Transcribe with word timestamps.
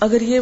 اگر 0.00 0.20
یہ 0.20 0.40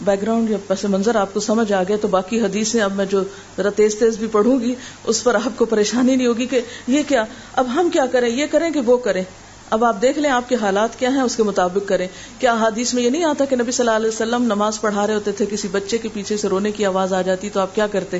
back 0.00 0.22
ground 0.22 0.50
یا 0.50 0.56
پس 0.66 0.84
منظر 0.84 1.14
آپ 1.14 1.34
کو 1.34 1.40
سمجھ 1.40 1.72
آ 1.72 1.82
گیا 1.82 1.96
تو 2.00 2.08
باقی 2.08 2.40
حدیثیں 2.40 2.80
اب 2.80 2.94
میں 2.94 3.04
جو 3.04 3.22
ذرا 3.56 3.70
تیز 3.70 3.94
تیز 3.94 4.16
بھی 4.16 4.26
پڑھوں 4.26 4.60
گی، 4.60 4.74
اس 5.04 5.24
پر 5.24 5.34
آپ 5.34 5.58
کو 5.58 5.64
پریشانی 5.64 6.16
نہیں 6.16 6.26
ہوگی 6.26 6.46
کہ 6.46 6.60
یہ 6.88 7.02
کیا، 7.08 7.24
اب 7.52 7.66
ہم 7.74 7.90
کیا 7.92 8.06
کریں، 8.06 8.28
یہ 8.28 8.46
کریں 8.50 8.70
کہ 8.70 8.80
وہ 8.80 8.96
کریں۔ 8.96 9.24
اب 9.70 9.84
آپ 9.84 10.02
دیکھ 10.02 10.18
لیں 10.18 10.30
آپ 10.30 10.48
کے 10.48 10.56
حالات 10.60 10.98
کیا 10.98 11.08
ہیں، 11.08 11.20
اس 11.20 11.36
کے 11.36 11.42
مطابق 11.42 11.88
کریں۔ 11.88 12.08
کیا 12.38 12.54
حادیث 12.54 12.94
میں 12.94 13.02
یہ 13.02 13.10
نہیں 13.10 13.24
آتا 13.24 13.44
کہ 13.44 13.56
نبی 13.56 13.72
صلی 13.72 13.86
اللہ 13.86 13.96
علیہ 13.96 14.08
وسلم 14.08 14.42
نماز 14.42 14.80
پڑھا 14.80 15.06
رہے 15.06 15.14
ہوتے 15.14 15.32
تھے، 15.32 15.46
کسی 15.50 15.68
بچے 15.68 15.98
کے 15.98 16.08
پیچھے 16.12 16.36
سے 16.36 16.48
رونے 16.48 16.70
کی 16.70 16.84
آواز 16.84 17.12
آ 17.12 17.22
جاتی 17.22 17.50
تو 17.50 17.60
آپ 17.60 17.74
کیا 17.74 17.86
کرتے؟ 17.86 18.18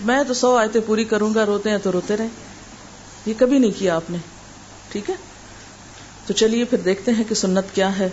میں 0.00 0.22
تو 0.28 0.34
سو 0.34 0.56
آیتیں 0.56 0.80
پوری 0.86 1.04
کروں 1.04 1.34
گا، 1.34 1.46
روتے 1.46 1.70
ہیں 1.70 1.78
تو 1.82 1.92
روتے 1.92 2.16
رہے 2.16 2.28
یہ 3.26 3.34
کبھی 3.38 3.58
نہیں 3.58 3.70
کیا 3.78 3.96
آپ 3.96 4.10
نے، 4.10 4.18
ٹھیک 4.92 5.10
ہے؟ 5.10 5.14
تو 6.26 6.32
چلیے 6.32 6.64
پھر 6.64 6.78
دیکھتے 6.78 7.12
ہیں 7.12 7.24
کہ 7.28 7.34
سنت 7.34 7.74
کیا 7.74 7.98
ہے۔ 7.98 8.08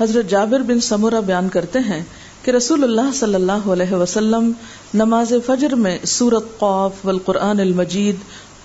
حضرت 0.00 0.30
جابر 0.30 0.60
بن 0.60 0.80
سمورا 0.80 1.20
بیان 1.20 1.48
کرتے 1.48 1.78
ہیں 1.78 2.02
کہ 2.42 2.50
رسول 2.50 2.84
اللہ 2.84 3.14
صلی 3.14 3.34
اللہ 3.34 3.52
علیہ 3.52 3.92
وسلم 3.92 4.52
نماز 4.94 5.32
فجر 5.46 5.74
میں 5.74 5.98
سورت 6.06 6.58
قوف 6.58 7.06
والقرآن 7.06 7.60
المجید 7.60 8.16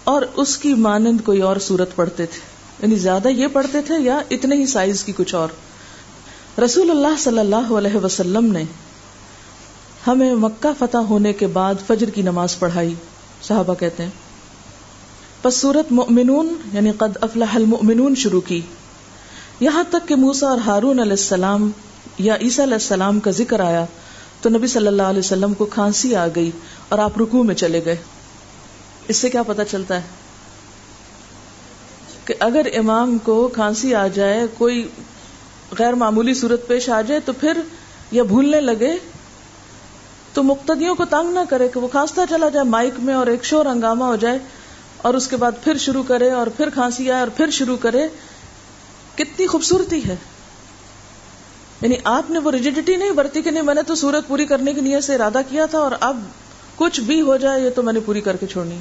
اور 0.04 0.22
اس 0.36 0.58
کی 0.58 0.74
مانند 0.74 1.22
کوئی 1.26 1.42
اور 1.42 1.58
سورت 1.58 1.96
پڑھتے 1.96 2.26
تھے۔ 2.26 2.40
یعنی 2.82 2.96
زیادہ 2.96 3.28
یہ 3.28 3.48
پڑھتے 3.48 3.82
تھے 3.82 3.96
یا 4.00 4.20
اتنے 4.32 4.56
ہی 4.56 4.66
سائز 4.66 5.04
کی 5.04 5.12
کچھ 5.16 5.36
اور؟ 5.36 5.48
رسول 6.62 6.90
اللہ 6.90 7.20
صلی 7.20 7.40
اللہ 7.40 7.74
علیہ 7.74 7.96
وسلم 7.96 8.46
نے 8.46 8.64
ہمیں 10.08 10.36
مکہ 10.36 10.70
فتح 10.80 10.98
ہونے 10.98 11.34
کے 11.34 11.48
بعد 11.48 11.76
فجر 11.88 12.10
کی 12.10 12.22
نماز 12.22 12.60
پڑھائی۔ 12.60 12.94
صحابہ 13.42 13.74
کہتے 13.74 14.04
ہیں، 14.04 14.10
پس 15.42 15.56
سورت 15.56 15.92
مؤمنون 15.92 16.56
یعنی 16.74 16.92
قد 16.92 17.18
افلح 17.22 17.56
المؤمنون 17.56 18.16
شروع 18.16 18.42
کی۔ 18.42 18.62
یہاں 19.64 19.84
تک 19.90 20.08
کہ 20.08 20.16
موسا 20.16 20.48
اور 20.50 20.58
ہارون 20.66 21.00
علیہ 21.00 21.20
السلام 21.20 21.70
یا 22.20 22.36
عیسیٰ 22.42 22.66
علیہ 22.66 22.74
السلام 22.74 23.20
کا 23.20 23.32
ذکر 23.32 23.60
آیا 23.60 23.86
تو 24.42 24.50
نبی 24.50 24.68
صلی 24.68 24.88
اللہ 24.88 25.14
علیہ 25.14 25.20
وسلم 25.20 25.54
کو 25.54 25.66
کھانسی 25.76 26.16
آ 26.16 26.26
گئی 26.36 26.52
اور 26.90 27.00
آپ 27.00 27.18
رکوع 27.18 27.44
میں 27.44 27.56
چلے 27.56 27.82
گئے۔ 27.86 27.96
اس 29.08 29.18
سے 29.18 29.30
کیا 29.30 29.44
پتا 29.44 29.66
چلتا 29.66 29.96
ہے 29.96 30.22
کہ 32.26 32.34
اگر 32.40 32.68
امام 32.76 33.18
کو 33.24 33.36
کھانسی 33.54 33.94
آ 33.96 34.06
جائے، 34.08 34.46
کوئی 34.58 34.88
غیر 35.80 35.94
معمولی 35.94 36.34
صورت 36.34 36.68
پیش 36.68 36.90
آ 36.90 37.02
جائے 37.02 37.20
تو 37.26 37.34
پھر 37.40 37.62
یا 38.12 38.24
بھولنے 38.24 38.62
لگے 38.62 38.92
تو 40.34 40.44
مقتدیوں 40.44 40.96
کو 40.96 41.06
تنگ 41.06 41.34
نہ 41.34 41.40
کرے 41.50 41.68
کہ 41.68 41.80
وہ 41.80 41.88
کھانستا 41.88 42.26
چلا 42.30 42.50
جائے، 42.50 42.66
مائک 42.66 43.00
میں 43.00 43.14
اور 43.14 43.28
ایک 43.28 43.44
شور 43.46 43.66
ہنگامہ 43.66 44.06
ہو 44.06 44.16
جائے 44.16 44.38
اور 44.98 45.14
اس 45.14 45.28
کے 45.28 45.38
بعد 45.38 45.64
پھر 45.64 45.78
شروع 45.78 46.04
کرے 46.08 46.30
اور 46.32 46.48
پھر 46.58 46.70
کھانسی 46.70 47.12
آئے 47.12 47.20
اور 47.20 47.36
پھر 47.38 47.50
شروع 47.52 47.78
کرے۔ 47.78 48.08
کتنی 49.16 49.48
خوبصورتی 49.48 50.08
ہے۔ 50.08 50.16
یعنی 51.82 51.96
آپ 52.04 52.32
نے 52.32 52.40
وہ 52.40 52.52
ریجیڈیٹی 52.52 52.96
نہیں 52.96 53.12
برتی 53.12 53.42
کہ 53.42 53.52
نہیں، 53.52 53.64
میں 53.64 53.74
نے 53.74 53.82
تو 53.82 53.96
سورت 53.96 54.28
پوری 54.28 54.46
کرنے 54.46 54.74
کی 54.74 54.82
نیت 54.82 55.04
سے 55.04 55.16
ارادہ 55.16 55.42
کیا 55.50 55.66
تھا 55.66 55.80
اور 55.80 55.92
اب 56.00 56.24
کچھ 56.76 57.00
بھی 57.00 57.22
ہو 57.22 57.38
جائے 57.38 57.62
یہ 57.62 57.70
تو 57.70 57.84
میں 57.84 57.94
نے 57.94 58.00
پوری 58.00 58.22
کر 58.22 58.36
کے 58.36 58.48
چھوڑنی۔ 58.48 58.78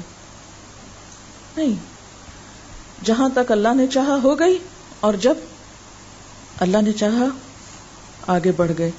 نہیں۔ 1.57 1.75
جہاں 3.05 3.29
تک 3.35 3.51
اللہ 3.51 3.73
نے 3.73 3.87
چاہا 3.87 4.17
ہو 4.23 4.39
گئی 4.39 4.57
اور 4.99 5.13
جب 5.13 5.33
اللہ 6.59 6.77
نے 6.81 6.91
چاہا، 6.91 7.25
آگے 8.27 8.51
بڑھ 8.57 8.71
گئے۔ 8.77 8.91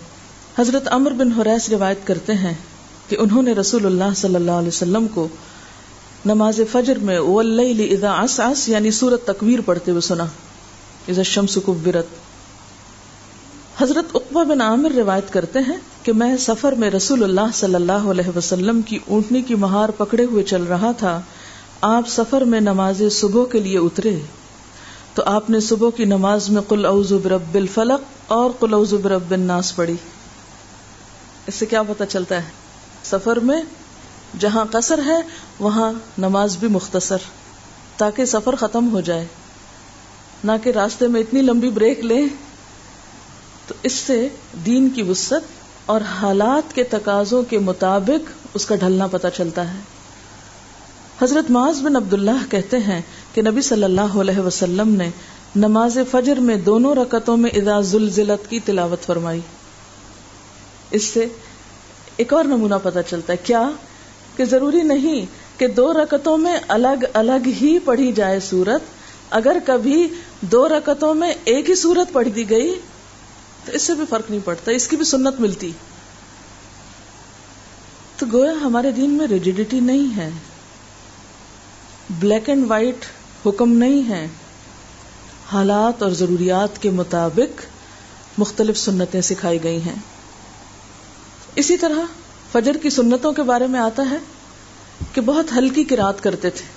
حضرت 0.58 0.88
امر 0.90 1.10
بن 1.10 1.32
حریس 1.32 1.68
روایت 1.68 2.06
کرتے 2.06 2.34
ہیں 2.34 2.54
کہ 3.08 3.16
انہوں 3.20 3.42
نے 3.42 3.52
رسول 3.52 3.86
اللہ 3.86 4.14
صلی 4.16 4.34
اللہ 4.34 4.50
علیہ 4.50 4.68
وسلم 4.68 5.06
کو 5.08 5.28
نماز 6.26 6.60
فجر 6.72 6.98
میں 6.98 7.18
اذا 7.18 8.24
عسعس 8.24 8.68
یعنی 8.68 8.90
سورت 8.90 9.26
تکویر 9.26 9.60
پڑھتے 9.60 9.90
ہوئے 9.90 10.00
سنا۔ 10.00 10.24
اذا 11.08 11.20
الشمس 11.20 11.58
کبرت 11.66 12.06
حضرت 13.82 14.04
اقبا 14.14 14.42
بن 14.42 14.60
عامر 14.60 14.90
روایت 14.90 15.32
کرتے 15.32 15.58
ہیں 15.58 15.76
کہ 16.02 16.12
میں 16.12 16.36
سفر 16.36 16.72
میں 16.72 16.90
رسول 16.90 17.24
اللہ 17.24 17.50
صلی 17.54 17.74
اللہ 17.74 17.92
علیہ 17.92 18.36
وسلم 18.36 18.82
کی 18.82 18.98
اونٹنی 19.08 19.42
کی 19.42 19.54
مہار 19.54 19.88
پکڑے 19.88 20.24
ہوئے 20.24 20.44
چل 20.44 20.62
رہا 20.62 20.92
تھا، 20.92 21.20
آپ 21.80 22.08
سفر 22.08 22.40
میں 22.40 22.60
نماز 22.60 23.02
صبح 23.12 23.44
کے 23.52 23.60
لیے 23.60 23.78
اترے۔ 23.78 24.18
تو 25.14 25.22
آپ 25.26 25.50
نے 25.50 25.60
صبح 25.60 25.90
کی 25.96 26.04
نماز 26.04 26.50
میں 26.50 26.62
قل 26.62 26.86
اعوذ 26.86 27.12
برب 27.12 27.54
الفلق 27.54 28.32
اور 28.32 28.50
قل 28.58 28.74
اعوذ 28.74 28.94
برب 28.94 29.30
الناس 29.30 29.76
پڑھی۔ 29.76 29.96
اس 31.46 31.54
سے 31.54 31.66
کیا 31.66 31.82
پتا 31.82 32.06
چلتا 32.06 32.36
ہے؟ 32.36 32.50
سفر 33.04 33.36
میں 33.36 33.62
جہاں 34.38 34.64
قصر 34.70 35.00
ہے، 35.06 35.20
وہاں 35.60 35.92
نماز 36.18 36.56
بھی 36.56 36.68
مختصر، 36.68 37.16
تاکہ 37.96 38.24
سفر 38.24 38.54
ختم 38.54 38.88
ہو 38.92 39.00
جائے۔ 39.00 39.26
نہ 40.44 40.52
کہ 40.62 40.70
راستے 40.70 41.06
میں 41.06 41.20
اتنی 41.20 41.42
لمبی 41.42 41.70
بریک 41.70 42.00
لیں، 42.00 42.28
تو 43.66 43.74
اس 43.82 43.92
سے 43.92 44.28
دین 44.66 44.88
کی 44.88 45.02
وسط 45.02 45.50
اور 45.86 46.00
حالات 46.00 46.74
کے 46.74 46.82
تقاضوں 46.82 47.42
کے 47.42 47.58
مطابق 47.58 48.30
اس 48.54 48.66
کا 48.66 48.74
ڈھلنا 48.74 49.06
پتہ 49.06 49.26
چلتا 49.36 49.74
ہے۔ 49.74 49.78
حضرت 51.22 51.50
معاذ 51.50 51.82
بن 51.82 51.96
عبداللہ 51.96 52.50
کہتے 52.50 52.78
ہیں 52.78 53.02
کہ 53.34 53.42
نبی 53.42 53.62
صلی 53.62 53.84
اللہ 53.84 54.00
علیہ 54.00 54.38
وسلم 54.38 54.94
نے 54.94 55.10
نماز 55.56 55.98
فجر 56.10 56.36
میں 56.36 56.56
دونوں 56.56 56.94
رکتوں 56.94 57.36
میں 57.36 57.50
ادا 57.50 57.80
زلزلت 57.80 58.50
کی 58.50 58.60
تلاوت 58.60 59.02
فرمائی۔ 59.02 59.40
اس 60.90 61.04
سے 61.04 61.26
ایک 62.16 62.32
اور 62.32 62.44
نمونہ 62.44 62.74
پتہ 62.82 62.98
چلتا 63.10 63.32
ہے۔ 63.32 63.38
کیا؟ 63.44 63.70
کہ 64.36 64.44
ضروری 64.44 64.82
نہیں 64.82 65.26
کہ 65.58 65.66
دو 65.66 65.92
رکتوں 65.92 66.38
میں 66.38 66.56
الگ 66.68 67.04
الگ 67.12 67.46
ہی 67.46 67.78
پڑھی 67.78 68.12
جائے 68.12 68.40
سورت 68.40 68.93
اگر 69.34 69.56
کبھی 69.66 70.08
دو 70.40 70.68
رکتوں 70.68 71.14
میں 71.14 71.34
ایک 71.44 71.70
ہی 71.70 71.74
سورت 71.74 72.12
پڑھ 72.12 72.28
دی 72.28 72.50
گئی، 72.50 72.80
تو 73.64 73.72
اس 73.72 73.82
سے 73.82 73.94
بھی 73.94 74.04
فرق 74.10 74.30
نہیں 74.30 74.40
پڑتا، 74.44 74.72
اس 74.72 74.88
کی 74.88 74.96
بھی 74.96 75.04
سنت 75.04 75.40
ملتی۔ 75.40 75.72
تو 78.16 78.26
گویا 78.32 78.52
ہمارے 78.52 78.90
دین 78.90 79.10
میں 79.10 79.26
ریجیڈیٹی 79.26 79.80
نہیں 79.80 80.16
ہے۔ 80.16 80.30
بلیک 82.10 82.48
اینڈ 82.48 82.70
وائٹ 82.70 83.04
حکم 83.46 83.72
نہیں 83.72 84.08
ہے۔ 84.08 84.28
حالات 85.52 86.02
اور 86.02 86.10
ضروریات 86.10 86.82
کے 86.82 86.90
مطابق 86.90 87.62
مختلف 88.38 88.78
سنتیں 88.78 89.20
سکھائی 89.20 89.62
گئی 89.62 89.82
ہیں۔ 89.82 89.96
اسی 91.54 91.76
طرح 91.76 92.00
فجر 92.52 92.76
کی 92.76 92.90
سنتوں 92.90 93.32
کے 93.32 93.42
بارے 93.42 93.66
میں 93.66 93.80
آتا 93.80 94.02
ہے 94.10 94.18
کہ 95.14 95.20
بہت 95.20 95.46
ہلکی 95.56 95.84
کی 95.84 95.96
رات 95.96 96.22
کرتے 96.22 96.50
تھے۔ 96.50 96.73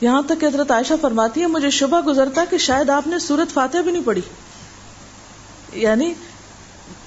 یہاں 0.00 0.22
تک 0.28 0.44
حضرت 0.44 0.70
عائشہ 0.70 0.94
فرماتی 1.00 1.40
ہے 1.40 1.46
مجھے 1.46 1.70
شبہ 1.70 2.00
گزرتا 2.00 2.44
کہ 2.50 2.58
شاید 2.58 2.90
آپ 2.90 3.06
نے 3.06 3.18
سورت 3.18 3.54
فاتح 3.54 3.78
بھی 3.78 3.92
نہیں 3.92 4.02
پڑھی۔ 4.04 4.22
یعنی 5.72 6.14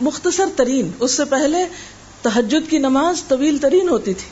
مختصر 0.02 0.46
ترین، 0.56 0.92
اس 1.00 1.12
سے 1.12 1.26
پہلے 1.26 1.58
تحجد 2.22 2.70
کی 2.70 2.78
نماز 2.78 3.24
طویل 3.28 3.58
ترین 3.58 3.90
ہوتی 3.90 4.14
تھی۔ 4.14 4.30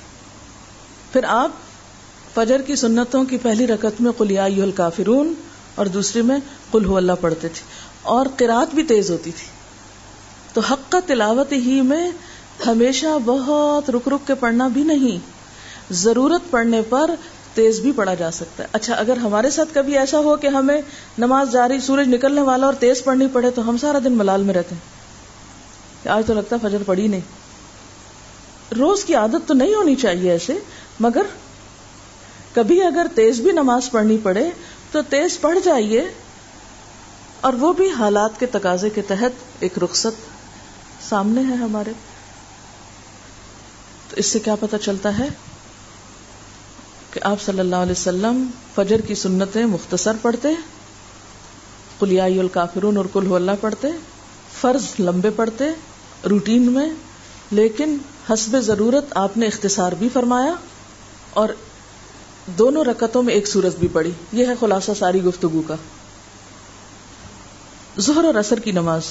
پھر 1.14 1.24
آپ 1.24 1.52
فجر 2.34 2.62
کی 2.62 2.76
سنتوں 2.76 3.24
کی 3.24 3.38
پہلی 3.38 3.68
رکت 3.68 4.02
میں 4.02 4.12
قلیا 4.12 4.44
الکافرون 4.44 5.34
اور 5.76 5.86
دوسری 5.86 6.22
میں 6.22 6.38
قل 6.72 6.86
ہو 6.86 6.98
اللہ 6.98 7.12
پڑھتے 7.22 7.48
تھے۔ 7.48 7.62
اور 8.02 8.26
قرات 8.38 8.76
بھی 8.76 8.84
تیز 8.84 9.12
ہوتی 9.12 9.32
تھی۔ 9.32 9.48
تو 10.54 10.62
حق 10.62 10.92
کا 10.92 11.00
تلاوت 11.06 11.52
ہی 11.52 11.82
میں 11.82 12.12
ہمیشہ 12.66 13.08
بہت 13.26 13.90
رک 13.90 14.08
رک 14.08 14.28
کے 14.28 14.36
پڑھنا 14.36 14.68
بھی 14.68 14.84
نہیں۔ 14.84 15.18
ضرورت 15.94 16.52
پڑنے 16.52 16.82
پر 16.90 17.12
تیز 17.54 17.80
بھی 17.80 17.92
پڑھا 17.92 18.14
جا 18.14 18.32
سکتا 18.32 18.64
ہے۔ 18.64 18.68
اچھا 18.72 18.94
اگر 18.94 19.18
ہمارے 19.18 19.50
ساتھ 19.50 19.70
کبھی 19.74 19.98
ایسا 19.98 20.20
ہو 20.20 20.36
کہ 20.36 20.48
ہمیں 20.48 20.82
نماز 21.18 21.52
جاری، 21.52 21.80
سورج 21.80 22.08
نکلنے 22.08 22.42
والا 22.42 22.66
اور 22.66 22.74
تیز 22.74 23.04
پڑھنی 23.04 23.28
پڑے، 23.34 23.52
تو 23.52 23.70
ہم 23.70 23.78
سارا 23.78 24.00
دن 24.04 24.14
ملال 24.14 24.44
میں 24.44 24.54
رہتے 24.54 24.76
ہیں۔ 24.76 25.02
آج 26.12 26.24
تو 26.28 26.34
لگتا 26.34 26.56
فجر 26.62 26.78
پڑی 26.86 27.08
نہیں۔ 27.08 27.22
روز 28.76 29.06
کی 29.06 29.16
عادت 29.16 29.48
تو 29.48 29.54
نہیں 29.54 29.74
ہونی 29.74 29.96
چاہیے 29.96 30.32
ایسے، 30.32 30.54
مگر 31.00 31.22
کبھی 32.56 32.84
اگر 32.84 33.08
تیز 33.16 33.40
بھی 33.40 33.52
نماز 33.52 33.92
پڑھنی 33.92 34.18
پڑے، 34.24 34.50
تو 34.92 35.02
تیز 35.02 35.42
پڑھ 35.42 35.60
جائیے۔ 35.64 36.08
اور 37.42 37.54
وہ 37.54 37.74
بھی 37.74 37.90
حالات 37.90 38.40
کے 38.40 38.46
تقاضے 38.46 38.90
کے 38.90 39.02
تحت 39.02 39.32
ایک 39.60 39.80
رخصت 39.84 40.32
سامنے 41.10 41.42
ہے 41.42 41.56
ہمارے۔ 41.56 41.92
تو 44.10 44.16
اس 44.16 44.26
سے 44.26 44.40
کیا 44.40 44.56
پتا 44.60 44.78
چلتا 44.78 45.20
ہے؟ 45.20 45.28
کہ 47.12 47.20
آپ 47.24 47.42
صلی 47.42 47.60
اللہ 47.60 47.76
علیہ 47.76 47.92
وسلم 47.92 48.48
فجر 48.76 49.02
کی 49.02 49.16
سنتیں 49.16 49.66
مختصر 49.66 50.12
پڑھتے 50.22 50.48
قلیائی 52.00 52.40
الکافرون 52.40 52.98
اور 52.98 53.06
کل 53.14 53.34
اللہ 53.36 53.52
پڑھتے، 53.62 53.88
فرض 54.62 54.84
لمبے 55.00 55.30
پڑھتے، 55.30 55.64
روٹین 56.30 56.72
میں، 56.72 56.90
لیکن 57.52 57.98
حسب 58.30 58.60
ضرورت 58.60 59.06
آپ 59.12 59.38
نے 59.38 59.46
اختصار 59.46 59.92
بھی 59.92 60.10
فرمایا 60.14 60.54
اور 61.34 61.50
دونوں 62.46 62.84
رکتوں 62.84 63.24
میں 63.24 63.34
ایک 63.34 63.48
سورج 63.48 63.76
بھی 63.76 63.88
پڑی 63.88 64.12
یہ 64.32 64.46
ہے 64.46 64.54
خلاصہ 64.60 64.92
ساری 65.00 65.24
گفتگو 65.24 65.62
کا۔ 65.68 65.76
ظہر 68.00 68.24
اور 68.24 68.36
اثر 68.36 68.60
کی 68.60 68.72
نماز۔ 68.72 69.02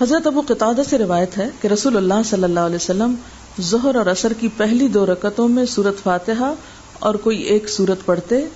حضرت 0.00 0.26
ابو 0.26 0.42
قطع 0.48 0.72
سے 0.90 0.98
روایت 0.98 1.38
ہے 1.38 1.48
کہ 1.60 1.68
رسول 1.68 1.96
اللہ 1.96 2.22
صلی 2.24 2.44
اللہ 2.44 2.60
علیہ 2.60 2.76
وسلم 2.76 3.14
ظہر 3.60 3.94
اور 3.94 4.06
اثر 4.06 4.32
کی 4.32 4.48
پہلی 4.56 4.88
دو 4.88 5.06
رکتوں 5.06 5.48
میں 5.48 5.64
سورت 5.64 6.02
فاتحہ 6.02 6.54
اور 6.98 7.14
کوئی 7.14 7.42
ایک 7.42 7.68
سورت 7.68 8.06
پڑھتے، 8.06 8.48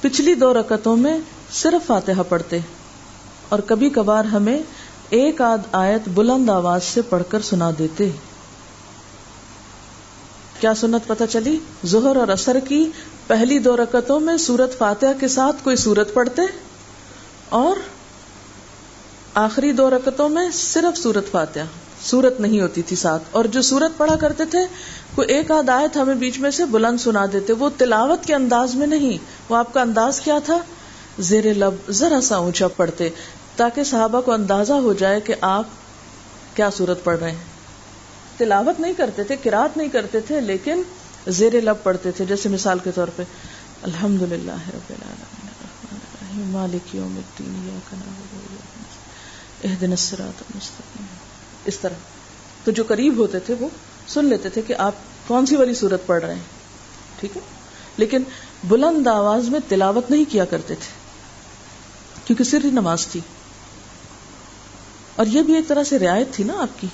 پچھلی 0.00 0.34
دو 0.34 0.54
رکتوں 0.54 0.96
میں 0.96 1.18
صرف 1.52 1.86
فاتحہ 1.86 2.22
پڑھتے۔ 2.28 2.58
اور 3.48 3.58
کبھی 3.58 3.90
کبھار 3.90 4.24
ہمیں 4.24 4.58
ایک 5.10 5.40
آدھ 5.40 5.60
آیت 5.72 6.08
بلند 6.08 6.50
آواز 6.50 6.84
سے 6.84 7.02
پڑھ 7.02 7.22
کر 7.28 7.40
سنا 7.40 7.70
دیتے۔ 7.78 8.10
کیا 10.60 10.74
سنت 10.74 11.08
پتہ 11.08 11.24
چلی؟ 11.30 11.58
زہر 11.84 12.16
اور 12.16 12.28
اثر 12.28 12.56
کی 12.68 12.90
پہلی 13.26 13.58
دو 13.58 13.76
رکتوں 13.76 14.20
میں 14.20 14.36
سورت 14.36 14.78
فاتحہ 14.78 15.20
کے 15.20 15.28
ساتھ 15.28 15.56
کوئی 15.64 15.76
سورت 15.76 16.14
پڑھتے؟ 16.14 16.42
اور 17.48 17.76
آخری 19.34 19.72
دو 19.72 19.90
رکتوں 19.90 20.28
میں 20.28 20.50
صرف 20.52 20.98
سورت 20.98 21.30
فاتحہ۔ 21.30 21.81
سورت 22.02 22.40
نہیں 22.40 22.60
ہوتی 22.60 22.82
تھی 22.82 22.96
ساتھ۔ 22.96 23.22
اور 23.30 23.44
جو 23.44 23.62
سورت 23.62 23.98
پڑھا 23.98 24.16
کرتے 24.16 24.44
تھے 24.44 24.58
وہ 25.16 25.22
ایک 25.22 25.50
آدھ 25.50 25.70
آیت 25.70 25.96
ہمیں 25.96 26.14
بیچ 26.14 26.38
میں 26.38 26.50
سے 26.50 26.64
بلند 26.64 27.00
سنا 27.00 27.26
دیتے۔ 27.32 27.52
وہ 27.52 27.70
تلاوت 27.78 28.24
کے 28.26 28.34
انداز 28.34 28.74
میں 28.74 28.86
نہیں۔ 28.86 29.18
وہ 29.48 29.56
آپ 29.56 29.74
کا 29.74 29.80
انداز 29.80 30.20
کیا 30.20 30.38
تھا؟ 30.44 30.58
زیر 31.18 31.54
لب 31.54 31.90
ذرا 31.90 32.20
سا 32.20 32.36
اونچا 32.36 32.68
پڑھتے، 32.68 33.08
تاکہ 33.56 33.84
صحابہ 33.84 34.20
کو 34.20 34.32
اندازہ 34.32 34.72
ہو 34.72 34.92
جائے 34.92 35.20
کہ 35.20 35.34
آپ 35.40 35.66
کیا 36.54 36.70
سورت 36.70 37.04
پڑھ 37.04 37.18
رہے 37.18 37.30
ہیں۔ 37.30 37.44
تلاوت 38.36 38.80
نہیں 38.80 38.92
کرتے 38.92 39.24
تھے 39.24 39.36
کراط 39.36 39.76
نہیں 39.76 39.88
کرتے 39.88 40.20
تھے، 40.20 40.40
لیکن 40.40 40.82
زیر 41.28 41.60
لب 41.60 41.76
پڑھتے 41.82 42.10
تھے۔ 42.10 42.24
جیسے 42.24 42.48
مثال 42.48 42.78
کے 42.84 42.90
طور 42.92 43.08
پہ 43.16 43.22
الحمد 43.82 44.22
للہ 44.22 44.56
مالک 46.32 46.94
یوم 46.94 47.16
الدین 47.16 47.78
اہدن 49.64 49.90
الصراط 49.90 50.42
المستقیم۔ 50.42 51.21
اس 51.64 51.78
طرح۔ 51.78 51.94
تو 52.64 52.70
جو 52.70 52.84
قریب 52.88 53.16
ہوتے 53.16 53.38
تھے 53.38 53.54
وہ 53.60 53.68
سن 54.08 54.24
لیتے 54.24 54.48
تھے 54.48 54.62
کہ 54.62 54.74
آپ 54.78 54.92
کون 55.26 55.46
سی 55.46 55.56
والی 55.56 55.74
صورت 55.74 56.06
پڑھ 56.06 56.24
رہے 56.24 56.34
ہیں۔ 56.34 56.42
ٹھیک 57.20 57.36
ہے؟ 57.36 57.40
لیکن 57.96 58.22
بلند 58.64 59.06
آواز 59.06 59.48
میں 59.48 59.60
تلاوت 59.68 60.10
نہیں 60.10 60.24
کیا 60.28 60.44
کرتے 60.44 60.74
تھے، 60.74 60.92
کیونکہ 62.24 62.44
سری 62.44 62.70
نماز 62.70 63.06
تھی۔ 63.06 63.20
اور 65.16 65.26
یہ 65.26 65.42
بھی 65.42 65.54
ایک 65.54 65.68
طرح 65.68 65.84
سے 65.84 65.98
رعایت 65.98 66.26
تھی 66.32 66.44
نا 66.44 66.52
آپ 66.56 66.80
کی۔ 66.80 66.86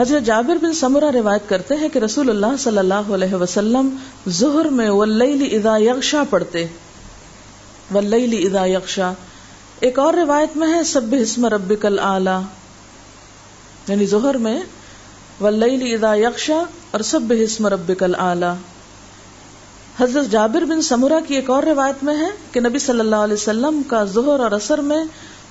حضرت 0.00 0.22
جابر 0.22 0.56
بن 0.56 0.74
سمرہ 0.74 1.10
روایت 1.10 1.48
کرتے 1.48 1.74
ہیں 1.74 1.88
کہ 1.88 1.98
رسول 1.98 2.30
اللہ 2.30 2.56
صلی 2.58 2.78
اللہ 2.78 2.94
علیہ 2.94 3.34
وسلم 3.34 3.96
ظہر 4.28 4.64
میں 4.64 4.90
واللیل 4.90 5.58
اذا 5.58 5.76
یغشا 5.76 6.22
پڑھتے۔ 6.30 6.66
واللیل 7.90 8.46
اذا 8.46 8.66
یغشا۔ 8.66 9.12
ایک 9.80 9.98
اور 9.98 10.14
روایت 10.14 10.56
میں 10.56 10.74
ہے 10.74 10.84
سب 10.84 11.14
اسم 11.20 11.46
ربک 11.46 11.86
العلی 11.86 12.63
یعنی 13.88 14.06
ظہر 14.06 14.34
میں 14.34 14.62
واللیل 15.40 15.94
اذا 15.94 16.14
یغشا 16.14 16.62
اور 16.90 17.00
سب 17.00 17.20
اسم 17.30 17.66
ربک 17.66 18.02
العلی 18.02 18.52
حضرت 20.00 20.30
جابر 20.30 20.62
بن 20.62 20.82
سمورہ 20.82 21.28
کی 21.28 21.34
ایک 21.34 21.50
اور 21.50 21.62
روایت 21.62 22.04
میں 22.04 22.16
ہے 22.16 22.28
کہ 22.52 22.60
نبی 22.60 22.78
صلی 22.78 23.00
اللہ 23.00 23.16
علیہ 23.16 23.34
وسلم 23.34 23.82
کا 23.82 24.04
ظہر 24.04 24.40
اور 24.40 24.52
اثر 24.52 24.78
میں 24.78 25.04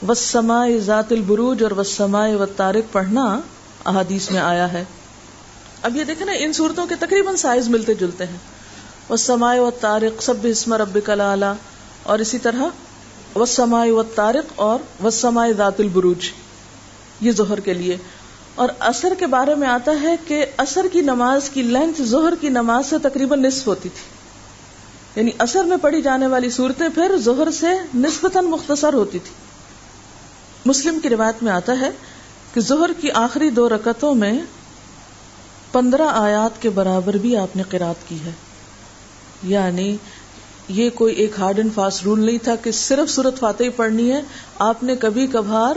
وسماء 0.08 0.68
ذات 0.78 1.12
البروج 1.12 1.64
اور 1.64 1.72
وسماء 1.72 2.30
و 2.30 2.46
تارک 2.46 2.94
پڑھنا 2.94 3.40
احادیث 3.86 4.32
میں 4.32 4.42
آیا 4.42 4.74
ہے۔ 4.74 4.86
اب 5.82 5.96
یہ 5.96 6.04
دیکھیں 6.04 6.26
نا، 6.26 6.32
ان 6.40 6.54
صورتوں 6.54 6.88
کے 6.88 6.96
تقریباً 6.96 7.36
سائز 7.36 7.70
ملتے 7.70 7.94
جلتے 7.94 8.26
ہیں۔ 8.26 8.38
وسماء 9.10 9.56
و 9.56 9.72
تارق 9.72 10.24
سب 10.24 10.34
اسم 10.44 10.74
ربک 10.74 11.10
العلی 11.10 11.52
اور 12.04 12.20
اسی 12.20 12.40
طرح 12.40 12.64
وسماء 13.36 13.88
و 13.88 14.04
تارق 14.04 14.52
اور 14.56 15.04
وسماء 15.04 15.48
ذات 15.58 15.80
البروج۔ 15.80 16.30
یہ 17.22 17.32
ظہر 17.32 17.60
کے 17.60 17.74
لیے۔ 17.74 17.98
اور 18.56 18.70
اثر 18.80 19.14
کے 19.20 19.28
بارے 19.28 19.56
میں 19.56 19.68
آتا 19.68 19.92
ہے 20.02 20.16
کہ 20.28 20.46
اثر 20.58 20.86
کی 20.92 21.02
نماز 21.02 21.50
کی 21.50 21.62
لینتھ 21.62 22.02
ظہر 22.02 22.34
کی 22.42 22.50
نماز 22.50 22.86
سے 22.86 22.96
تقریباً 22.98 23.42
نصف 23.42 23.68
ہوتی 23.68 23.90
تھی۔ 23.90 24.24
یعنی 25.16 25.32
اثر 25.38 25.64
میں 25.64 25.78
پڑھی 25.78 26.02
جانے 26.02 26.28
والی 26.28 26.50
صورتیں 26.50 26.90
پھر 26.96 27.12
ظہر 27.18 27.52
سے 27.52 27.68
نسبتاً 27.96 28.46
مختصر 28.46 28.94
ہوتی 28.94 29.20
تھی۔ 29.20 29.32
مسلم 30.66 31.00
کی 31.00 31.10
روایت 31.10 31.44
میں 31.44 31.52
آتا 31.52 31.80
ہے 31.80 31.90
کہ 32.54 32.62
ظہر 32.62 32.94
کی 33.02 33.12
آخری 33.12 33.50
دو 33.50 33.70
رکتوں 33.70 34.16
میں 34.16 34.40
پندرہ 35.72 36.08
آیات 36.08 36.62
کے 36.62 36.70
برابر 36.70 37.14
بھی 37.14 37.38
آپ 37.38 37.56
نے 37.56 37.64
قرات 37.64 38.10
کی 38.10 38.18
ہے۔ 38.26 38.32
یعنی 39.44 39.98
یہ 40.70 40.90
کوئی 40.90 41.16
ایک 41.16 41.32
ہارڈ 41.38 41.58
اینڈ 41.58 41.74
فاسٹ 41.76 42.04
رول 42.04 42.26
نہیں 42.26 42.38
تھا 42.38 42.56
کہ 42.56 42.72
صرف 42.72 43.10
صورت 43.10 43.40
فاتح 43.40 43.64
پڑھنی 43.76 44.12
ہے۔ 44.12 44.22
آپ 44.60 44.84
نے 44.84 44.96
کبھی 44.96 45.28
کبھار 45.28 45.76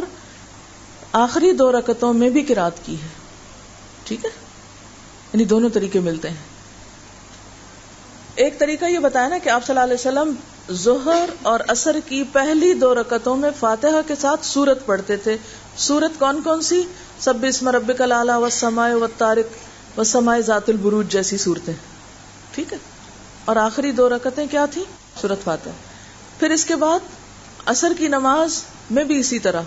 آخری 1.16 1.52
دو 1.52 1.72
رکتوں 1.72 2.12
میں 2.12 2.30
بھی 2.30 2.42
کراط 2.42 2.72
کی 2.82 2.94
ہے۔ 2.94 3.08
ٹھیک 4.04 4.24
ہے؟ 4.24 4.30
یعنی 5.32 5.44
دونوں 5.44 5.70
طریقے 5.70 6.00
ملتے 6.00 6.28
ہیں۔ 6.28 6.36
ایک 8.34 8.58
طریقہ 8.58 8.84
یہ 8.84 8.98
بتایا 8.98 9.28
نا 9.28 9.38
کہ 9.38 9.48
آپ 9.48 9.66
صلی 9.66 9.78
اللہ 9.78 9.94
علیہ 9.94 10.08
وسلم 10.08 10.34
ظہر 10.74 11.30
اور 11.42 11.60
اثر 11.68 11.96
کی 12.08 12.24
پہلی 12.32 12.74
دو 12.74 12.94
رکتوں 12.94 13.36
میں 13.36 13.50
فاتحہ 13.60 14.08
کے 14.08 14.14
ساتھ 14.14 14.46
سورت 14.46 14.86
پڑھتے 14.86 15.16
تھے۔ 15.16 15.36
سورت 15.76 16.18
کون 16.18 16.42
کون 16.42 16.62
سی؟ 16.62 16.82
سب 17.20 17.34
اسم 17.48 17.68
رب 17.68 17.92
کلالہ 17.98 18.36
و 18.36 18.50
سمائے 18.50 18.94
و 18.94 19.06
تارک 19.18 19.46
و 19.98 20.04
سمائے 20.04 20.42
ذات 20.42 20.68
البروج 20.68 21.12
جیسی 21.12 21.38
صورتیں۔ 21.38 21.74
ٹھیک 22.50 22.72
ہے؟ 22.72 22.78
اور 23.44 23.56
آخری 23.56 23.92
دو 23.92 24.08
رکتیں 24.08 24.46
کیا 24.50 24.66
تھی 24.66 24.84
سورت 25.20 25.44
فاتح 25.44 25.68
پھر 26.38 26.50
اس 26.50 26.64
کے 26.64 26.76
بعد 26.76 26.98
اثر 27.64 27.92
کی 27.98 28.08
نماز 28.08 28.62
میں 28.90 29.04
بھی 29.04 29.18
اسی 29.18 29.38
طرح۔ 29.38 29.62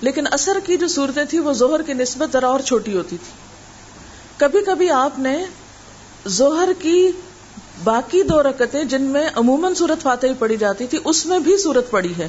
لیکن 0.00 0.24
اثر 0.30 0.58
کی 0.64 0.76
جو 0.76 0.88
صورتیں 0.88 1.24
تھیں 1.24 1.40
وہ 1.40 1.52
زہر 1.52 1.82
کی 1.82 1.92
نسبت 1.92 2.28
ذرا 2.32 2.46
اور 2.46 2.60
چھوٹی 2.60 2.96
ہوتی 2.96 3.16
تھی۔ 3.16 3.32
کبھی 4.36 4.62
کبھی 4.62 4.90
آپ 4.90 5.18
نے 5.18 5.44
زہر 6.26 6.68
کی 6.78 7.10
باقی 7.84 8.22
دو 8.22 8.42
رکتیں 8.42 8.84
جن 8.84 9.02
میں 9.02 9.28
عموماً 9.34 9.74
صورت 9.74 10.02
فاتح 10.02 10.26
پڑی 10.38 10.56
جاتی 10.56 10.86
تھی، 10.86 10.98
اس 11.04 11.26
میں 11.26 11.38
بھی 11.38 11.56
صورت 11.56 11.90
پڑی 11.90 12.12
ہے۔ 12.18 12.28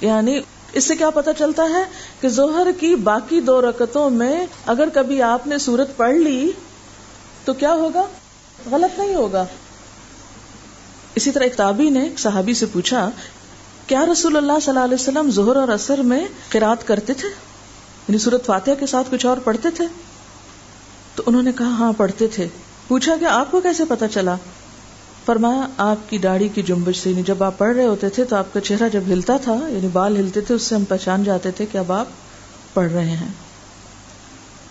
یعنی 0.00 0.40
اس 0.72 0.84
سے 0.84 0.96
کیا 0.96 1.10
پتا 1.10 1.32
چلتا 1.32 1.62
ہے 1.62 1.84
کہ 2.20 2.28
زہر 2.28 2.66
کی 2.80 2.94
باقی 2.94 3.40
دو 3.40 3.60
رکتوں 3.60 4.10
میں 4.10 4.46
اگر 4.66 4.88
کبھی 4.94 5.22
آپ 5.22 5.46
نے 5.46 5.58
صورت 5.58 5.96
پڑھ 5.96 6.14
لی 6.14 6.52
تو 7.44 7.52
کیا 7.52 7.72
ہوگا؟ 7.74 8.02
غلط 8.70 8.98
نہیں 8.98 9.14
ہوگا۔ 9.14 9.44
اسی 11.14 11.30
طرح 11.30 11.44
ایک 11.44 11.56
تابی 11.56 11.90
نے 11.90 12.08
صحابی 12.18 12.54
سے 12.54 12.66
پوچھا 12.66 13.10
کیا 13.92 14.06
رسول 14.12 14.36
اللہ 14.36 14.52
صلی 14.62 14.68
اللہ 14.68 14.80
علیہ 14.80 14.94
وسلم 14.94 15.30
ظہر 15.30 15.56
اور 15.56 15.68
اثر 15.68 15.98
میں 15.98 16.24
قرات 16.48 16.86
کرتے 16.86 17.14
تھے؟ 17.14 17.28
یعنی 18.08 18.18
صورت 18.18 18.46
فاتحہ 18.46 18.74
کے 18.74 18.86
ساتھ 18.86 19.08
کچھ 19.10 19.26
اور 19.26 19.36
پڑھتے 19.36 19.70
تھے؟ 19.70 19.86
تو 21.14 21.22
انہوں 21.26 21.42
نے 21.42 21.52
کہا 21.52 21.66
ہاں 21.66 21.92
پڑھتے 21.96 22.26
تھے۔ 22.26 22.48
پوچھا 22.88 23.16
کہ 23.20 23.24
آپ 23.24 23.50
کو 23.50 23.60
کیسے 23.60 23.84
پتا 23.88 24.08
چلا؟ 24.08 24.36
فرمایا، 25.26 25.68
آپ 25.76 26.10
کی 26.10 26.18
داڑھی 26.18 26.48
کی 26.48 26.62
جمبش 26.62 26.96
سے 26.96 27.10
یعنی 27.10 27.22
جب 27.22 27.42
آپ 27.42 27.58
پڑھ 27.58 27.76
رہے 27.76 27.86
ہوتے 27.86 28.08
تھے 28.08 28.24
تو 28.24 28.36
آپ 28.36 28.52
کا 28.52 28.60
چہرہ 28.60 28.88
جب 28.88 29.00
ہلتا 29.10 29.36
تھا 29.36 29.54
یعنی 29.54 29.88
بال 29.92 30.16
ہلتے 30.16 30.40
تھے، 30.40 30.54
اس 30.54 30.62
سے 30.62 30.74
ہم 30.74 30.84
پہچان 30.84 31.24
جاتے 31.24 31.50
تھے 31.50 31.66
کہ 31.66 31.78
اب 31.78 31.92
آپ 31.92 32.06
پڑھ 32.74 32.92
رہے 32.92 33.10
ہیں۔ 33.10 33.32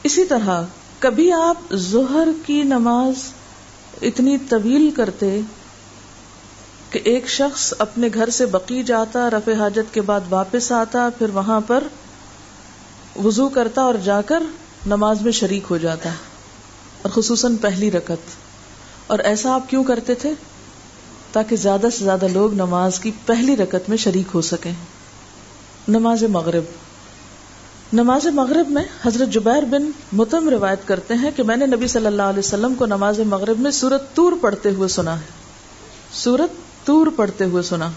اسی 0.03 0.25
طرح، 0.25 0.63
کبھی 0.99 1.31
آپ 1.31 1.75
ظہر 1.75 2.27
کی 2.45 2.63
نماز 2.63 3.13
اتنی 4.01 4.37
طویل 4.37 4.91
کرتے 4.91 5.41
کہ 6.91 6.99
ایک 7.03 7.27
شخص 7.29 7.73
اپنے 7.77 8.07
گھر 8.13 8.29
سے 8.29 8.45
بقی 8.45 8.83
جاتا، 8.83 9.29
رفع 9.29 9.53
حاجت 9.53 9.93
کے 9.93 10.01
بعد 10.01 10.21
واپس 10.29 10.71
آتا، 10.71 11.07
پھر 11.17 11.29
وہاں 11.29 11.59
پر 11.67 11.83
وضو 13.23 13.49
کرتا 13.49 13.81
اور 13.81 13.95
جا 14.03 14.21
کر 14.21 14.43
نماز 14.85 15.21
میں 15.21 15.31
شریک 15.31 15.63
ہو 15.69 15.77
جاتا، 15.77 16.09
اور 17.01 17.11
خصوصاً 17.11 17.55
پہلی 17.55 17.91
رکت 17.91 18.35
اور 19.07 19.19
ایسا 19.19 19.53
آپ 19.55 19.69
کیوں 19.69 19.83
کرتے 19.83 20.15
تھے؟ 20.15 20.33
تاکہ 21.33 21.55
زیادہ 21.55 21.87
سے 21.97 22.03
زیادہ 22.03 22.27
لوگ 22.27 22.53
نماز 22.53 22.99
کی 22.99 23.11
پہلی 23.25 23.55
رکت 23.57 23.89
میں 23.89 23.97
شریک 23.97 24.27
ہو 24.33 24.41
سکیں۔ 24.41 24.73
نماز 25.87 26.23
مغرب۔ 26.23 26.63
نماز 27.93 28.25
مغرب 28.25 28.69
میں 28.69 28.83
حضرت 29.05 29.29
جبیر 29.29 29.65
بن 29.65 29.89
متم 30.13 30.49
روایت 30.49 30.87
کرتے 30.87 31.13
ہیں 31.13 31.31
کہ 31.35 31.43
میں 31.43 31.55
نے 31.55 31.65
نبی 31.65 31.87
صلی 31.87 32.05
اللہ 32.05 32.21
علیہ 32.21 32.39
وسلم 32.39 32.73
کو 32.73 32.85
نماز 32.85 33.19
مغرب 33.19 33.59
میں 33.59 33.71
سورت 33.71 34.13
تور 34.15 34.33
پڑھتے 34.41 34.69
ہوئے 34.69 34.87
سنا 34.87 35.15
ہے۔ 35.19 35.39
سورت 36.13 36.59
تور 36.85 37.07
پڑھتے 37.15 37.45
ہوئے 37.45 37.63
سنا۔ 37.63 37.91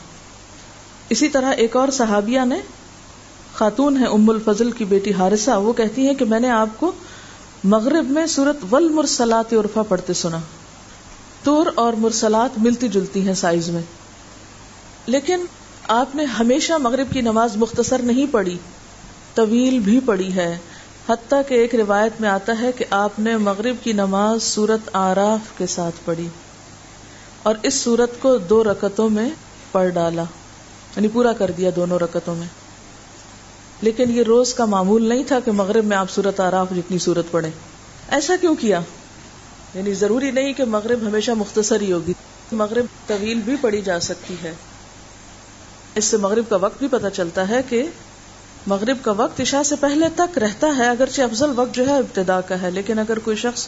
اسی 1.09 1.29
طرح 1.29 1.53
ایک 1.53 1.77
اور 1.77 1.89
صحابیہ 1.89 2.41
نے، 2.41 2.57
خاتون 3.55 3.97
ہے 3.97 4.07
ام 4.07 4.31
الفضل 4.31 4.71
کی 4.71 4.85
بیٹی 4.85 5.13
ہارسا 5.13 5.57
وہ 5.57 5.73
کہتی 5.73 6.09
ہے 6.09 6.15
کہ 6.15 6.25
میں 6.25 6.41
نے 6.41 6.51
آپ 6.51 6.69
کو 6.79 6.93
مغرب 7.65 8.11
میں 8.11 8.27
سورت 8.27 8.75
ول 8.75 8.89
مرسلات 8.89 9.53
عرفا 9.53 9.83
پڑھتے 9.83 10.13
سنا۔ 10.13 10.39
تور 11.43 11.67
اور 11.75 11.93
مرسلات 11.93 12.59
ملتی 12.59 12.89
جلتی 12.89 13.27
ہیں 13.27 13.35
سائز 13.35 13.69
میں۔ 13.69 13.83
لیکن 15.07 15.41
آپ 15.89 16.17
نے 16.17 16.25
ہمیشہ 16.25 16.73
مغرب 16.73 17.07
کی 17.11 17.21
نماز 17.21 17.57
مختصر 17.57 17.99
نہیں 17.99 18.27
پڑھی، 18.31 18.59
طویل 19.35 19.79
بھی 19.79 20.01
پڑھی 20.01 20.35
ہے۔ 20.35 20.59
حتیٰ 21.09 21.43
کہ 21.49 21.55
ایک 21.55 21.75
روایت 21.75 22.21
میں 22.21 22.29
آتا 22.29 22.53
ہے 22.61 22.73
کہ 22.73 22.85
آپ 22.91 23.19
نے 23.19 23.37
مغرب 23.37 23.77
کی 23.83 23.93
نماز 23.93 24.43
سورت 24.43 24.89
آراف 24.93 25.59
کے 25.59 25.67
ساتھ 25.67 25.95
پڑھی۔ 26.05 26.29
اور 27.45 27.55
اس 27.63 27.75
سورت 27.75 28.11
کو 28.23 28.39
دو 28.39 28.65
رکتوں 28.65 29.11
میں 29.11 29.31
پڑھ 29.73 29.89
ڈالا 29.89 30.23
یعنی 30.97 31.09
پورا 31.09 31.33
کر 31.33 31.51
دیا 31.51 31.71
دونوں 31.77 31.99
رکتوں 31.99 32.35
میں۔ 32.35 32.47
لیکن 33.83 34.11
یہ 34.11 34.23
روز 34.23 34.55
کا 34.55 34.65
معمول 34.65 35.09
نہیں 35.09 35.25
تھا 35.25 35.41
کہ 35.41 35.51
مغرب 35.51 35.85
میں 35.85 35.97
آپ 35.97 36.11
سورت 36.11 36.41
آراف 36.41 36.67
جتنی 36.77 36.99
سورت 36.99 37.31
پڑھیں۔ 37.31 37.51
ایسا 38.09 38.35
کیوں 38.41 38.55
کیا؟ 38.55 38.81
یعنی 39.75 39.95
ضروری 39.95 40.31
نہیں 40.31 40.53
کہ 40.53 40.65
مغرب 40.65 40.99
ہمیشہ 41.03 41.31
مختصر 41.31 41.81
ہی 41.81 41.93
ہوگی، 41.93 42.13
مغرب 42.53 42.85
طویل 43.07 43.41
بھی 43.41 43.57
پڑھی 43.61 43.83
جا 43.83 44.01
سکتی 44.01 44.35
ہے۔ 44.43 44.55
اس 45.95 46.05
سے 46.05 46.17
مغرب 46.17 46.45
کا 46.49 46.57
وقت 46.57 46.79
بھی 46.79 46.89
پتہ 46.89 47.07
چلتا 47.13 47.49
ہے 47.49 47.61
کہ 47.69 47.87
مغرب 48.67 48.97
کا 49.03 49.11
وقت 49.11 49.41
عشاء 49.41 49.63
سے 49.63 49.77
پہلے 49.77 50.07
تک 50.17 50.39
رہتا 50.39 50.67
ہے، 50.77 50.89
اگرچہ 50.89 51.23
افضل 51.23 51.53
وقت 51.57 51.75
جو 51.75 51.87
ہے 51.87 51.99
ابتدا 51.99 52.41
کا 52.41 52.63
ہے، 52.63 52.71
لیکن 52.71 52.99
اگر 52.99 53.19
کوئی 53.19 53.37
شخص 53.37 53.67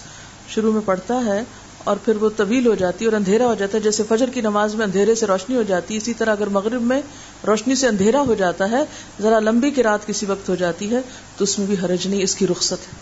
شروع 0.49 0.73
میں 0.73 0.80
پڑھتا 0.85 1.21
ہے 1.26 1.42
اور 1.87 1.97
پھر 2.05 2.16
وہ 2.16 2.28
طویل 2.37 2.66
ہو 2.66 2.75
جاتی 2.75 3.05
ہے 3.05 3.11
اور 3.11 3.16
اندھیرا 3.16 3.47
ہو 3.47 3.55
جاتا 3.55 3.78
ہے، 3.78 3.83
جیسے 3.83 4.02
فجر 4.09 4.31
کی 4.31 4.40
نماز 4.40 4.75
میں 4.75 4.85
اندھیرے 4.85 5.14
سے 5.14 5.26
روشنی 5.26 5.57
ہو 5.57 5.62
جاتی 5.62 5.95
ہے 5.95 5.99
اسی 5.99 6.14
طرح 6.14 6.31
اگر 6.31 6.47
مغرب 6.47 6.83
میں 6.83 7.02
روشنی 7.47 7.75
سے 7.75 7.88
اندھیرا 7.88 8.21
ہو 8.21 8.35
جاتا 8.35 8.71
ہے، 8.71 8.85
ذرا 9.23 9.38
لمبی 9.40 9.71
کی 9.71 9.83
رات 9.83 10.07
کسی 10.07 10.26
وقت 10.26 10.49
ہو 10.49 10.55
جاتی 10.55 10.90
ہے، 10.90 11.00
تو 11.37 11.45
اس 11.45 11.59
میں 11.59 11.66
بھی 11.66 11.76
حرج 11.83 12.07
نہیں، 12.07 12.23
اس 12.23 12.35
کی 12.35 12.47
رخصت 12.47 12.73
ہے۔ 12.73 12.93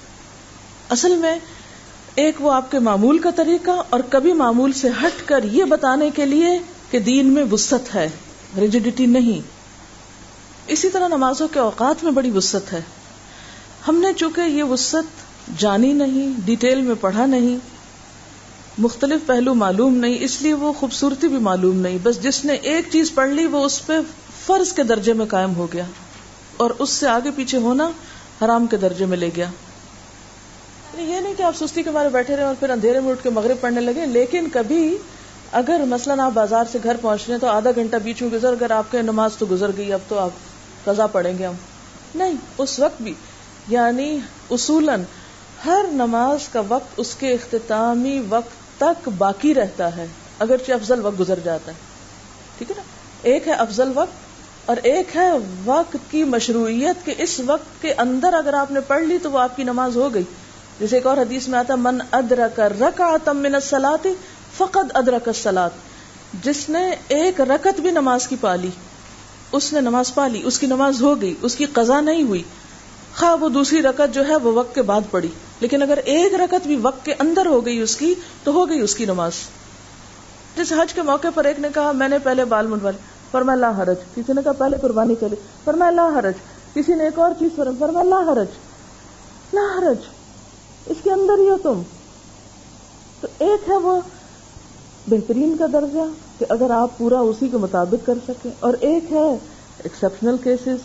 اصل 0.89 1.17
میں 1.17 1.39
ایک 2.15 2.37
وہ 2.41 2.53
آپ 2.53 2.71
کے 2.71 2.79
معمول 2.79 3.19
کا 3.19 3.31
طریقہ 3.31 3.71
اور 3.91 4.01
کبھی 4.09 4.33
معمول 4.33 4.73
سے 4.73 4.89
ہٹ 4.89 5.29
کر 5.29 5.45
یہ 5.53 5.65
بتانے 5.65 6.11
کے 6.11 6.27
لیے 6.27 6.59
کہ 6.91 6.99
دین 6.99 7.27
میں 7.27 7.45
وسط 7.53 7.95
ہے 7.95 8.09
ریجیڈیٹی 8.57 9.07
نہیں۔ 9.07 9.41
اسی 10.67 10.89
طرح 10.89 11.09
نمازوں 11.09 11.49
کے 11.49 11.59
اوقات 11.59 12.05
میں 12.05 12.13
بڑی 12.13 12.31
وسط 12.31 12.73
ہے۔ 12.73 12.81
ہم 13.89 13.97
نے 13.97 14.13
چونکہ 14.13 14.41
یہ 14.41 14.63
وسط 14.63 15.25
جانی 15.59 15.93
نہیں، 15.93 16.33
ڈیٹیل 16.45 16.81
میں 16.81 16.95
پڑھا 17.01 17.27
نہیں 17.27 17.74
مختلف 18.79 19.27
پہلو 19.27 19.55
معلوم 19.55 19.97
نہیں، 19.97 20.17
اس 20.21 20.43
لیے 20.43 20.55
وہ 20.55 20.73
خوبصورتی 20.73 21.29
بھی 21.29 21.39
معلوم 21.39 21.77
نہیں۔ 21.77 21.99
بس 22.03 22.23
جس 22.23 22.45
نے 22.45 22.53
ایک 22.53 22.85
چیز 22.93 23.13
پڑھ 23.15 23.31
لی، 23.31 23.47
وہ 23.47 23.65
اس 23.65 23.87
پہ 23.87 23.93
فرض 24.47 24.73
کے 24.73 24.83
درجے 24.83 25.13
میں 25.13 25.27
قائم 25.27 25.57
ہو 25.57 25.67
گیا۔ 25.73 25.85
اور 26.57 26.71
اس 26.79 26.91
سے 26.91 27.09
آگے 27.09 27.31
پیچھے 27.37 27.59
ہونا 27.59 27.91
حرام 28.45 28.67
کے 28.67 28.77
درجے 28.77 29.07
میں 29.07 29.17
لے 29.17 29.31
گیا۔ 29.37 29.47
یعنی 30.95 31.13
یہ 31.13 31.21
نہیں 31.21 31.35
کہ 31.35 31.43
آپ 31.43 31.57
سستی 31.57 31.83
کے 31.83 31.91
مارے 31.91 32.09
بیٹھے 32.09 32.37
رہے 32.37 32.43
اور 32.43 32.55
پھر 32.61 32.71
اندھیرے 32.71 33.01
میں 33.01 33.11
اٹھ 33.11 33.23
کے 33.23 33.31
مغرب 33.31 33.57
پڑھنے 33.61 33.81
لگے، 33.81 34.07
لیکن 34.07 34.47
کبھی 34.53 34.99
اگر 35.53 35.81
مثلاً 35.89 36.21
آپ 36.21 36.33
بازار 36.35 36.65
سے 36.73 36.79
گھر 36.83 36.97
پہنچ 37.01 37.21
رہے 37.27 37.35
ہیں 37.35 37.41
تو 37.41 37.47
آدھا 37.47 37.71
گھنٹہ 37.75 37.97
بیچ 37.97 38.23
میں 38.23 38.31
گزر، 38.31 38.53
اگر 38.53 38.71
آپ 38.71 38.93
کے 38.93 39.03
نماز 39.03 39.31
تو 39.39 39.47
گزر 39.51 39.71
گئی، 39.77 39.93
اب 39.93 40.01
تو 40.09 40.19
آپ 40.19 40.31
قضا 40.85 41.07
پڑیں 41.07 41.39
گے 41.39 41.47
ہم۔ 41.47 41.55
نہیں، 42.15 42.35
اس 42.59 42.79
وقت 42.79 43.03
بھی۔ 43.03 43.15
یعنی 43.69 44.19
اصولاً 44.51 45.03
ہر 45.65 45.85
نماز 45.93 46.49
کا 46.49 46.63
وقت 46.69 46.95
اس 46.97 47.15
کے 47.15 47.33
اختتامی 47.33 48.23
وقت 48.29 48.64
تک 48.79 49.09
باقی 49.19 49.55
رہتا 49.55 49.97
ہے، 49.97 50.07
اگرچہ 50.39 50.73
افضل 50.73 51.07
وقت 51.07 51.21
گزر 51.21 51.39
جاتا 51.45 51.73
ہے۔ 51.73 51.77
ٹھیک 52.59 52.71
ہے 52.71 52.75
نا؟ 52.77 52.83
ایک 53.23 53.49
ہے 53.49 53.53
افضل 53.53 53.93
وقت 53.95 54.69
اور 54.71 54.77
ایک 54.83 55.17
ہے 55.17 55.31
وقت 55.65 55.97
کی 56.11 56.25
مشروعیت 56.25 57.07
کے 57.07 57.15
اس 57.19 57.41
وقت 57.47 57.83
کے 57.83 57.93
اندر 57.93 58.33
اگر 58.33 58.55
آپ 58.55 58.71
نے 58.71 58.81
پڑھ 58.81 59.03
لی 59.03 59.19
تو 59.19 59.31
وہ 59.31 59.39
آپ 59.39 59.57
کی 59.57 59.63
نماز 59.63 59.97
ہو 59.97 60.15
گئی۔ 60.15 60.23
جیسے 60.81 60.97
ایک 60.97 61.07
اور 61.07 61.17
حدیث 61.17 61.49
میں 61.49 61.59
آتا 61.59 61.75
من 61.75 61.99
ادرک 62.13 62.61
رکا 62.61 63.17
تم 63.25 63.37
من 63.37 63.61
سلاتی 63.61 64.15
فقط 64.57 64.97
ادرک 64.97 65.29
سلاد 65.43 65.71
جس 66.43 66.69
نے 66.69 66.91
ایک 67.09 67.41
رکت 67.41 67.81
بھی 67.81 67.91
نماز 67.91 68.29
کی 68.29 68.37
پالی 68.41 68.71
اس 69.53 69.73
نے 69.73 69.81
نماز 69.81 70.15
پالی 70.15 70.41
اس 70.45 70.59
کی 70.59 70.67
نماز 70.67 71.03
ہو 71.03 71.21
گئی، 71.21 71.35
اس 71.43 71.57
کی 71.57 71.65
قضا 71.65 72.01
نہیں 72.01 72.23
ہوئی۔ 72.23 72.43
خواہ 73.19 73.37
وہ 73.41 73.49
دوسری 73.49 73.83
رکت 73.83 74.15
جو 74.15 74.29
ہے 74.29 74.37
وہ 74.37 74.53
وقت 74.53 74.75
کے 74.75 74.83
بعد 74.83 75.01
پڑی۔ 75.11 75.29
لیکن 75.61 75.83
اگر 75.83 75.99
ایک 76.05 76.35
رکت 76.35 76.67
بھی 76.67 76.79
وقت 76.83 77.05
کے 77.05 77.15
اندر 77.19 77.47
ہو 77.47 77.67
گئی 77.67 77.81
اس 77.81 77.97
کی، 77.97 78.15
تو 78.45 78.53
ہو 78.53 78.69
گئی 78.69 78.81
اس 78.81 78.95
کی 78.95 79.05
نماز۔ 79.05 79.33
جس 80.57 80.73
حج 80.73 80.95
کے 80.95 81.03
موقع 81.03 81.29
پر 81.35 81.45
ایک 81.45 81.61
نے 81.61 81.69
کہا، 81.75 81.93
میں 81.93 82.09
نے 82.09 82.19
پہلے 82.19 82.45
بال 82.45 82.67
منڈوالے 82.67 82.99
پر 83.31 83.43
میں 83.43 83.55
اللہ 83.55 83.79
حرج۔ 83.79 83.97
کسی 84.15 84.33
نے 84.33 84.43
کہا، 84.43 84.53
پہلے 84.53 84.77
قربانی 84.83 85.15
چلی 85.21 85.37
پر 85.65 85.75
میں 85.75 85.87
اللہ 85.87 86.19
حرج۔ 86.19 86.35
کسی 86.75 86.95
نے 86.95 87.05
ایک 87.05 87.19
اور 87.19 87.31
چیز 87.39 87.51
پر 87.57 87.69
پر 87.79 87.89
اللہ 87.89 88.31
حرج۔ 88.33 88.47
لا 89.53 89.79
حرج۔ 89.79 89.97
اس 90.87 90.97
کے 91.03 91.11
اندر 91.11 91.39
ہی 91.39 91.51
ہو 91.51 91.57
تم۔ 91.63 91.83
تو 93.21 93.29
ایک 93.39 93.69
ہے 93.69 93.77
وہ 93.77 94.01
بہترین 95.07 95.57
کا 95.57 95.67
درجہ 95.73 96.07
کہ 96.39 96.47
اگر 96.49 96.71
آپ 96.71 96.99
پورا 96.99 97.21
اسی 97.21 97.49
کے 97.49 97.57
مطابق 97.57 98.07
کر 98.07 98.15
سکیں، 98.29 98.51
اور 98.61 98.75
ایک 98.81 99.13
ہے 99.13 99.39
ایکسپشنل 99.83 100.37
کیسز 100.45 100.77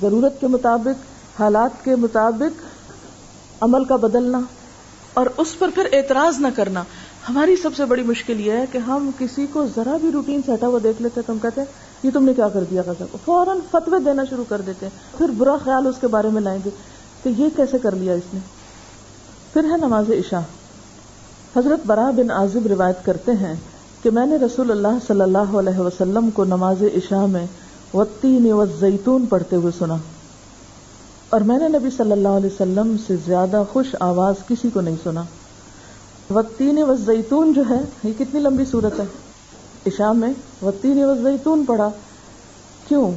ضرورت 0.00 0.40
کے 0.40 0.46
مطابق۔ 0.46 1.15
حالات 1.38 1.84
کے 1.84 1.96
مطابق 1.96 2.62
عمل 3.60 3.84
کا 3.84 3.96
بدلنا 3.96 4.40
اور 5.14 5.26
اس 5.36 5.58
پر 5.58 5.68
پھر 5.74 5.86
اعتراض 5.92 6.40
نہ 6.40 6.46
کرنا۔ 6.56 6.82
ہماری 7.28 7.56
سب 7.56 7.70
سے 7.76 7.84
بڑی 7.84 8.02
مشکل 8.02 8.40
یہ 8.40 8.52
ہے 8.52 8.64
کہ 8.72 8.78
ہم 8.78 9.10
کسی 9.18 9.46
کو 9.52 9.66
ذرا 9.76 9.96
بھی 10.00 10.12
روٹین 10.12 10.40
سے 10.46 10.54
ہٹا 10.54 10.66
ہوا 10.66 10.78
دیکھ 10.82 11.02
لیتے 11.02 11.20
تو 11.22 11.32
ہم 11.32 11.38
کہتے 11.38 11.60
ہیں، 11.60 11.68
یہ 12.02 12.10
تم 12.14 12.24
نے 12.24 12.34
کیا 12.34 12.48
کر 12.48 12.64
دیا 12.70 12.82
فوراً 13.24 13.58
فتوے 13.70 13.98
دینا 13.98 14.24
شروع 14.30 14.44
کر 14.48 14.60
دیتے 14.60 14.86
ہیں۔ 14.86 15.18
پھر 15.18 15.28
برا 15.28 15.56
خیال 15.64 15.86
اس 15.86 15.94
کے 16.00 16.06
بارے 16.06 16.28
میں 16.28 16.42
لائیں 16.42 16.58
گے۔ 16.64 16.70
کہ 17.22 17.28
یہ 17.28 17.48
کیسے 17.56 17.78
کر 17.78 17.94
لیا 17.94 18.12
اس 18.12 18.34
نے؟ 18.34 18.40
پھر 19.52 19.64
ہے 19.64 19.76
نماز 19.76 20.10
عشاء۔ 20.10 20.40
حضرت 21.56 21.86
برا 21.86 22.10
بن 22.10 22.30
عازب 22.30 22.66
روایت 22.66 23.04
کرتے 23.04 23.32
ہیں 23.32 23.54
کہ 24.02 24.10
میں 24.10 24.26
نے 24.26 24.36
رسول 24.36 24.70
اللہ 24.70 24.98
صلی 25.06 25.20
اللہ 25.20 25.38
علیہ 25.38 25.78
وسلم 25.78 26.30
کو 26.30 26.44
نماز 26.44 26.82
عشاء 26.82 27.26
میں 27.26 27.46
وطین 27.94 28.52
و 28.52 28.64
زیتون 28.66 29.26
پڑھتے 29.26 29.56
ہوئے 29.56 29.72
سنا۔ 29.78 29.96
اور 31.30 31.40
میں 31.40 31.58
نے 31.58 31.68
نبی 31.68 31.88
صلی 31.96 32.12
اللہ 32.12 32.28
علیہ 32.28 32.50
وسلم 32.52 32.96
سے 33.06 33.16
زیادہ 33.26 33.62
خوش 33.72 33.86
آواز 34.00 34.34
کسی 34.48 34.70
کو 34.70 34.80
نہیں 34.80 34.96
سنا۔ 35.04 35.22
وطین 36.30 36.82
و 36.82 36.94
زیتون 36.94 37.52
جو 37.52 37.62
ہے، 37.70 37.80
یہ 38.04 38.12
کتنی 38.18 38.40
لمبی 38.40 38.64
صورت 38.64 39.00
ہے۔ 39.00 39.04
عشاء 39.86 40.12
میں 40.12 40.32
وطین 40.62 41.04
و 41.04 41.14
زیتون 41.14 41.64
پڑا 41.64 41.88
کیوں؟ 42.88 43.10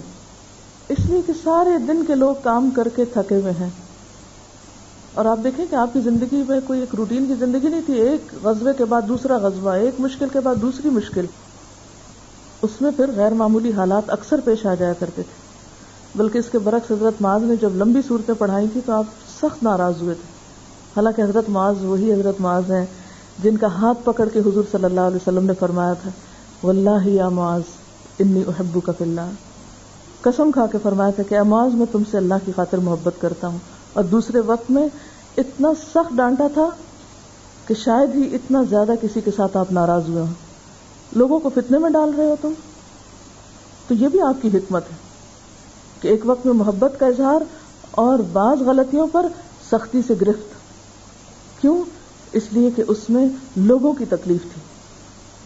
اس 0.90 0.98
لیے 1.10 1.22
کہ 1.28 1.34
سارے 1.44 1.78
دن 1.78 2.06
کے 2.06 2.16
لوگ 2.16 2.36
کام 2.44 2.70
کر 2.70 2.88
کے 2.96 3.06
تھکے 3.06 3.36
ہوئے 3.36 3.54
ہیں۔ 3.60 3.70
اور 5.14 5.26
آپ 5.26 5.40
دیکھیں 5.44 5.66
کہ 5.70 5.76
آپ 5.76 5.94
کی 5.94 6.00
زندگی 6.00 6.44
میں 6.48 6.60
کوئی 6.68 6.80
ایک 6.80 6.96
روٹین 6.96 7.26
کی 7.26 7.34
زندگی 7.34 7.68
نہیں 7.68 7.82
تھی، 7.86 7.94
ایک 7.94 8.46
غزبے 8.46 8.72
کے 8.78 8.86
بعد 8.86 9.02
دوسرا 9.08 9.38
غزبہ 9.38 9.72
ایک 9.72 9.94
مشکل 10.00 10.26
کے 10.34 10.40
بعد 10.40 10.56
دوسری 10.56 10.90
مشکل۔ 10.90 11.26
اس 12.62 12.82
میں 12.82 12.92
پھر 12.96 13.06
غیر 13.16 13.32
معمولی 13.32 13.72
حالات 13.74 14.10
اکثر 14.10 14.40
پیش 14.40 14.66
آ 14.66 14.76
جایا 14.76 14.94
کرتے 14.94 15.22
تھے۔ 15.24 15.49
بلکہ 16.16 16.38
اس 16.38 16.46
کے 16.52 16.60
برعکس 16.60 16.92
حضرت 16.92 17.22
معاذ 17.22 17.44
نے 17.44 17.56
جب 17.56 17.76
لمبی 17.76 18.00
صورتیں 18.08 18.34
پڑھائی 18.34 18.68
تھی 18.74 18.82
تو 18.86 18.94
آپ 18.94 19.04
سخت 19.42 19.64
ناراض 19.64 19.94
ہوئے 20.02 20.16
تھے۔ 20.16 20.28
حالانکہ 20.96 21.22
حضرت 21.22 21.50
معاذ 21.50 21.84
وہی 21.84 22.14
حضرت 22.14 22.42
معاذ 22.42 22.72
ہیں 22.72 22.86
جن 23.44 23.58
کا 23.58 23.68
ہاتھ 23.68 23.98
پکڑ 24.04 24.30
کے 24.34 24.40
حضور 24.40 24.64
صلی 24.72 24.84
اللہ 24.84 25.02
علیہ 25.02 25.16
وسلم 25.16 25.46
نے 25.46 25.54
فرمایا 25.60 25.94
تھا، 25.94 26.10
واللہ 26.64 27.08
یا 27.08 27.30
معاذ، 27.30 27.62
انی 28.20 28.44
احبو 28.48 28.80
کا 28.80 28.92
فلّہ 28.98 29.30
قسم 30.22 30.52
کھا 30.52 30.66
کے 30.66 30.78
فرمایا 30.84 31.12
تھا 31.12 31.24
کہ 31.24 31.42
معاذ، 31.42 31.74
میں 31.74 31.86
تم 31.92 32.02
سے 32.12 32.18
اللہ 32.18 32.34
کی 32.46 32.52
خاطر 32.56 32.78
محبت 32.78 33.14
کرتا 33.20 33.48
ہوں۔ 33.48 33.58
اور 33.94 34.04
دوسرے 34.04 34.40
وقت 34.40 34.72
میں 34.72 34.88
اتنا 35.38 35.70
سخت 35.74 36.14
ڈانٹا 36.16 36.48
تھا 36.54 36.70
کہ 37.68 37.74
شاید 37.74 38.16
ہی 38.16 38.36
اتنا 38.36 38.64
زیادہ 38.64 38.92
کسی 39.02 39.22
کے 39.22 39.32
ساتھ 39.36 39.58
آپ 39.58 39.72
ناراض 39.72 40.10
ہوئے 40.10 40.22
ہوں۔ 40.22 40.34
لوگوں 41.16 41.40
کو 41.40 41.50
فتنے 41.56 41.78
میں 41.78 41.90
ڈال 41.90 42.12
رہے 42.18 42.26
ہو 42.26 42.36
تم؟ 42.42 42.52
تو 43.88 43.94
یہ 43.94 44.08
بھی 44.08 44.22
آپ 44.22 44.42
کی 44.42 44.48
حکمت 44.48 44.84
ہے۔ 44.92 45.09
کہ 46.02 46.08
ایک 46.08 46.22
وقت 46.26 46.46
میں 46.46 46.54
محبت 46.54 47.00
کا 47.00 47.06
اظہار 47.06 47.42
اور 47.92 48.20
بعض 48.20 48.62
غلطیوں 48.62 49.08
پر 49.12 49.26
سختی 49.72 50.02
سے 50.08 50.14
گرفت۔ 50.22 50.54
کیوں؟ 51.62 51.84
اس 52.32 52.44
لیے 52.52 52.70
کہ 52.76 52.84
اس 52.88 53.10
میں 53.10 53.28
لوگوں 53.56 53.94
کی 53.94 54.06
تکلیف 54.06 54.42
تھی، 54.42 54.62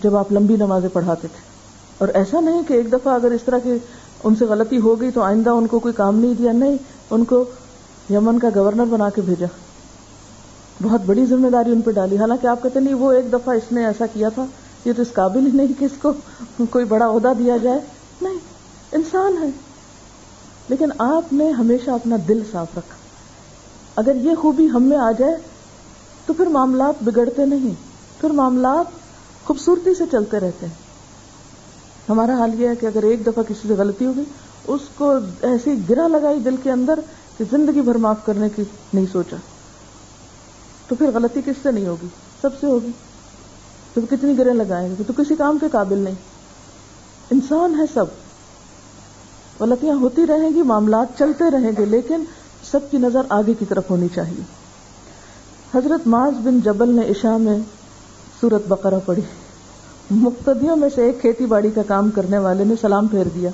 جب 0.04 0.16
آپ 0.16 0.32
لمبی 0.32 0.56
نمازیں 0.56 0.90
پڑھاتے 0.94 1.28
تھے۔ 1.28 1.54
اور 1.98 2.08
ایسا 2.08 2.40
نہیں 2.40 2.62
کہ 2.68 2.74
ایک 2.74 2.94
دفعہ 2.94 3.14
اگر 3.14 3.32
اس 3.32 3.42
طرح 3.46 3.60
کی 3.60 3.74
ان 4.24 4.36
سے 4.36 4.46
غلطی 4.46 4.80
ہو 4.80 5.02
گئی 5.02 5.12
تو 5.12 5.22
آئندہ 5.22 5.50
ان 5.50 5.68
کو 5.68 5.80
کوئی 5.80 5.94
کام 5.94 6.20
نہیں 6.20 6.34
دیا، 6.34 6.52
نہیں، 6.52 6.78
ان 7.12 7.24
کو 7.24 7.46
یمن 8.10 8.40
کا 8.40 8.50
گورنر 8.56 8.86
بنا 8.86 9.10
کے 9.10 9.22
بھیجا۔ 9.22 9.48
بہت 10.84 11.02
بڑی 11.06 11.26
ذمہ 11.26 11.48
داری 11.48 11.72
ان 11.72 11.82
پہ 11.82 11.92
ڈالی۔ 11.92 12.18
حالانکہ 12.18 12.48
آپ 12.48 12.64
کہتے 12.64 12.80
نہیں، 12.80 12.94
وہ 12.94 13.12
ایک 13.12 13.34
دفعہ 13.34 13.56
اس 13.56 13.72
نے 13.72 13.86
ایسا 13.86 14.06
کیا 14.14 14.30
تھا، 14.30 14.46
یہ 14.86 14.94
تو 14.96 15.02
اس 15.02 15.14
قابل 15.14 15.46
ہی 15.46 15.52
نہیں 15.54 15.80
کہ 15.80 15.86
اس 15.86 15.92
کو 16.02 16.14
کوئی 16.70 16.86
بڑا 16.86 17.10
عہدہ 17.10 17.32
دیا 17.40 17.58
جائے۔ 17.58 17.80
نہیں، 18.22 18.38
انسان 18.92 19.44
ہے۔ 19.44 19.73
لیکن 20.70 20.89
آپ 20.98 21.34
نے 21.34 21.51
ہمیشہ 21.51 21.91
اپنا 21.91 22.15
دل 22.27 22.41
صاف 22.51 22.67
رکھا۔ 22.77 22.96
اگر 23.96 24.15
یہ 24.15 24.36
خوبی 24.36 24.70
ہم 24.70 24.84
میں 24.84 24.98
آ 24.98 25.12
جائے، 25.20 25.38
تو 26.25 26.34
پھر 26.34 26.46
معاملات 26.46 27.03
بگڑتے 27.03 27.46
نہیں۔ 27.46 27.74
پھر 28.22 28.29
معاملات 28.29 28.86
خوبصورتی 29.48 29.93
سے 29.93 30.03
چلتے 30.12 30.39
رہتے 30.39 30.65
ہیں۔ 30.65 30.74
ہمارا 32.10 32.38
حال 32.38 32.62
یہ 32.62 32.67
ہے 32.67 32.75
کہ 32.75 32.86
اگر 32.86 33.03
ایک 33.03 33.25
دفعہ 33.25 33.43
کسی 33.43 33.67
سے 33.67 33.74
غلطی 33.74 34.05
ہوگی، 34.05 34.24
اس 34.67 34.82
کو 34.96 35.13
ایسی 35.41 35.75
گرا 35.89 36.08
لگائی 36.08 36.39
دل 36.39 36.55
کے 36.63 36.72
اندر 36.72 37.00
کہ 37.38 37.43
زندگی 37.51 37.82
بھر 37.82 37.96
معاف 37.96 38.25
کرنے 38.25 38.50
کی 38.50 38.63
نہیں 38.93 39.05
سوچا۔ 39.12 39.36
تو 40.88 40.96
پھر 40.96 41.10
غلطی 41.13 41.41
کس 41.46 41.55
سے 41.63 41.72
نہیں 41.72 41.88
ہوگی؟ 41.88 42.08
سب 42.41 42.50
سے 42.60 42.67
ہوگی۔ 42.67 42.91
تو 43.93 44.01
کتنی 44.10 44.38
گرے 44.38 44.53
لگائیں 44.53 44.96
گے؟ 45.00 45.03
تو 45.08 45.13
کسی 45.17 45.36
کام 45.36 45.58
کے 45.58 45.65
قابل 45.72 45.98
نہیں۔ 45.98 46.15
انسان 47.32 47.79
ہے 47.79 47.84
سب۔ 47.93 48.05
غلطیاں 49.63 49.96
ہوتی 49.96 50.27
رہیں 50.27 50.50
گی، 50.50 50.62
معاملات 50.62 51.08
چلتے 51.20 51.51
رہیں 51.51 51.72
گے، 51.77 51.86
لیکن 51.86 52.24
سب 52.72 52.79
کی 52.91 52.98
نظر 52.98 53.22
آگے 53.29 53.53
کی 53.60 53.65
طرف 53.65 53.84
ہونی 53.89 54.08
چاہیے۔ 54.15 54.43
حضرت 55.77 56.08
معاذ 56.08 56.34
بن 56.43 56.60
جبل 56.60 56.89
نے 56.89 57.12
عشاء 57.12 57.38
میں 57.38 57.58
سورت 58.41 58.67
بقرہ 58.67 59.00
پڑھی۔ 59.05 59.22
مقتدیوں 60.12 60.75
میں 60.75 60.89
سے 60.96 61.03
ایک 61.03 61.22
کھیتی 61.22 61.46
باڑی 61.46 61.70
کا 61.75 61.82
کام 61.88 62.10
کرنے 62.10 62.38
والے 62.38 62.63
نے 62.63 62.74
سلام 62.82 63.08
پھیر 63.08 63.25
دیا۔ 63.36 63.50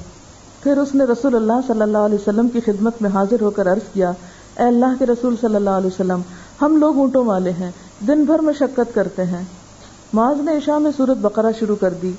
پھر 0.63 0.77
اس 0.77 0.95
نے 0.95 1.03
رسول 1.03 1.35
اللہ 1.35 1.53
صلی 1.67 1.81
اللہ 1.81 1.97
علیہ 1.97 2.15
وسلم 2.15 2.49
کی 2.49 2.59
خدمت 2.59 3.01
میں 3.01 3.09
حاضر 3.09 3.41
ہو 3.41 3.49
کر 3.49 3.71
عرض 3.71 3.93
کیا، 3.93 4.09
اے 4.57 4.63
اللہ 4.63 4.85
کے 4.99 5.05
رسول 5.05 5.35
صلی 5.41 5.55
اللہ 5.55 5.69
علیہ 5.69 5.87
وسلم، 5.87 6.21
ہم 6.61 6.77
لوگ 6.77 6.97
اونٹوں 6.97 7.25
والے 7.25 7.51
ہیں، 7.51 7.71
دن 8.07 8.23
بھر 8.23 8.39
میں 8.39 8.53
شکت 8.59 8.95
کرتے 8.95 9.23
ہیں۔ 9.23 9.43
معاذ 10.13 10.41
نے 10.41 10.57
عشاء 10.57 10.77
میں 10.77 10.91
سورت 10.97 11.17
بقرہ 11.17 11.51
شروع 11.59 11.75
کر 11.75 11.93
دی۔ 11.93 12.11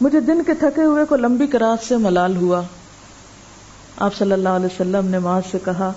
مجھے 0.00 0.20
دن 0.20 0.42
کے 0.42 0.54
تھکے 0.54 0.84
ہوئے 0.84 1.04
کو 1.04 1.16
لمبی 1.16 1.46
کراس 1.46 1.88
سے 1.88 1.96
ملال 1.96 2.36
ہوا۔ 2.36 2.62
آپ 3.96 4.14
صلی 4.14 4.32
اللہ 4.32 4.48
علیہ 4.48 4.66
وسلم 4.66 5.06
نے 5.06 5.18
معاذ 5.18 5.42
سے 5.50 5.58
کہا، 5.64 5.92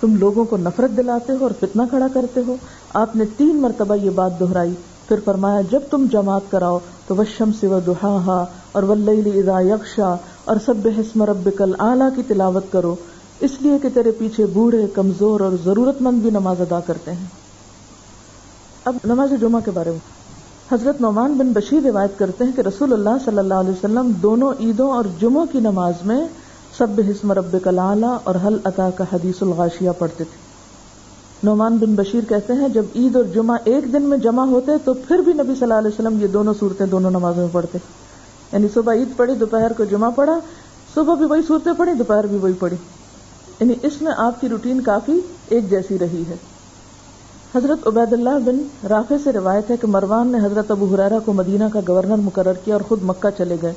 تم 0.00 0.16
لوگوں 0.16 0.44
کو 0.44 0.56
نفرت 0.56 0.96
دلاتے 0.96 1.32
ہو 1.32 1.38
اور 1.40 1.50
فتنہ 1.60 1.82
کھڑا 1.90 2.06
کرتے 2.14 2.40
ہو؟ 2.46 2.56
آپ 2.94 3.16
نے 3.16 3.24
تین 3.36 3.56
مرتبہ 3.56 3.94
یہ 3.94 4.10
بات 4.10 4.40
دہرائی، 4.40 4.74
پھر 5.08 5.16
فرمایا، 5.24 5.60
جب 5.70 5.80
تم 5.90 6.06
جماعت 6.12 6.50
کراؤ 6.50 6.78
تو 7.06 7.16
وشم 7.16 7.50
سے 7.60 7.66
و 7.66 7.80
دہا 7.86 8.44
اور 8.72 8.82
اذا 8.82 9.60
یکشا 9.60 10.16
اور 10.44 10.56
سب 10.64 10.88
حسم 10.98 11.22
رب 11.22 11.48
کل 11.58 11.72
اعلیٰ 11.78 12.08
کی 12.16 12.22
تلاوت 12.22 12.64
کرو، 12.72 12.94
اس 13.40 13.50
لیے 13.60 13.78
کہ 13.82 13.88
تیرے 13.94 14.10
پیچھے 14.10 14.46
بوڑھے، 14.46 14.86
کمزور 14.94 15.40
اور 15.40 15.52
ضرورت 15.64 16.02
مند 16.02 16.22
بھی 16.22 16.30
نماز 16.30 16.60
ادا 16.60 16.80
کرتے 16.80 17.12
ہیں۔ 17.12 17.26
اب 18.84 18.96
نماز 19.04 19.32
جمعہ 19.40 19.60
کے 19.64 19.70
بارے 19.70 19.90
میں۔ 19.90 20.22
حضرت 20.72 21.00
نعمان 21.00 21.32
بن 21.32 21.52
بشیر 21.52 21.82
روایت 21.84 22.18
کرتے 22.18 22.44
ہیں 22.44 22.52
کہ 22.56 22.60
رسول 22.60 22.92
اللہ 22.92 23.24
صلی 23.24 23.38
اللہ 23.38 23.54
علیہ 23.54 23.70
وسلم 23.70 24.12
دونوں 24.22 24.52
عیدوں 24.60 24.90
اور 24.90 25.04
جمعوں 25.20 25.46
کی 25.52 25.60
نماز 25.60 25.94
میں 26.04 26.28
سب 26.78 26.86
حسم 27.08 27.32
رب 27.32 27.56
کلالہ 27.64 28.18
اور 28.24 28.34
حل 28.46 28.56
عطا 28.64 28.90
کا 28.90 29.04
حدیث 29.12 29.34
الغاشیہ 29.40 29.90
پڑھتے 29.98 30.24
تھے۔ 30.24 30.52
نعمان 31.44 31.76
بن 31.76 31.94
بشیر 31.94 32.24
کہتے 32.28 32.52
ہیں، 32.52 32.68
جب 32.68 32.84
عید 32.94 33.16
اور 33.16 33.24
جمعہ 33.24 33.56
ایک 33.64 33.92
دن 33.92 34.02
میں 34.02 34.18
جمع 34.18 34.44
ہوتے 34.44 34.72
تو 34.84 34.94
پھر 34.94 35.18
بھی 35.18 35.32
نبی 35.32 35.54
صلی 35.54 35.62
اللہ 35.62 35.74
علیہ 35.74 35.88
وسلم 35.88 36.20
یہ 36.22 36.26
دونوں 36.26 36.54
صورتیں 36.58 36.86
دونوں 36.86 37.10
نمازوں 37.10 37.42
میں 37.42 37.52
پڑھتے۔ 37.52 37.78
یعنی 38.52 38.66
صبح 38.74 38.94
عید 38.94 39.08
پڑھی، 39.16 39.34
دوپہر 39.34 39.72
کو 39.72 39.84
جمعہ 39.84 40.10
پڑھا، 40.10 40.38
صبح 40.94 41.14
بھی 41.14 41.24
وہی 41.24 41.40
صورتیں 41.48 41.72
پڑھی، 41.78 41.92
دوپہر 41.94 42.26
بھی 42.26 42.36
وہی 42.36 42.52
پڑھی۔ 42.52 42.76
یعنی 43.60 43.74
اس 43.82 44.02
میں 44.02 44.12
آپ 44.16 44.40
کی 44.40 44.48
روٹین 44.48 44.80
کافی 44.80 45.20
ایک 45.48 45.70
جیسی 45.70 45.98
رہی 45.98 46.22
ہے۔ 46.28 46.36
حضرت 47.54 47.86
عبید 47.86 48.12
اللہ 48.12 48.38
بن 48.44 48.58
رافع 48.88 49.14
سے 49.24 49.32
روایت 49.32 49.70
ہے 49.70 49.76
کہ 49.76 49.86
مروان 49.86 50.28
نے 50.28 50.38
حضرت 50.38 50.70
ابو 50.70 50.94
حرارہ 50.94 51.18
کو 51.24 51.32
مدینہ 51.32 51.64
کا 51.72 51.80
گورنر 51.88 52.16
مقرر 52.16 52.52
کیا 52.52 52.74
اور 52.74 52.80
خود 52.80 52.98
مکہ 53.02 53.38
چلے 53.38 53.56
گئے۔ 53.62 53.72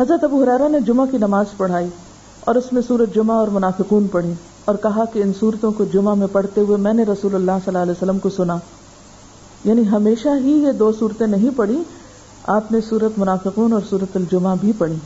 حضرت 0.00 0.24
ابو 0.24 0.42
حرارہ 0.42 0.68
نے 0.68 0.80
جمعہ 0.80 1.06
کی 1.10 1.18
نماز 1.18 1.46
پڑھائی 1.56 1.86
اور 2.40 2.54
اس 2.54 2.72
میں 2.72 2.82
سورج 2.82 3.14
جمعہ 3.14 3.36
اور 3.36 3.48
منافقون 3.48 4.06
پڑھی 4.06 4.32
اور 4.64 4.74
کہا 4.74 5.04
کہ 5.12 5.22
ان 5.22 5.32
صورتوں 5.40 5.72
کو 5.72 5.84
جمعہ 5.84 6.14
میں 6.14 6.26
پڑھتے 6.32 6.60
ہوئے 6.60 6.76
میں 6.76 6.92
نے 6.92 7.02
رسول 7.02 7.34
اللہ 7.34 7.52
صلی 7.52 7.68
اللہ 7.68 7.78
علیہ 7.78 7.92
وسلم 7.92 8.18
کو 8.18 8.30
سنا۔ 8.30 8.56
یعنی 9.64 9.88
ہمیشہ 9.88 10.28
ہی 10.44 10.50
یہ 10.50 10.72
دو 10.72 10.92
صورتیں 10.92 11.26
نہیں 11.26 11.50
پڑھی، 11.56 11.82
آپ 12.46 12.72
نے 12.72 12.80
سورت 12.80 13.18
منافقون 13.18 13.72
اور 13.72 13.80
سورت 13.90 14.16
الجمعہ 14.16 14.56
بھی 14.60 14.72
پڑھی۔ 14.78 14.96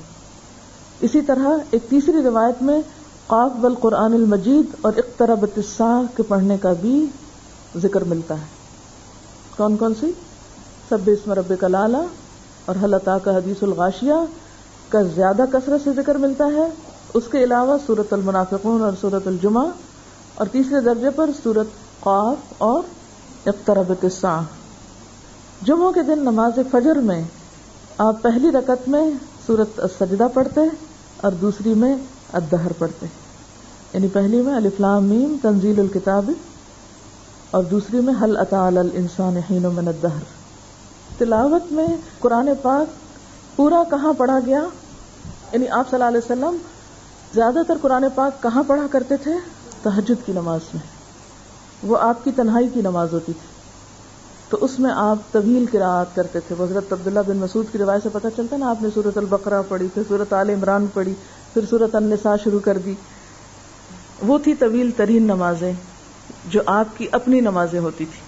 اسی 1.01 1.21
طرح 1.21 1.49
ایک 1.71 1.83
تیسری 1.89 2.23
روایت 2.23 2.63
میں 2.63 2.83
قاف 3.27 3.51
بل 3.61 3.75
قرآن 3.75 4.15
المجید 4.15 4.75
اور 4.81 4.93
اقترب 4.97 5.61
کے 6.17 6.23
پڑھنے 6.23 6.57
کا 6.63 6.73
بھی 6.81 7.07
ذکر 7.77 8.05
ملتا 8.05 8.35
ہے۔ 8.35 8.47
کون 9.57 9.77
کون 9.77 9.95
سی؟ 10.01 10.13
سب 10.89 10.99
اسم 11.07 11.33
رب 11.33 11.53
کلالہ 11.61 11.97
اور 12.65 12.77
حلطا 12.83 13.19
کا 13.19 13.37
حدیث 13.37 13.63
الغاشیہ 13.63 14.13
کا 14.93 15.03
زیادہ 15.03 15.43
کثرت 15.53 15.81
سے 15.85 15.91
ذکر 15.93 16.15
ملتا 16.15 16.47
ہے، 16.47 16.67
اس 17.15 17.25
کے 17.31 17.45
علاوہ 17.45 17.79
سورت 17.87 18.13
المنافقون 18.13 18.83
اور 18.83 18.93
سورت 19.01 19.27
الجمہ 19.27 19.63
اور 20.35 20.47
تیسرے 20.47 20.81
درجے 20.81 21.11
پر 21.11 21.31
سورت 21.43 21.67
قاف 22.01 22.37
اور 22.59 22.83
اقترب 23.47 24.07
جمعوں 25.63 25.93
کے 25.93 26.03
دن 26.03 26.19
نماز 26.19 26.59
فجر 26.71 26.97
میں 26.97 27.23
آپ 27.99 28.23
پہلی 28.23 28.51
رکت 28.51 28.89
میں 28.89 29.11
سورت 29.47 29.81
سجدہ 30.01 30.27
پڑھتے 30.35 30.61
اور 31.17 31.33
دوسری 31.33 31.75
میں 31.75 31.97
ادہر 32.33 32.73
پڑھتے۔ 32.79 33.07
یعنی 33.93 34.09
پہلی 34.09 34.43
میں 34.43 34.55
الفلام 34.55 35.05
میم 35.05 35.37
تنزیل 35.43 35.81
الکتاب 35.81 36.31
اور 37.51 37.65
دوسری 37.65 38.01
میں 38.01 38.15
حل 38.23 38.37
اطا 38.37 38.67
الانسان 38.67 39.37
حین 39.37 39.63
من 39.63 39.89
الدہر۔ 39.89 40.25
تلاوت 41.19 41.73
میں 41.73 41.87
قرآن 42.19 42.49
پاک 42.63 42.87
پورا 43.57 43.83
کہاں 43.91 44.13
پڑھا 44.13 44.39
گیا؟ 44.47 44.63
یعنی 45.53 45.69
آپ 45.69 45.91
صلی 45.91 46.03
اللہ 46.03 46.09
علیہ 46.09 46.19
وسلم 46.19 46.57
زیادہ 47.35 47.59
تر 47.69 47.77
قرآن 47.83 48.05
پاک 48.15 48.43
کہاں 48.43 48.63
پڑھا 48.67 48.87
کرتے 48.91 49.17
تھے؟ 49.17 49.31
تحجد 49.83 50.27
کی 50.27 50.33
نماز 50.33 50.61
میں۔ 50.75 50.87
وہ 51.83 51.99
آپ 51.99 52.25
کی 52.25 52.33
تنہائی 52.33 52.69
کی 52.69 52.81
نماز 52.81 53.13
ہوتی 53.13 53.33
تھی۔ 53.33 53.49
تو 54.49 54.59
اس 54.61 54.81
میں 54.81 54.91
آپ 54.95 55.17
طویل 55.33 55.65
قرآت 55.73 56.15
کرتے 56.15 56.41
تھے۔ 56.41 56.55
حضرت 56.61 56.93
عبداللہ 56.93 57.21
بن 57.27 57.37
مسعود 57.37 57.67
کی 57.73 57.79
روایت 57.79 58.03
سے 58.03 58.09
پتہ 58.13 58.29
چلتا 58.37 58.57
نا، 58.57 58.71
آپ 58.71 58.83
نے 58.83 58.89
صورت 58.95 59.19
البقرہ 59.19 59.63
پڑھی، 59.69 59.89
پھر 59.95 60.03
صورت 60.09 60.33
عال 60.33 60.51
عمران 60.51 60.87
پڑھی، 60.95 61.15
پھر 61.55 61.63
صورت 61.71 61.95
النساء 61.95 62.35
شروع 62.45 62.61
کر 62.61 62.79
دی۔ 62.79 62.95
وہ 64.23 64.39
تھی 64.39 64.55
طویل 64.55 64.91
ترین 64.97 65.23
نمازیں 65.23 65.73
جو 66.47 66.61
آپ 66.67 66.87
کی 66.97 67.07
اپنی 67.13 67.41
نمازیں 67.41 67.81
ہوتی 67.81 68.05
تھی۔ 68.05 68.21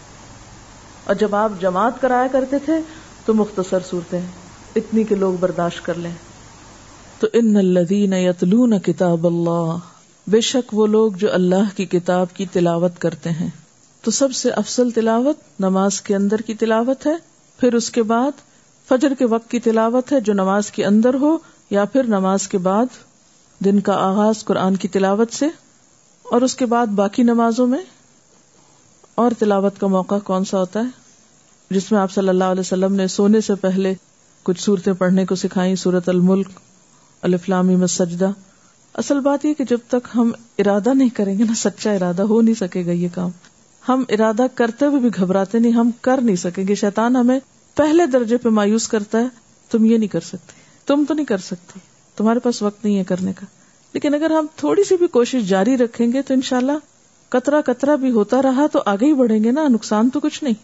اور 1.05 1.15
جب 1.15 1.35
آپ 1.35 1.53
جماعت 1.61 1.93
کرایا 2.01 2.27
کرتے 2.33 2.59
تھے 2.59 2.73
تو 3.27 3.35
مختصر 3.35 3.79
صورتیں، 3.91 4.21
اتنی 4.77 5.05
کے 5.05 5.15
لوگ 5.15 5.35
برداشت 5.41 5.85
کر 5.85 5.95
لیں۔ 5.95 6.34
تو 7.19 7.27
ان 7.33 7.57
الذین 7.57 8.13
یتلون 8.13 8.79
کتاب 8.79 9.27
اللہ، 9.27 9.77
بے 10.27 10.41
شک 10.41 10.75
وہ 10.75 10.87
لوگ 10.87 11.13
جو 11.13 11.33
اللہ 11.33 11.77
کی 11.77 11.85
کتاب 11.85 12.27
کی 12.35 12.47
تلاوت 12.47 12.99
کرتے 12.99 13.31
ہیں۔ 13.31 13.51
تو 14.03 14.11
سب 14.11 14.33
سے 14.33 14.51
افضل 14.51 14.91
تلاوت 14.91 15.37
نماز 15.61 16.01
کے 16.01 16.17
اندر 16.17 16.37
کی 16.37 16.55
تلاوت 16.55 17.07
ہے، 17.07 17.17
پھر 17.59 17.75
اس 17.75 17.91
کے 17.91 18.03
بعد 18.03 18.31
فجر 18.89 19.15
کے 19.19 19.25
وقت 19.25 19.51
کی 19.51 19.61
تلاوت 19.61 20.13
ہے 20.13 20.21
جو 20.21 20.33
نماز 20.33 20.71
کے 20.71 20.85
اندر 20.85 21.15
ہو، 21.15 21.39
یا 21.71 21.85
پھر 21.85 22.05
نماز 22.05 22.49
کے 22.49 22.59
بعد 22.59 22.87
دن 23.65 23.81
کا 23.81 23.93
آغاز 23.93 24.45
قرآن 24.45 24.77
کی 24.77 24.89
تلاوت 24.89 25.33
سے۔ 25.33 25.47
اور 26.23 26.43
اس 26.43 26.55
کے 26.55 26.67
بعد 26.67 26.87
باقی 26.87 27.23
نمازوں 27.23 27.67
میں 27.67 27.79
اور 29.15 29.31
تلاوت 29.39 29.81
کا 29.81 29.87
موقع 29.87 30.15
کون 30.25 30.45
سا 30.45 30.59
ہوتا 30.59 30.81
ہے؟ 30.81 31.05
جس 31.71 31.93
میں 31.93 32.01
آپ 32.01 32.13
صلی 32.13 32.29
اللہ 32.29 32.45
علیہ 32.45 32.61
وسلم 32.61 32.95
نے 32.95 33.07
سونے 33.07 33.41
سے 33.41 33.55
پہلے 33.55 33.95
کچھ 34.43 34.61
صورتیں 34.61 34.93
پڑھنے 34.93 35.27
کو 35.27 35.35
سکھائی 35.35 35.77
سورت 35.77 36.09
الملک 36.09 36.49
الفلامی 37.25 37.77
میں 37.77 37.87
سجدہ۔ 37.87 38.31
اصل 38.95 39.21
بات 39.21 39.45
یہ 39.45 39.55
کہ 39.55 39.65
جب 39.65 39.79
تک 39.89 40.09
ہم 40.15 40.33
ارادہ 40.59 40.95
نہیں 40.95 41.09
کریں 41.09 41.39
گے 41.39 41.45
نا، 41.45 41.53
سچا 41.57 41.93
ارادہ 41.93 42.23
ہو 42.23 42.43
نہیں 42.43 42.55
سکے 42.55 42.87
گا 42.87 42.91
یہ 42.91 43.09
کام۔ 43.15 43.31
ہم 43.89 44.05
ارادہ 44.09 44.47
کرتے 44.55 44.87
ہوئے 44.87 45.01
بھی 45.01 45.09
گھبراتے 45.17 45.59
نہیں، 45.59 45.73
ہم 45.73 45.91
کر 46.01 46.21
نہیں 46.21 46.37
سکیں 46.37 46.69
گے۔ 46.69 46.75
شیطان 46.75 47.17
ہمیں 47.17 47.41
پہلے 47.75 48.07
درجے 48.07 48.37
پہ 48.37 48.49
مایوس 48.49 48.89
کرتا 48.89 49.19
ہے۔ 49.19 49.27
تم 49.71 49.85
یہ 49.85 49.99
نہیں 49.99 50.09
کر 50.09 50.21
سکتے۔ 50.21 50.53
تم 50.87 51.05
تو 51.09 51.15
نہیں 51.15 51.27
کر 51.27 51.39
سکتی 51.39 51.81
تمہارے 52.17 52.39
پاس 52.39 52.63
وقت 52.63 52.85
نہیں 52.85 52.99
ہے 52.99 53.05
کرنے 53.05 53.33
کا۔ 53.33 53.47
لیکن 53.93 54.15
اگر 54.15 54.31
ہم 54.31 54.47
تھوڑی 54.57 54.85
سی 54.85 54.97
بھی 54.97 55.07
کوشش 55.07 55.43
جاری 55.43 55.77
رکھیں 55.77 56.13
گے 56.13 56.23
تو 56.23 56.35
انشاءاللہ 56.35 56.73
کترا 57.29 57.61
کترا 57.61 57.95
بھی 57.95 58.11
ہوتا 58.11 58.43
رہا 58.43 58.67
تو 58.73 58.83
آگے 58.87 59.07
ہی 59.07 59.15
بڑھیں 59.15 59.45
گے 59.45 59.51
نا۔ 59.51 59.69
نقصان 59.69 60.11
تو 60.11 60.21
کچھ 60.21 60.45
نہیں۔ 60.45 60.55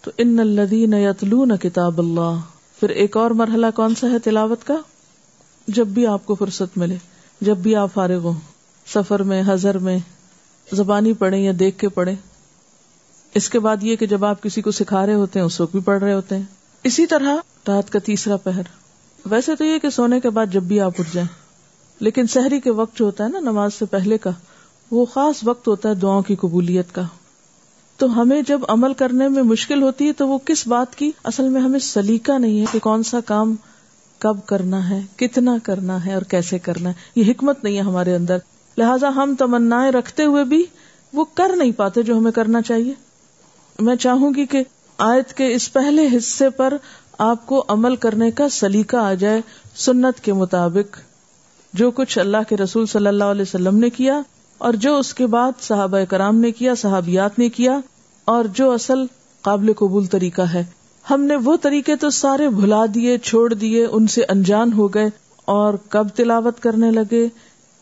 تو 0.00 0.10
ان 0.18 0.38
الذین 0.38 0.92
یتلون 0.92 1.56
کتاب 1.56 1.98
اللہ۔ 1.98 2.40
پھر 2.80 2.88
ایک 2.88 3.16
اور 3.16 3.30
مرحلہ 3.30 3.66
کون 3.74 3.94
سا 3.94 4.10
ہے 4.10 4.18
تلاوت 4.18 4.66
کا؟ 4.66 4.76
جب 5.70 5.86
بھی 5.86 6.06
آپ 6.06 6.26
کو 6.26 6.34
فرصت 6.34 6.78
ملے، 6.78 6.96
جب 7.40 7.56
بھی 7.56 7.76
آپ 7.76 7.90
فارغ 7.94 8.18
ہوں، 8.18 8.40
سفر 8.86 9.22
میں 9.22 9.42
ہزر 9.48 9.78
میں، 9.78 9.98
زبانی 10.72 11.12
پڑھیں 11.12 11.40
یا 11.40 11.52
دیکھ 11.58 11.78
کے 11.78 11.88
پڑھیں، 11.88 12.14
اس 13.34 13.50
کے 13.50 13.58
بعد 13.58 13.76
یہ 13.82 13.96
کہ 13.96 14.06
جب 14.06 14.24
آپ 14.24 14.42
کسی 14.42 14.62
کو 14.62 14.70
سکھا 14.70 15.06
رہے 15.06 15.14
ہوتے 15.14 15.38
ہیں، 15.38 15.46
اس 15.46 15.60
وقت 15.60 15.72
بھی 15.72 15.80
پڑھ 15.80 16.02
رہے 16.02 16.14
ہوتے 16.14 16.36
ہیں۔ 16.36 16.42
اسی 16.82 17.06
طرح 17.06 17.36
رات 17.68 17.90
کا 17.90 17.98
تیسرا 17.98 18.36
پہر۔ 18.36 18.62
ویسے 19.26 19.56
تو 19.56 19.64
یہ 19.64 19.78
کہ 19.78 19.90
سونے 19.90 20.20
کے 20.20 20.30
بعد 20.30 20.46
جب 20.46 20.62
بھی 20.62 20.80
آپ 20.80 20.92
اٹھ 20.98 21.08
جائیں، 21.12 21.28
لیکن 22.00 22.26
سحری 22.26 22.60
کے 22.60 22.70
وقت 22.70 22.98
جو 22.98 23.04
ہوتا 23.04 23.24
ہے 23.24 23.28
نا 23.28 23.40
نماز 23.40 23.74
سے 23.74 23.84
پہلے 23.84 24.18
کا، 24.18 24.30
وہ 24.90 25.04
خاص 25.04 25.36
وقت 25.42 25.68
ہوتا 25.68 25.88
ہے 25.88 25.94
دعاؤں 25.94 26.22
کی 26.22 26.36
قبولیت 26.36 26.86
کا۔ 26.92 27.02
تو 27.96 28.22
ہمیں 28.22 28.42
جب 28.42 28.60
عمل 28.68 28.94
کرنے 28.94 29.28
میں 29.28 29.42
مشکل 29.42 29.82
ہوتی 29.82 30.06
ہے، 30.06 30.12
تو 30.12 30.28
وہ 30.28 30.38
کس 30.44 30.66
بات 30.66 30.94
کی؟ 30.94 31.10
اصل 31.24 31.48
میں 31.48 31.60
ہمیں 31.60 31.78
سلیقہ 31.78 32.32
نہیں 32.32 32.60
ہے 32.60 32.64
کہ 32.72 32.78
کون 32.78 33.02
سا 33.02 33.20
کام 33.20 33.54
کب 34.20 34.36
کرنا 34.46 34.90
ہے، 34.90 35.00
کتنا 35.16 35.56
کرنا 35.62 36.06
ہے 36.06 36.14
اور 36.14 36.22
کیسے 36.22 36.58
کرنا 36.58 36.88
ہے۔ 36.88 36.94
یہ 37.14 37.30
حکمت 37.30 37.64
نہیں 37.64 37.76
ہے 37.76 37.80
ہمارے 37.80 38.14
اندر۔ 38.14 38.38
لہٰذا 38.78 39.08
ہم 39.08 39.34
تمنا 39.38 39.90
رکھتے 39.90 40.24
ہوئے 40.24 40.44
بھی 40.44 40.64
وہ 41.12 41.24
کر 41.34 41.50
نہیں 41.56 41.72
پاتے 41.72 42.02
جو 42.02 42.18
ہمیں 42.18 42.32
کرنا 42.32 42.62
چاہیے۔ 42.62 42.94
میں 43.80 43.96
چاہوں 43.96 44.34
گی 44.34 44.46
کہ 44.46 44.62
آیت 44.98 45.32
کے 45.32 45.54
اس 45.54 45.72
پہلے 45.72 46.08
حصے 46.16 46.50
پر 46.50 46.76
آپ 47.18 47.46
کو 47.46 47.64
عمل 47.68 47.96
کرنے 47.96 48.30
کا 48.30 48.48
سلیقہ 48.48 48.96
آ 48.96 49.14
جائے 49.14 49.40
سنت 49.76 50.20
کے 50.20 50.32
مطابق۔ 50.32 50.98
جو 51.74 51.90
کچھ 51.90 52.18
اللہ 52.18 52.36
کے 52.48 52.56
رسول 52.56 52.86
صلی 52.86 53.06
اللہ 53.06 53.24
علیہ 53.24 53.42
وسلم 53.42 53.78
نے 53.78 53.90
کیا 53.90 54.20
اور 54.58 54.74
جو 54.74 54.98
اس 54.98 55.14
کے 55.14 55.26
بعد 55.26 55.52
صحابہ 55.60 55.98
کرام 56.08 56.36
نے 56.36 56.50
کیا، 56.50 56.74
صحابیات 56.74 57.38
نے 57.38 57.48
کیا 57.48 57.78
اور 58.24 58.44
جو 58.44 58.70
اصل 58.72 58.98
قابل 59.40 59.72
قبول 59.72 60.06
طریقہ 60.06 60.42
ہے۔ 60.42 60.64
ہم 61.10 61.20
نے 61.20 61.36
وہ 61.36 61.56
طریقے 61.56 61.96
تو 61.96 62.10
سارے 62.10 62.48
بھلا 62.48 62.84
دیے، 62.94 63.18
چھوڑ 63.18 63.54
دیے، 63.54 63.86
ان 63.86 64.06
سے 64.06 64.22
انجان 64.28 64.72
ہو 64.72 64.88
گئے 64.88 65.08
اور 65.44 65.74
کب 65.88 66.06
تلاوت 66.14 66.60
کرنے 66.60 66.90
لگے؟ 66.90 67.28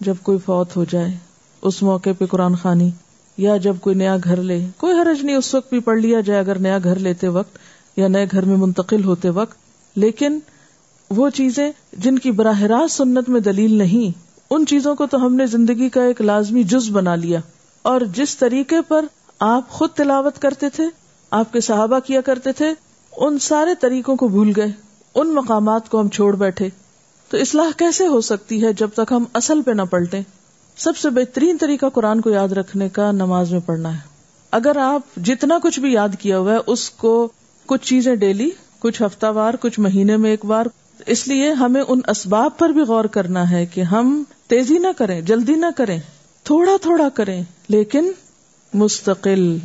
جب 0.00 0.14
کوئی 0.22 0.38
فوت 0.38 0.76
ہو 0.76 0.84
جائے۔ 0.84 1.16
اس 1.62 1.82
موقع 1.82 2.10
پہ 2.18 2.26
قرآن 2.26 2.54
خانی 2.54 2.90
یا 3.36 3.56
جب 3.56 3.76
کوئی 3.80 3.96
نیا 3.96 4.16
گھر 4.24 4.36
لے۔ 4.36 4.66
کوئی 4.76 4.98
حرج 4.98 5.24
نہیں، 5.24 5.36
اس 5.36 5.54
وقت 5.54 5.70
بھی 5.70 5.80
پڑھ 5.80 5.98
لیا 5.98 6.20
جائے۔ 6.20 6.40
اگر 6.40 6.58
نیا 6.58 6.78
گھر 6.84 6.98
لیتے 6.98 7.28
وقت 7.28 7.58
یا 7.96 8.08
نئے 8.08 8.26
گھر 8.30 8.44
میں 8.44 8.56
منتقل 8.56 9.04
ہوتے 9.04 9.28
وقت۔ 9.28 9.58
لیکن 9.94 10.38
وہ 11.10 11.30
چیزیں 11.30 11.72
جن 11.92 12.18
کی 12.18 12.30
براہ 12.30 12.62
راست 12.62 12.96
سنت 12.96 13.28
میں 13.28 13.40
دلیل 13.40 13.74
نہیں، 13.74 14.18
ان 14.50 14.66
چیزوں 14.66 14.94
کو 14.94 15.06
تو 15.06 15.26
ہم 15.26 15.34
نے 15.34 15.46
زندگی 15.46 15.88
کا 15.88 16.02
ایک 16.02 16.20
لازمی 16.20 16.62
جز 16.62 16.90
بنا 16.90 17.14
لیا۔ 17.14 17.40
اور 17.82 18.00
جس 18.00 18.36
طریقے 18.36 18.76
پر 18.88 19.04
آپ 19.40 19.68
خود 19.68 19.90
تلاوت 19.90 20.38
کرتے 20.38 20.68
تھے، 20.68 20.84
آپ 21.30 21.52
کے 21.52 21.60
صحابہ 21.60 21.98
کیا 21.98 22.20
کرتے 22.20 22.52
تھے 22.52 22.87
ان 23.20 23.38
سارے 23.38 23.70
طریقوں 23.80 24.16
کو 24.16 24.28
بھول 24.28 24.52
گئے۔ 24.56 24.72
ان 25.14 25.34
مقامات 25.34 25.88
کو 25.88 26.00
ہم 26.00 26.08
چھوڑ 26.08 26.36
بیٹھے۔ 26.36 26.68
تو 27.30 27.36
اصلاح 27.36 27.68
کیسے 27.76 28.06
ہو 28.06 28.20
سکتی 28.20 28.64
ہے 28.64 28.72
جب 28.72 28.88
تک 28.92 29.12
ہم 29.12 29.24
اصل 29.34 29.62
پہ 29.62 29.70
نہ 29.70 29.82
پلٹیں؟ 29.82 30.22
سب 30.76 30.96
سے 30.96 31.10
بہترین 31.10 31.56
طریقہ 31.60 31.86
قرآن 31.86 32.20
کو 32.20 32.30
یاد 32.30 32.48
رکھنے 32.48 32.88
کا 32.88 33.12
نماز 33.12 33.52
میں 33.52 33.60
پڑھنا 33.66 33.94
ہے۔ 33.94 34.00
اگر 34.50 34.76
آپ 34.76 35.00
جتنا 35.16 35.58
کچھ 35.62 35.80
بھی 35.80 35.92
یاد 35.92 36.08
کیا 36.18 36.38
ہوا 36.38 36.52
ہے، 36.52 36.58
اس 36.66 36.90
کو 36.90 37.28
کچھ 37.66 37.86
چیزیں 37.86 38.16
ڈیلی، 38.16 38.50
کچھ 38.78 39.02
ہفتہ 39.02 39.26
وار، 39.26 39.54
کچھ 39.60 39.80
مہینے 39.80 40.16
میں 40.16 40.30
ایک 40.30 40.44
بار 40.44 40.66
اس 41.06 41.28
لیے 41.28 41.52
ہمیں 41.52 41.82
ان 41.88 42.00
اسباب 42.08 42.58
پر 42.58 42.68
بھی 42.68 42.80
غور 42.80 43.04
کرنا 43.04 43.50
ہے 43.50 43.66
کہ 43.66 43.80
ہم 43.80 44.22
تیزی 44.46 44.78
نہ 44.78 44.86
کریں، 44.96 45.20
جلدی 45.20 45.54
نہ 45.54 45.66
کریں، 45.76 45.98
تھوڑا 46.42 46.72
تھوڑا 46.82 47.08
کریں، 47.08 47.42
لیکن 47.68 48.12
مستقل، 48.74 49.58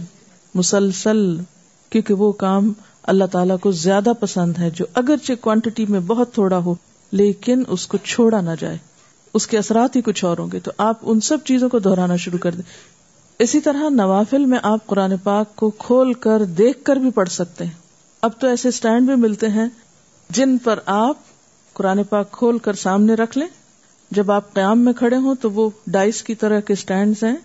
مسلسل، 0.55 1.37
کیونکہ 1.89 2.13
وہ 2.13 2.31
کام 2.31 2.73
اللہ 3.03 3.23
تعالیٰ 3.23 3.59
کو 3.59 3.71
زیادہ 3.71 4.11
پسند 4.19 4.57
ہے 4.59 4.69
جو 4.69 4.85
اگرچہ 4.93 5.33
کوانٹٹی 5.41 5.85
میں 5.89 5.99
بہت 5.99 6.33
تھوڑا 6.33 6.57
ہو، 6.57 6.75
لیکن 7.11 7.63
اس 7.67 7.87
کو 7.87 7.97
چھوڑا 7.97 8.41
نہ 8.41 8.49
جائے۔ 8.59 8.77
اس 9.33 9.47
کے 9.47 9.57
اثرات 9.57 9.95
ہی 9.95 10.01
کچھ 10.01 10.25
اور 10.25 10.37
ہوں 10.37 10.47
گے۔ 10.51 10.59
تو 10.59 10.71
آپ 10.77 10.97
ان 11.01 11.19
سب 11.19 11.37
چیزوں 11.45 11.69
کو 11.69 11.79
دہرانا 11.79 12.15
شروع 12.15 12.39
کر 12.39 12.51
دیں۔ 12.51 12.63
اسی 13.39 13.59
طرح 13.59 13.89
نوافل 13.89 14.45
میں 14.45 14.59
آپ 14.63 14.87
قرآن 14.87 15.17
پاک 15.23 15.55
کو 15.55 15.69
کھول 15.69 16.13
کر 16.13 16.43
دیکھ 16.43 16.83
کر 16.83 16.95
بھی 16.95 17.11
پڑھ 17.11 17.29
سکتے 17.29 17.63
ہیں۔ 17.65 17.71
اب 18.21 18.31
تو 18.39 18.47
ایسے 18.47 18.67
اسٹینڈ 18.67 19.05
بھی 19.05 19.15
ملتے 19.15 19.47
ہیں 19.47 19.67
جن 20.29 20.57
پر 20.57 20.79
آپ 20.85 21.17
قرآن 21.73 22.03
پاک 22.03 22.31
کھول 22.31 22.57
کر 22.57 22.73
سامنے 22.73 23.13
رکھ 23.13 23.37
لیں۔ 23.37 23.47
جب 24.11 24.31
آپ 24.31 24.53
قیام 24.53 24.79
میں 24.79 24.93
کھڑے 24.93 25.15
ہوں 25.15 25.35
تو 25.35 25.51
وہ 25.51 25.69
ڈائس 25.87 26.23
کی 26.23 26.35
طرح 26.35 26.59
کے 26.59 26.73
اسٹینڈ 26.73 27.15
ہیں۔ 27.23 27.35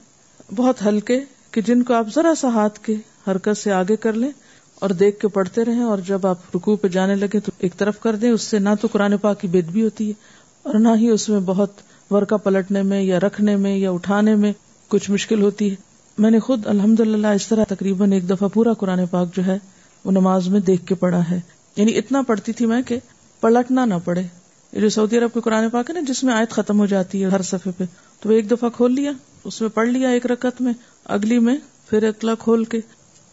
بہت 0.56 0.86
ہلکے 0.86 1.20
کہ 1.50 1.60
جن 1.60 1.82
کو 1.82 1.94
آپ 1.94 2.06
ذرا 2.14 2.34
سا 2.34 2.48
ہاتھ 2.48 2.80
کے 2.80 2.94
حرکت 3.28 3.56
سے 3.56 3.72
آگے 3.72 3.96
کر 3.96 4.12
لیں۔ 4.12 4.30
اور 4.80 4.90
دیکھ 4.90 5.20
کے 5.20 5.28
پڑھتے 5.28 5.64
رہیں 5.64 5.80
اور 5.80 5.98
جب 5.98 6.26
آپ 6.26 6.38
رکو 6.54 6.76
پہ 6.76 6.88
جانے 6.88 7.14
لگے 7.14 7.40
تو 7.40 7.52
ایک 7.58 7.76
طرف 7.76 8.00
کر 8.00 8.16
دیں، 8.16 8.30
اس 8.30 8.42
سے 8.42 8.58
نہ 8.58 8.68
تو 8.80 8.88
قرآن 8.92 9.16
پاک 9.16 9.40
کی 9.40 9.48
بید 9.48 9.64
بھی 9.64 9.82
ہوتی 9.82 10.08
ہے 10.08 10.12
اور 10.62 10.74
نہ 10.74 10.88
ہی 10.96 11.08
اس 11.08 11.28
میں 11.28 11.40
بہت 11.40 11.70
ورکا 12.10 12.36
پلٹنے 12.36 12.82
میں 12.82 13.02
یا 13.02 13.20
رکھنے 13.20 13.56
میں 13.56 13.76
یا 13.76 13.90
اٹھانے 13.90 14.34
میں 14.34 14.52
کچھ 14.88 15.10
مشکل 15.10 15.42
ہوتی 15.42 15.70
ہے۔ 15.70 15.74
میں 16.18 16.30
نے 16.30 16.38
خود 16.38 16.66
الحمد 16.66 17.00
للہ 17.00 17.26
اس 17.26 17.46
طرح 17.46 17.64
تقریباً 17.64 18.12
ایک 18.12 18.30
دفعہ 18.30 18.48
پورا 18.48 18.72
قرآن 18.72 19.06
پاک 19.06 19.36
جو 19.36 19.46
ہے 19.46 19.58
وہ 20.04 20.10
نماز 20.10 20.48
میں 20.48 20.60
دیکھ 20.60 20.86
کے 20.86 20.94
پڑھا 20.94 21.30
ہے۔ 21.30 21.40
یعنی 21.76 21.98
اتنا 21.98 22.22
پڑھتی 22.22 22.52
تھی 22.52 22.66
میں 22.66 22.82
کہ 22.82 22.98
پلٹنا 23.40 23.84
نہ 23.84 23.94
پڑے۔ 24.04 24.22
جو 24.72 24.88
سعودی 24.88 25.18
عرب 25.18 25.34
کے 25.34 25.40
قرآن 25.40 25.70
پاک 25.70 25.90
ہے 25.90 25.94
نا، 25.94 26.00
جس 26.08 26.24
میں 26.24 26.34
آیت 26.34 26.50
ختم 26.50 26.80
ہو 26.80 26.86
جاتی 26.86 27.24
ہے 27.24 27.28
ہر 27.28 27.42
صفحے 27.42 27.70
پہ، 27.78 27.84
تو 28.20 28.28
وہ 28.28 28.34
ایک 28.34 28.50
دفعہ 28.50 28.68
کھول 28.68 28.94
لیا، 28.94 29.12
اس 29.44 29.60
میں 29.60 29.68
پڑھ 29.68 29.88
لیا 29.88 30.08
ایک 30.08 30.26
رکت 30.26 30.60
میں، 30.60 30.72
اگلی 31.04 31.38
میں 31.38 31.56
پھر 31.90 32.02
اکلا 32.02 32.34
کھول 32.34 32.64
کے 32.64 32.80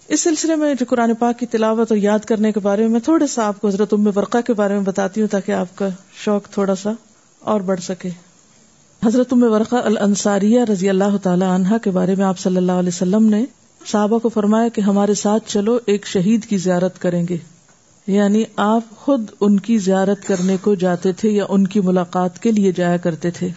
اس 0.07 0.21
سلسلے 0.21 0.55
میں 0.55 0.73
جو 0.73 0.85
قرآن 0.89 1.13
پاک 1.13 1.39
کی 1.39 1.45
تلاوت 1.45 1.91
اور 1.91 1.97
یاد 1.97 2.19
کرنے 2.19 2.51
کے 2.51 2.59
بارے 2.59 2.87
میں 2.87 2.99
تھوڑا 2.99 3.27
سا 3.27 3.47
آپ 3.47 3.61
کو 3.61 3.67
حضرت 3.67 3.93
ام 3.93 4.07
ورقہ 4.15 4.37
کے 4.45 4.53
بارے 4.53 4.73
میں 4.73 4.81
بتاتی 4.81 5.21
ہوں 5.21 5.27
تاکہ 5.27 5.51
آپ 5.51 5.67
کا 5.75 5.87
شوق 6.23 6.47
تھوڑا 6.47 6.75
سا 6.75 6.91
اور 7.39 7.61
بڑھ 7.61 7.81
سکے۔ 7.81 8.09
حضرت 9.05 9.33
ام 9.33 9.43
ورقہ 9.43 9.75
الانصاریہ 9.75 10.61
رضی 10.71 10.89
اللہ 10.89 11.17
تعالی 11.23 11.45
عنہا 11.45 11.77
کے 11.77 11.91
بارے 11.91 12.15
میں 12.15 12.25
آپ 12.25 12.39
صلی 12.39 12.57
اللہ 12.57 12.71
علیہ 12.71 12.89
وسلم 12.89 13.25
نے 13.25 13.45
صحابہ 13.85 14.19
کو 14.19 14.29
فرمایا 14.29 14.67
کہ 14.67 14.81
ہمارے 14.81 15.13
ساتھ 15.13 15.43
چلو، 15.49 15.79
ایک 15.85 16.07
شہید 16.07 16.45
کی 16.45 16.57
زیارت 16.57 17.01
کریں 17.01 17.25
گے۔ 17.29 17.37
یعنی 18.07 18.43
آپ 18.55 18.81
خود 18.95 19.25
ان 19.39 19.59
کی 19.59 19.77
زیارت 19.77 20.27
کرنے 20.27 20.57
کو 20.61 20.75
جاتے 20.75 21.11
تھے 21.11 21.29
یا 21.29 21.45
ان 21.49 21.67
کی 21.67 21.79
ملاقات 21.79 22.39
کے 22.39 22.51
لیے 22.51 22.71
جایا 22.71 22.97
کرتے 22.97 23.31
تھے۔ 23.31 23.49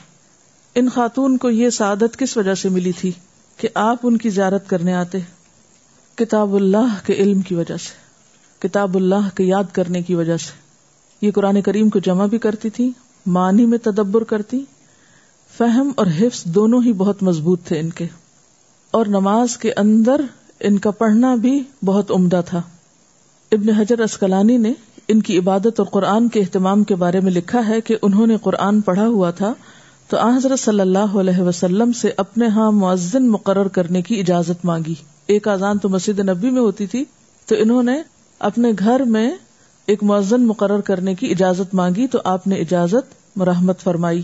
ان 0.75 0.89
خاتون 0.89 1.37
کو 1.37 1.51
یہ 1.51 1.71
سعادت 1.71 2.19
کس 2.19 2.37
وجہ 2.37 2.55
سے 2.55 2.69
ملی 2.69 2.93
تھی 2.93 3.13
کہ 3.57 3.69
آپ 3.75 3.99
ان 4.03 4.17
کی 4.17 4.31
زیارت 4.31 4.69
کرنے 4.69 4.95
آتے؟ 4.95 5.19
کتاب 6.19 6.55
اللہ 6.55 7.07
کے 7.07 7.13
علم 7.13 7.41
کی 7.41 7.55
وجہ 7.55 7.77
سے، 7.77 7.95
کتاب 8.59 8.97
اللہ 8.97 9.37
کے 9.37 9.45
یاد 9.45 9.65
کرنے 9.73 10.03
کی 10.03 10.15
وجہ 10.15 10.37
سے۔ 10.37 10.53
یہ 11.27 11.31
قرآن 11.31 11.61
کریم 11.61 11.89
کو 11.89 11.99
جمع 11.99 12.27
بھی 12.27 12.39
کرتی 12.39 12.71
تھی، 12.71 12.91
معنی 13.27 13.67
میں 13.67 13.79
تدبر 13.79 14.25
کرتی۔ 14.25 14.65
فہم 15.59 15.91
اور 15.97 16.07
حفظ 16.07 16.45
دونوں 16.45 16.83
ہی 16.83 16.93
بہت 16.93 17.23
مضبوط 17.23 17.63
تھے 17.65 17.81
ان 17.81 17.91
کے۔ 17.91 18.07
اور 18.91 19.07
نماز 19.07 19.57
کے 19.57 19.73
اندر 19.77 20.21
ان 20.61 20.79
کا 20.79 20.91
پڑھنا 20.91 21.35
بھی 21.35 21.63
بہت 21.85 22.11
عمدہ 22.11 22.41
تھا۔ 22.47 22.63
ابن 23.53 23.71
حجر 23.71 24.01
اسکلانی 24.01 24.57
نے 24.57 24.73
ان 25.09 25.23
کی 25.23 25.39
عبادت 25.39 25.81
اور 25.81 25.87
قرآن 25.87 26.29
کے 26.29 26.41
اہتمام 26.41 26.85
کے 26.85 26.95
بارے 26.95 27.21
میں 27.21 27.33
لکھا 27.33 27.69
ہے 27.69 27.81
کہ 27.81 27.97
انہوں 28.03 28.27
نے 28.27 28.37
قرآن 28.43 28.81
پڑھا 28.81 29.07
ہوا 29.07 29.31
تھا 29.31 29.55
تو 30.09 30.17
آ 30.17 30.37
حضرت 30.37 30.61
صلی 30.61 30.81
اللہ 30.81 30.99
علیہ 30.99 31.41
وسلم 31.41 31.93
سے 31.93 32.11
اپنے 32.17 32.47
ہاں 32.47 32.73
معذن 32.73 33.29
مقرر 33.29 33.69
کرنے 33.69 34.03
کی 34.03 34.21
اجازت 34.21 34.65
مانگی۔ 34.65 34.95
ایک 35.29 35.49
آزان 35.49 35.79
تو 35.79 35.89
مسجد 35.89 36.19
نبی 36.19 36.51
میں 36.51 36.61
ہوتی 36.61 36.87
تھی، 36.87 37.05
تو 37.47 37.55
انہوں 37.59 37.83
نے 37.83 38.03
اپنے 38.39 38.73
گھر 38.79 39.01
میں 39.01 39.31
ایک 39.87 40.03
معذن 40.03 40.47
مقرر 40.47 40.81
کرنے 40.81 41.15
کی 41.15 41.31
اجازت 41.31 41.75
مانگی، 41.75 42.07
تو 42.07 42.19
آپ 42.25 42.47
نے 42.47 42.55
اجازت 42.55 43.37
مرحمت 43.37 43.81
فرمائی 43.81 44.23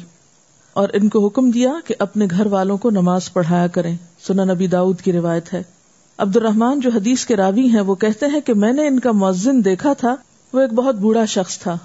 اور 0.73 0.89
ان 0.93 1.09
کو 1.09 1.27
حکم 1.27 1.51
دیا 1.51 1.73
کہ 1.87 1.95
اپنے 1.99 2.27
گھر 2.31 2.47
والوں 2.47 2.77
کو 2.77 2.91
نماز 2.91 3.33
پڑھایا 3.33 3.67
کریں۔ 3.67 3.97
سنا 4.27 4.45
نبی 4.45 4.67
داؤد 4.67 5.01
کی 5.01 5.13
روایت 5.13 5.55
ہے۔ 5.55 5.63
عبد 6.19 6.37
الرحمان 6.37 6.81
جو 6.81 6.91
حدیث 6.95 7.25
کے 7.27 7.37
راوی 7.37 7.69
ہیں، 7.69 7.81
وہ 7.81 7.95
کہتے 7.95 8.27
ہیں 8.27 8.41
کہ 8.41 8.55
میں 8.55 8.73
نے 8.73 8.87
ان 8.87 9.01
کا 9.01 9.13
معذن 9.13 9.65
دیکھا 9.65 9.93
تھا، 9.93 10.17
وہ 10.53 10.61
ایک 10.61 10.73
بہت 10.73 10.95
بوڑھا 10.95 11.25
شخص 11.25 11.59
تھا 11.59 11.79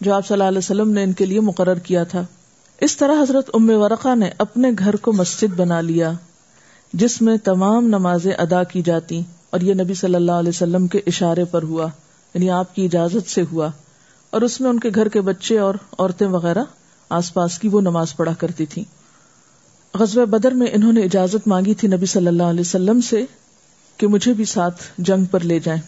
جو 0.00 0.14
آپ 0.14 0.26
صلی 0.26 0.34
اللہ 0.34 0.44
علیہ 0.44 0.58
وسلم 0.58 0.90
نے 0.90 1.02
ان 1.02 1.12
کے 1.12 1.26
لیے 1.26 1.40
مقرر 1.40 1.74
کیا 1.74 2.04
تھا۔ 2.04 2.24
اس 2.80 2.96
طرح 2.96 3.22
حضرت 3.22 3.50
ام 3.54 3.70
ورقا 3.70 4.14
نے 4.14 4.30
اپنے 4.38 4.70
گھر 4.78 4.96
کو 4.96 5.12
مسجد 5.12 5.54
بنا 5.56 5.80
لیا۔ 5.80 6.12
جس 6.92 7.22
میں 7.22 7.36
تمام 7.36 7.86
نمازیں 7.86 8.32
ادا 8.32 8.64
کی 8.64 8.82
جاتی 8.82 9.22
اور 9.50 9.60
یہ 9.60 9.74
نبی 9.74 9.94
صلی 9.94 10.14
اللہ 10.14 10.32
علیہ 10.32 10.48
وسلم 10.48 10.86
کے 10.86 11.00
اشارے 11.06 11.44
پر 11.44 11.62
ہوا 11.62 11.88
یعنی 12.34 12.50
آپ 12.50 12.74
کی 12.74 12.84
اجازت 12.84 13.30
سے 13.30 13.42
ہوا۔ 13.52 13.70
اور 14.30 14.42
اس 14.42 14.60
میں 14.60 14.70
ان 14.70 14.80
کے 14.80 14.90
گھر 14.94 15.08
کے 15.08 15.20
بچے 15.20 15.58
اور 15.58 15.74
عورتیں 15.98 16.26
وغیرہ، 16.26 16.64
آس 17.08 17.34
پاس 17.34 17.58
کی 17.58 17.68
وہ 17.68 17.80
نماز 17.80 18.16
پڑھا 18.16 18.32
کرتی 18.38 18.66
تھی 18.66 18.84
غزوہ 19.94 20.24
بدر 20.24 20.52
میں 20.52 20.66
انہوں 20.72 20.92
نے 20.92 21.00
اجازت 21.00 21.48
مانگی 21.48 21.74
تھی 21.74 21.88
نبی 21.88 22.06
صلی 22.06 22.26
اللہ 22.26 22.42
علیہ 22.42 22.60
وسلم 22.60 23.00
سے 23.00 23.24
کہ 23.96 24.06
مجھے 24.06 24.32
بھی 24.32 24.44
ساتھ 24.44 24.82
جنگ 24.98 25.24
پر 25.24 25.40
لے 25.40 25.58
جائیں۔ 25.64 25.80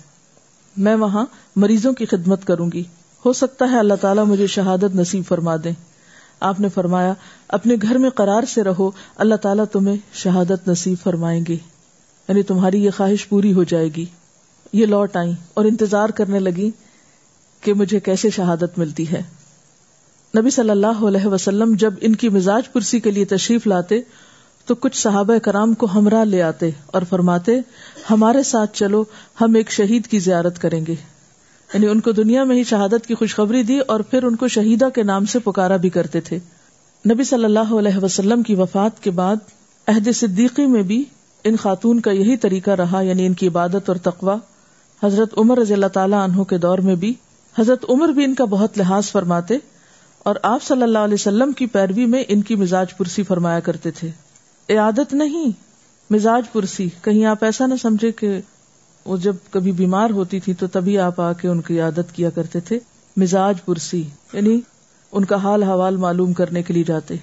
میں 0.76 0.94
وہاں 0.94 1.26
مریضوں 1.56 1.92
کی 1.92 2.06
خدمت 2.06 2.44
کروں 2.44 2.70
گی۔ 2.72 2.82
ہو 3.26 3.32
سکتا 3.32 3.68
ہے 3.72 3.78
اللہ 3.78 3.94
تعالیٰ 4.00 4.24
مجھے 4.26 4.46
شہادت 4.46 4.94
نصیب 4.94 5.22
فرما 5.28 5.56
دیں 5.64 5.72
آپ 6.40 6.60
نے 6.60 6.68
فرمایا، 6.68 7.14
اپنے 7.48 7.74
گھر 7.82 7.98
میں 7.98 8.10
قرار 8.10 8.42
سے 8.42 8.64
رہو، 8.64 8.90
اللہ 9.16 9.34
تعالیٰ 9.34 9.64
تمہیں 9.72 9.96
شہادت 10.12 10.68
نصیب 10.68 11.02
فرمائیں 11.02 11.44
گے۔ 11.48 11.56
یعنی 12.28 12.42
تمہاری 12.42 12.84
یہ 12.84 12.90
خواہش 12.96 13.28
پوری 13.28 13.52
ہو 13.52 13.64
جائے 13.64 13.88
گی۔ 13.96 14.04
یہ 14.72 14.86
لوٹ 14.86 15.16
آئی 15.16 15.32
اور 15.54 15.64
انتظار 15.64 16.08
کرنے 16.08 16.38
لگی 16.38 16.70
کہ 17.60 17.74
مجھے 17.74 18.00
کیسے 18.00 18.30
شہادت 18.30 18.78
ملتی 18.78 19.12
ہے۔ 19.12 19.22
نبی 20.38 20.50
صلی 20.50 20.70
اللہ 20.70 21.04
علیہ 21.08 21.26
وسلم 21.26 21.74
جب 21.74 21.94
ان 22.00 22.14
کی 22.14 22.28
مزاج 22.28 22.72
پرسی 22.72 23.00
کے 23.00 23.10
لیے 23.10 23.24
تشریف 23.24 23.66
لاتے، 23.66 24.00
تو 24.66 24.74
کچھ 24.74 24.98
صحابہ 24.98 25.38
کرام 25.38 25.74
کو 25.74 25.86
ہمراہ 25.94 26.24
لے 26.24 26.42
آتے 26.42 26.70
اور 26.86 27.02
فرماتے، 27.08 27.60
ہمارے 28.10 28.42
ساتھ 28.42 28.76
چلو، 28.76 29.04
ہم 29.40 29.54
ایک 29.54 29.70
شہید 29.70 30.06
کی 30.06 30.18
زیارت 30.18 30.58
کریں 30.58 30.86
گے۔ 30.86 30.94
یعنی 31.74 31.86
ان 31.86 32.00
کو 32.00 32.12
دنیا 32.12 32.44
میں 32.44 32.56
ہی 32.56 32.64
شہادت 32.64 33.06
کی 33.06 33.14
خوشخبری 33.14 33.62
دی 33.62 33.78
اور 33.78 34.00
پھر 34.00 34.22
ان 34.22 34.36
کو 34.36 34.48
شہیدہ 34.48 34.88
کے 34.94 35.02
نام 35.02 35.24
سے 35.24 35.38
پکارا 35.38 35.76
بھی 35.76 35.88
کرتے 35.88 36.20
تھے۔ 36.20 36.38
نبی 37.10 37.24
صلی 37.24 37.44
اللہ 37.44 37.72
علیہ 37.78 37.98
وسلم 38.02 38.42
کی 38.42 38.54
وفات 38.54 39.02
کے 39.02 39.10
بعد 39.10 39.36
عہد 39.86 40.08
صدیقی 40.14 40.66
میں 40.66 40.82
بھی 40.82 41.04
ان 41.44 41.56
خاتون 41.56 42.00
کا 42.00 42.10
یہی 42.10 42.36
طریقہ 42.36 42.70
رہا 42.70 43.00
یعنی 43.00 43.26
ان 43.26 43.34
کی 43.34 43.48
عبادت 43.48 43.88
اور 43.88 43.96
تقوا 43.96 44.36
حضرت 45.02 45.38
عمر 45.38 45.58
رضی 45.58 45.72
اللہ 45.72 45.86
تعالیٰ 45.86 46.24
عنہ 46.24 46.42
کے 46.42 46.58
دور 46.58 46.78
میں 46.78 46.94
بھی 46.94 47.14
حضرت 47.58 47.84
عمر 47.88 48.08
بھی 48.08 48.24
ان 48.24 48.34
کا 48.34 48.44
بہت 48.44 48.78
لحاظ 48.78 49.10
فرماتے 49.10 49.56
اور 50.18 50.36
آپ 50.42 50.62
صلی 50.62 50.82
اللہ 50.82 50.98
علیہ 50.98 51.14
وسلم 51.14 51.52
کی 51.52 51.66
پیروی 51.66 52.06
میں 52.06 52.24
ان 52.28 52.42
کی 52.42 52.54
مزاج 52.54 52.96
پرسی 52.96 53.22
فرمایا 53.22 53.60
کرتے 53.60 53.90
تھے۔ 53.90 54.10
عادت 54.76 55.14
نہیں، 55.14 55.50
مزاج 56.10 56.42
پرسی، 56.52 56.88
کہیں 57.02 57.24
آپ 57.24 57.44
ایسا 57.44 57.66
نہ 57.66 57.74
سمجھے 57.82 58.12
کہ 58.12 58.40
وہ 59.10 59.16
جب 59.16 59.36
کبھی 59.50 59.72
بیمار 59.72 60.10
ہوتی 60.10 60.40
تھی 60.40 60.54
تو 60.54 60.66
تبھی 60.66 60.98
آپ 60.98 61.20
آ 61.20 61.32
کے 61.32 61.48
ان 61.48 61.60
کی 61.60 61.80
عادت 61.80 62.12
کیا 62.12 62.30
کرتے 62.30 62.60
تھے، 62.60 62.78
مزاج 63.16 63.54
پرسی 63.64 64.02
یعنی 64.32 64.60
ان 65.12 65.24
کا 65.24 65.36
حال 65.36 65.62
حوال 65.62 65.96
معلوم 65.96 66.32
کرنے 66.32 66.62
کے 66.62 66.74
لیے 66.74 66.84
جاتے۔ 66.86 67.14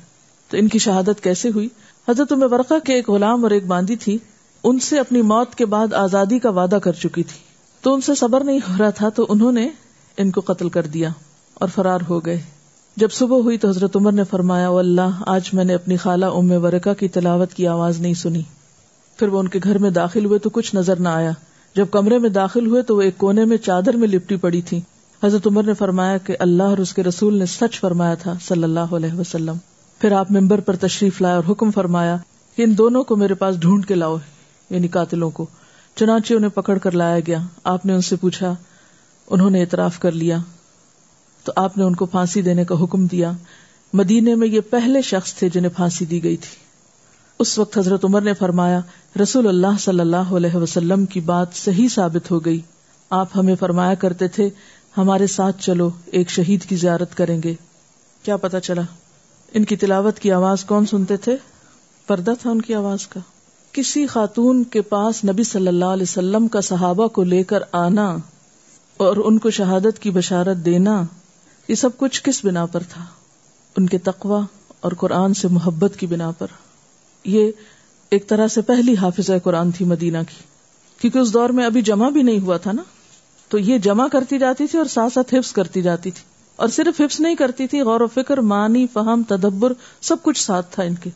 تو 0.50 0.58
ان 0.58 0.68
کی 0.68 0.80
شہادت 0.80 1.24
کیسے 1.24 1.50
ہوئی؟ 1.50 1.68
حضرت 2.10 2.34
میں 2.34 2.48
ورقہ 2.52 2.80
کے 2.86 2.94
ایک 2.94 3.10
غلام 3.10 3.44
اور 3.44 3.52
ایک 3.52 3.68
باندی 3.68 3.96
تھی، 3.96 4.18
ان 4.64 4.80
سے 4.80 5.00
اپنی 5.00 5.22
موت 5.22 5.56
کے 5.56 5.66
بعد 5.66 5.94
آزادی 5.94 6.40
کا 6.40 6.50
وعدہ 6.50 6.76
کر 6.76 6.92
چکی 6.92 7.24
تھی۔ 7.24 7.40
تو 7.82 7.94
ان 7.94 8.02
سے 8.02 8.16
صبر 8.16 8.44
نہیں 8.44 8.60
ہو 8.70 8.74
رہا 8.80 8.90
تھا، 8.90 9.10
تو 9.10 9.26
انہوں 9.30 9.52
نے 9.52 9.70
ان 10.18 10.32
کو 10.32 10.42
قتل 10.42 10.70
کر 10.70 10.84
دیا 10.84 11.10
اور 11.54 11.70
فرار 11.76 12.00
ہو 12.10 12.26
گئے۔ 12.26 12.42
جب 12.96 13.12
صبح 13.12 13.38
ہوئی 13.38 13.58
تو 13.58 13.70
حضرت 13.70 13.96
عمر 13.96 14.12
نے 14.12 14.24
فرمایا 14.24 14.70
اللہ، 14.70 15.24
آج 15.28 15.50
میں 15.54 15.64
نے 15.64 15.74
اپنی 15.74 15.98
خالہ 15.98 16.26
ام 16.26 16.52
ورقہ 16.52 16.94
کی 17.00 17.08
تلاوت 17.08 17.54
کی 17.54 17.68
آواز 17.68 18.00
نہیں 18.00 18.14
سنی۔ 18.14 18.42
پھر 19.18 19.28
وہ 19.28 19.40
ان 19.40 19.48
کے 19.48 19.60
گھر 19.64 19.78
میں 19.78 19.90
داخل 19.90 20.26
ہوئے 20.26 20.40
تو 20.40 20.50
کچھ 20.50 20.76
نظر 20.76 21.00
نہ 21.00 21.10
آیا۔ 21.10 21.32
جب 21.78 21.86
کمرے 21.92 22.20
میں 22.20 22.30
داخل 22.30 22.68
ہوئے 22.68 22.82
تو 22.82 22.96
وہ 22.96 23.02
ایک 23.02 23.18
کونے 23.18 23.46
میں 23.46 23.58
چادر 23.58 23.94
میں 23.94 24.08
لپٹی 24.08 24.36
پڑی 24.36 24.62
تھی۔ 24.62 24.82
حضرت 25.24 25.48
عمر 25.48 25.64
نے 25.64 25.74
فرمایا 25.74 26.18
کہ 26.18 26.36
اللہ 26.40 26.64
اور 26.64 26.78
اس 26.78 26.94
کے 26.94 27.04
رسول 27.04 27.40
نے 27.40 27.46
سچ 27.46 27.80
فرمایا 27.80 28.16
تھا 28.16 28.34
صلی 28.42 28.64
اللہ 28.64 28.80
علیہ 28.80 29.14
وسلم۔ 29.14 29.56
پھر 30.00 30.12
آپ 30.12 30.32
ممبر 30.32 30.60
پر 30.60 30.76
تشریف 30.76 31.22
لائے 31.22 31.36
اور 31.36 31.44
حکم 31.50 31.72
فرمایا 31.72 32.18
کہ 32.56 32.62
ان 32.62 32.78
دونوں 32.78 33.04
کو 33.04 33.16
میرے 33.16 33.34
پاس 33.34 33.60
ڈھونڈ 33.60 33.86
کے 33.86 33.96
لاؤ 33.96 34.18
یعنی 34.70 34.88
قاتلوں 34.88 35.30
کو۔ 35.30 35.46
چنانچہ 35.96 36.34
انہیں 36.34 36.50
پکڑ 36.50 36.78
کر 36.78 36.92
لایا 36.92 37.20
گیا۔ 37.28 37.40
آپ 37.64 37.86
نے 37.86 37.94
ان 37.94 38.02
سے 38.02 38.16
پوچھا، 38.16 38.56
انہوں 39.30 39.50
نے 39.50 39.62
اعتراف 39.62 40.00
کر 40.00 40.12
لیا۔ 40.12 40.38
تو 41.44 41.52
آپ 41.56 41.78
نے 41.78 41.84
ان 41.84 41.96
کو 41.96 42.06
پھانسی 42.06 42.42
دینے 42.42 42.66
کا 42.66 42.84
حکم 42.84 43.06
دیا۔ 43.08 43.32
مدینے 43.94 44.36
میں 44.36 44.48
یہ 44.48 44.62
پہلے 44.70 45.02
شخص 45.02 45.34
تھے 45.34 45.50
جنہیں 45.50 45.72
پھانسی 45.76 46.06
دی 46.06 46.24
گئی 46.24 46.38
تھی۔ 46.38 46.56
اس 47.40 47.60
وقت 47.60 47.78
حضرت 47.78 48.06
عمر 48.06 48.22
نے 48.22 48.34
فرمایا 48.34 48.80
رسول 49.18 49.48
اللہ 49.48 49.78
صلی 49.80 50.00
اللہ 50.00 50.16
علیہ 50.16 50.56
وسلم 50.56 51.06
کی 51.06 51.20
بات 51.20 51.48
صحیح 51.54 51.88
ثابت 51.88 52.32
ہو 52.32 52.46
گئی۔ 52.46 52.62
آپ 53.10 53.28
ہمیں 53.36 53.56
فرمایا 53.56 53.94
کرتے 53.94 54.28
تھے، 54.28 54.50
ہمارے 54.98 55.28
ساتھ 55.28 55.62
چلو، 55.62 55.90
ایک 56.06 56.30
شہید 56.30 56.66
کی 56.66 56.76
زیارت 56.76 57.18
کریں 57.18 57.42
گے۔ 57.44 57.54
کیا 58.24 58.38
پتا 58.38 58.60
چلا، 58.60 58.82
ان 59.54 59.64
کی 59.64 59.76
تلاوت 59.76 60.20
کی 60.20 60.32
آواز 60.32 60.66
کون 60.66 60.86
سنتے 60.86 61.18
تھے؟ 61.18 61.38
پردہ 62.08 62.34
تھا 62.42 62.50
ان 62.50 62.62
کی 62.62 62.74
آواز 62.74 63.08
کا۔ 63.08 63.20
کسی 63.72 64.08
خاتون 64.08 64.64
کے 64.64 64.82
پاس 64.82 65.26
نبی 65.26 65.44
صلی 65.44 65.68
اللہ 65.68 65.86
علیہ 65.86 66.04
وسلم 66.04 66.48
کا 66.48 66.62
صحابہ 66.62 67.08
کو 67.08 67.24
لے 67.24 67.44
کر 67.44 67.60
آنا 67.72 68.18
اور 68.98 69.18
ان 69.18 69.38
کو 69.38 69.50
شہادت 69.50 70.00
کی 70.00 70.12
بشارت 70.12 70.58
دینا، 70.58 71.04
یہ 71.68 71.76
سب 71.76 71.90
کچھ 71.98 72.24
کس 72.24 72.46
بنا 72.46 72.66
پر 72.66 72.84
تھا؟ 72.90 73.06
ان 73.78 73.90
کے 73.90 73.98
تقوا 73.98 74.42
اور 74.80 74.92
قرآن 74.92 75.34
سے 75.34 75.48
محبت 75.48 75.94
کی 75.98 76.08
بنا 76.08 76.32
پر۔ 76.32 76.48
یہ 77.24 77.52
ایک 78.10 78.28
طرح 78.28 78.48
سے 78.48 78.62
پہلی 78.62 78.96
حافظ 78.96 79.32
قرآن 79.44 79.72
تھی 79.72 79.86
مدینہ 79.86 80.18
کی۔ 80.18 80.44
کیونکہ 81.02 81.18
اس 81.20 81.34
دور 81.34 81.50
میں 81.50 81.66
ابھی 81.66 81.82
جمع 81.82 82.10
بھی 82.10 82.24
نہیں 82.24 82.40
ہوا 82.40 82.58
تھا 82.58 82.72
نا۔ 82.72 82.84
تو 83.50 83.58
یہ 83.58 83.78
جمع 83.78 84.08
کرتی 84.08 84.38
جاتی 84.38 84.68
تھی 84.68 84.78
اور 84.78 84.86
ساتھ 84.86 85.14
ساتھ 85.14 85.34
حفظ 85.34 85.52
کرتی 85.52 85.82
جاتی 85.82 86.12
تھی۔ 86.12 86.24
اور 86.56 86.68
صرف 86.68 87.02
حفظ 87.02 87.20
نہیں 87.20 87.36
کرتی 87.36 87.68
تھی، 87.68 87.82
غور 87.82 88.02
و 88.02 88.08
فکر، 88.08 88.38
معنی، 88.38 88.88
فہم، 88.94 89.22
تدبر، 89.28 89.74
سب 90.02 90.16
کچھ 90.24 90.42
ساتھ 90.46 90.76
تھا 90.76 90.84
ان 90.84 90.96
کے۔ 90.96 91.10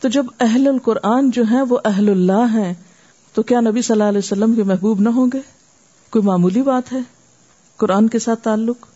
تو 0.00 0.08
جب 0.08 0.26
اہل 0.40 0.66
القرآن 0.66 1.30
جو 1.30 1.44
ہے 1.50 1.62
وہ 1.62 1.78
اہل 1.84 2.08
اللہ 2.08 2.46
ہیں، 2.54 2.74
تو 3.34 3.42
کیا 3.42 3.60
نبی 3.60 3.82
صلی 3.82 3.94
اللہ 3.94 4.04
علیہ 4.04 4.18
وسلم 4.18 4.54
کے 4.54 4.62
محبوب 4.62 5.00
نہ 5.00 5.08
ہوں 5.08 5.26
گے؟ 5.34 5.40
کوئی 6.10 6.24
معمولی 6.24 6.62
بات 6.62 6.92
ہے؟ 6.92 6.98
قرآن 7.76 8.08
کے 8.08 8.18
ساتھ 8.18 8.40
تعلق؟ 8.44 8.86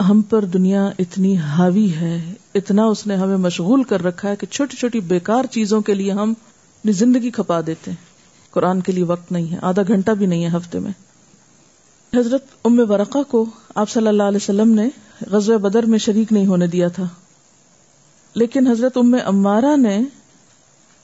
ہم 0.00 0.22
پر 0.22 0.44
دنیا 0.44 0.90
اتنی 0.98 1.36
حاوی 1.36 1.94
ہے، 1.94 2.32
اتنا 2.54 2.84
اس 2.84 3.06
نے 3.06 3.16
ہمیں 3.16 3.36
مشغول 3.36 3.82
کر 3.82 4.04
رکھا 4.04 4.28
ہے 4.28 4.36
کہ 4.36 4.46
چھوٹی 4.46 4.76
چھوٹی 4.76 5.00
بیکار 5.00 5.44
چیزوں 5.44 5.80
کے 5.80 5.94
لیے 5.94 6.12
ہم 6.12 6.30
اپنی 6.30 6.92
زندگی 6.92 7.30
کھپا 7.30 7.60
دیتے 7.66 7.90
ہیں۔ 7.90 8.04
قرآن 8.50 8.80
کے 8.80 8.92
لیے 8.92 9.04
وقت 9.04 9.32
نہیں 9.32 9.52
ہے، 9.52 9.58
آدھا 9.62 9.82
گھنٹہ 9.88 10.10
بھی 10.10 10.26
نہیں 10.26 10.44
ہے 10.44 10.56
ہفتے 10.56 10.78
میں۔ 10.78 10.90
حضرت 12.14 12.44
ام 12.64 12.80
ورقا 12.88 13.22
کو 13.22 13.44
آپ 13.74 13.90
صلی 13.90 14.06
اللہ 14.06 14.22
علیہ 14.22 14.36
وسلم 14.36 14.70
نے 14.70 14.88
غزوہ 15.30 15.58
بدر 15.58 15.82
میں 15.82 15.98
شریک 15.98 16.32
نہیں 16.32 16.46
ہونے 16.46 16.66
دیا 16.66 16.88
تھا۔ 16.88 17.08
لیکن 18.34 18.66
حضرت 18.66 18.96
ام 18.96 19.16
امارا 19.24 19.76
نے 19.76 20.00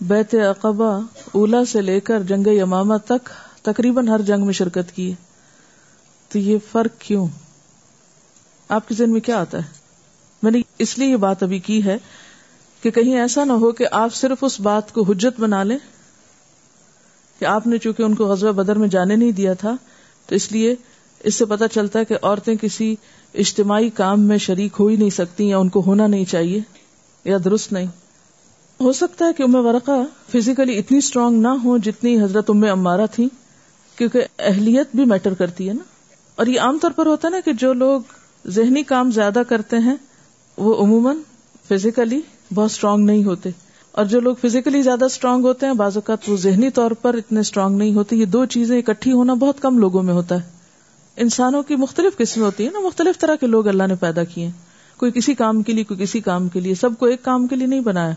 بیت 0.00 0.34
اقبا 0.34 0.98
اولا 1.32 1.64
سے 1.64 1.80
لے 1.80 2.00
کر 2.00 2.22
جنگ 2.22 2.46
یمامہ 2.46 2.94
تک 3.04 3.28
تقریباً 3.62 4.08
ہر 4.08 4.22
جنگ 4.22 4.44
میں 4.44 4.52
شرکت 4.52 4.92
کی 4.92 5.12
تو 6.28 6.38
یہ 6.38 6.58
فرق 6.72 7.00
کیوں؟ 7.00 7.26
آپ 8.68 8.88
کے 8.88 8.94
ذہن 8.94 9.10
میں 9.12 9.20
کیا 9.20 9.40
آتا 9.40 9.58
ہے؟ 9.58 9.62
میں 10.42 10.52
نے 10.52 10.60
اس 10.78 10.98
لیے 10.98 11.08
یہ 11.08 11.16
بات 11.16 11.42
ابھی 11.42 11.58
کی 11.58 11.84
ہے 11.84 11.98
کہ 12.82 12.90
کہیں 12.90 13.20
ایسا 13.20 13.44
نہ 13.44 13.52
ہو 13.52 13.72
کہ 13.72 13.86
آپ 13.90 14.14
صرف 14.14 14.44
اس 14.44 14.60
بات 14.60 14.92
کو 14.94 15.02
حجت 15.02 15.40
بنا 15.40 15.62
لیں 15.62 15.78
کہ 17.38 17.44
آپ 17.44 17.66
نے 17.66 17.78
چونکہ 17.78 18.02
ان 18.02 18.14
کو 18.14 18.24
غزوہ 18.26 18.52
بدر 18.52 18.76
میں 18.76 18.88
جانے 18.88 19.16
نہیں 19.16 19.32
دیا 19.32 19.52
تھا، 19.52 19.76
تو 20.26 20.34
اس 20.34 20.52
لیے 20.52 20.74
اس 21.24 21.34
سے 21.34 21.44
پتا 21.44 21.68
چلتا 21.68 21.98
ہے 21.98 22.04
کہ 22.04 22.16
عورتیں 22.22 22.54
کسی 22.56 22.96
اجتماعی 23.34 23.90
کام 23.90 24.20
میں 24.20 24.38
شریک 24.38 24.72
ہو 24.80 24.86
ہی 24.86 24.96
نہیں 24.96 25.10
سکتی 25.10 25.48
یا 25.48 25.58
ان 25.58 25.68
کو 25.68 25.82
ہونا 25.86 26.06
نہیں 26.06 26.24
چاہیے 26.24 26.60
یا 27.24 27.38
درست 27.44 27.72
نہیں۔ 27.72 27.86
ہو 28.80 28.92
سکتا 28.92 29.26
ہے 29.26 29.32
کہ 29.32 29.42
ام 29.42 29.54
ورقہ 29.54 29.90
فزیکلی 30.32 30.78
اتنی 30.78 30.98
اسٹرانگ 30.98 31.42
نہ 31.42 31.48
ہو 31.48 31.78
جتنی 31.78 32.22
حضرت 32.22 32.50
ام 32.50 32.64
امارا 32.72 33.06
تھی 33.06 33.28
کیونکہ 33.96 34.20
اہلیت 34.38 34.86
بھی 34.94 35.04
میٹر 35.04 35.34
کرتی 35.34 35.68
ہے 35.68 35.72
نا۔ 35.72 35.82
اور 36.34 36.46
یہ 36.46 36.60
عام 36.60 36.78
طور 36.78 36.90
پر 36.90 37.06
ہوتا 37.06 37.28
ہے 37.28 37.30
نا 37.30 37.40
کہ 37.44 37.52
جو 37.52 37.72
لوگ 37.72 38.00
ذہنی 38.46 38.82
کام 38.82 39.10
زیادہ 39.10 39.42
کرتے 39.48 39.78
ہیں، 39.78 39.96
وہ 40.56 40.74
عموماً 40.74 41.16
فزیکلی 41.68 42.20
بہت 42.54 42.70
اسٹرانگ 42.70 43.04
نہیں 43.04 43.24
ہوتے۔ 43.24 43.50
اور 43.92 44.04
جو 44.04 44.20
لوگ 44.20 44.34
فزیکلی 44.42 44.82
زیادہ 44.82 45.04
اسٹرانگ 45.04 45.44
ہوتے 45.44 45.66
ہیں، 45.66 45.72
بعض 45.72 45.96
اوقات 45.96 46.28
وہ 46.28 46.36
ذہنی 46.36 46.70
طور 46.70 46.90
پر 46.90 47.14
اتنے 47.14 47.40
اسٹرانگ 47.40 47.76
نہیں 47.76 47.94
ہوتے۔ 47.94 48.16
یہ 48.16 48.24
دو 48.24 48.46
چیزیں 48.46 48.78
اکٹھی 48.78 49.12
ہونا 49.12 49.34
بہت 49.34 49.60
کم 49.60 49.78
لوگوں 49.78 50.02
میں 50.02 50.14
ہوتا 50.14 50.34
ہے۔ 50.34 50.40
انسانوں 51.16 51.62
کی 51.62 51.76
مختلف 51.76 52.16
قسمیں 52.16 52.46
ہوتی 52.46 52.64
ہیں 52.64 52.70
نا، 52.70 52.80
مختلف 52.80 53.18
طرح 53.18 53.34
کے 53.34 53.46
لوگ 53.46 53.68
اللہ 53.68 53.86
نے 53.86 53.94
پیدا 53.94 54.24
کیے۔ 54.24 54.50
کوئی 54.96 55.12
کسی 55.12 55.34
کام 55.34 55.62
کے 55.62 55.72
لیے، 55.72 55.84
کوئی 55.84 56.00
کسی 56.00 56.20
کام 56.20 56.48
کے 56.48 56.60
لیے، 56.60 56.74
سب 56.74 56.90
کو 56.98 57.06
ایک 57.06 57.22
کام 57.22 57.46
کے 57.46 57.56
لیے 57.56 57.66
نہیں 57.66 57.80
بنایا۔ 57.80 58.14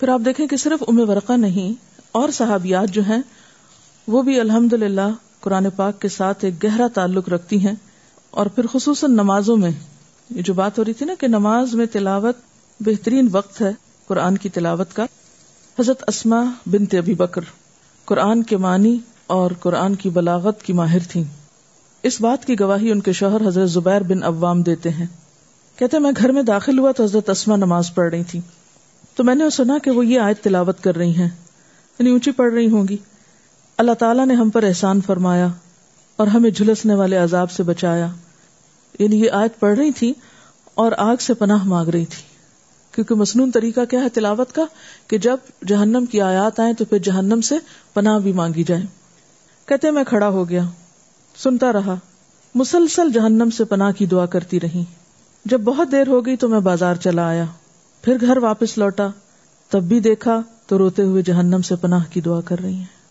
پھر 0.00 0.08
آپ 0.08 0.20
دیکھیں 0.24 0.46
کہ 0.46 0.56
صرف 0.56 0.82
ام 0.88 1.10
ورقہ 1.10 1.32
نہیں، 1.32 1.72
اور 2.12 2.28
صحابیات 2.28 2.90
جو 2.90 3.02
ہیں، 3.02 3.22
وہ 4.08 4.22
بھی 4.22 4.40
الحمد 4.40 4.72
للہ 4.72 5.10
قرآن 5.40 5.66
پاک 5.76 6.00
کے 6.00 6.08
ساتھ 6.08 6.44
ایک 6.44 6.64
گہرا 6.64 6.86
تعلق 6.94 7.28
رکھتی 7.28 7.66
ہیں۔ 7.66 7.74
اور 8.32 8.46
پھر 8.46 8.66
خصوصاً 8.66 9.12
نمازوں 9.12 9.56
میں، 9.56 9.70
یہ 10.30 10.42
جو 10.42 10.54
بات 10.54 10.78
ہو 10.78 10.84
رہی 10.84 10.92
تھی 10.92 11.06
نا 11.06 11.12
کہ 11.20 11.26
نماز 11.26 11.74
میں 11.74 11.86
تلاوت 11.86 12.36
بہترین 12.80 13.28
وقت 13.32 13.60
ہے 13.60 13.70
قرآن 14.06 14.38
کی 14.38 14.48
تلاوت 14.48 14.94
کا۔ 14.94 15.04
حضرت 15.78 16.04
اسما 16.06 16.44
بنت 16.66 16.94
ابی 16.94 17.14
بکر 17.14 17.40
قرآن 18.04 18.42
کے 18.42 18.56
معنی 18.56 18.98
اور 19.26 19.50
قرآن 19.60 19.94
کی 19.94 20.10
بلاغت 20.10 20.62
کی 20.62 20.72
ماہر 20.72 20.98
تھیں۔ 21.08 21.24
اس 22.02 22.20
بات 22.20 22.44
کی 22.44 22.60
گواہی 22.60 22.90
ان 22.90 23.00
کے 23.00 23.12
شوہر 23.12 23.48
حضرت 23.48 23.70
زبیر 23.70 24.00
بن 24.00 24.22
عوام 24.22 24.62
دیتے 24.62 24.90
ہیں۔ 24.90 25.06
کہتے 25.76 25.98
میں 25.98 26.12
گھر 26.16 26.32
میں 26.32 26.42
داخل 26.42 26.78
ہوا 26.78 26.92
تو 26.92 27.04
حضرت 27.04 27.30
اسما 27.30 27.56
نماز 27.56 27.94
پڑھ 27.94 28.10
رہی 28.10 28.24
تھی 28.24 28.40
تو 29.14 29.24
میں 29.24 29.34
نے 29.34 29.50
سنا 29.50 29.78
کہ 29.78 29.90
وہ 29.90 30.06
یہ 30.06 30.20
آیت 30.20 30.44
تلاوت 30.44 30.82
کر 30.82 30.96
رہی 30.96 31.16
ہیں 31.16 31.30
یعنی 31.98 32.10
اونچی 32.10 32.30
پڑھ 32.30 32.52
رہی 32.54 32.70
ہوں 32.70 32.88
گی۔ 32.88 32.96
اللہ 33.78 33.92
تعالیٰ 33.92 34.26
نے 34.26 34.34
ہم 34.34 34.50
پر 34.50 34.62
احسان 34.62 35.00
فرمایا۔ 35.00 35.48
اور 36.16 36.26
ہمیں 36.26 36.50
جھلسنے 36.50 36.94
والے 36.94 37.16
عذاب 37.16 37.50
سے 37.50 37.62
بچایا۔ 37.62 38.08
یعنی 38.98 39.20
یہ 39.20 39.30
آیت 39.30 39.60
پڑھ 39.60 39.78
رہی 39.78 39.90
تھی 39.90 40.12
اور 40.74 40.92
آگ 40.98 41.16
سے 41.20 41.34
پناہ 41.34 41.64
مانگ 41.64 41.88
رہی 41.88 42.04
تھی۔ 42.04 42.22
کیونکہ 42.94 43.14
مصنون 43.14 43.50
طریقہ 43.50 43.80
کیا 43.90 44.00
ہے 44.00 44.08
تلاوت 44.08 44.52
کا 44.52 44.62
کہ 45.06 45.18
جب 45.18 45.36
جہنم 45.66 46.04
کی 46.06 46.20
آیات 46.20 46.60
آئیں 46.60 46.72
تو 46.72 46.84
پھر 46.84 46.98
جہنم 46.98 47.40
سے 47.40 47.54
پناہ 47.94 48.18
بھی 48.18 48.32
مانگی 48.32 48.64
جائے۔ 48.64 48.82
کہتے 49.66 49.90
میں 49.90 50.04
کھڑا 50.04 50.28
ہو 50.28 50.48
گیا۔ 50.48 50.62
سنتا 51.36 51.72
رہا۔ 51.72 51.94
مسلسل 52.54 53.12
جہنم 53.12 53.50
سے 53.50 53.64
پناہ 53.64 53.92
کی 53.92 54.06
دعا 54.06 54.26
کرتی 54.26 54.60
رہی۔ 54.60 54.84
جب 55.44 55.60
بہت 55.60 55.92
دیر 55.92 56.06
ہو 56.06 56.26
گئی 56.26 56.36
تو 56.36 56.48
میں 56.48 56.60
بازار 56.60 56.94
چلا 56.94 57.28
آیا۔ 57.28 57.44
پھر 58.02 58.16
گھر 58.20 58.36
واپس 58.36 58.78
لوٹا۔ 58.78 59.08
تب 59.70 59.82
بھی 59.82 60.00
دیکھا 60.00 60.42
تو 60.66 60.78
روتے 60.78 61.02
ہوئے 61.02 61.22
جہنم 61.22 61.62
سے 61.62 61.76
پناہ 61.76 62.04
کی 62.10 62.20
دعا 62.20 62.40
کر 62.40 62.58
رہی 62.58 62.74
ہیں۔ 62.74 63.02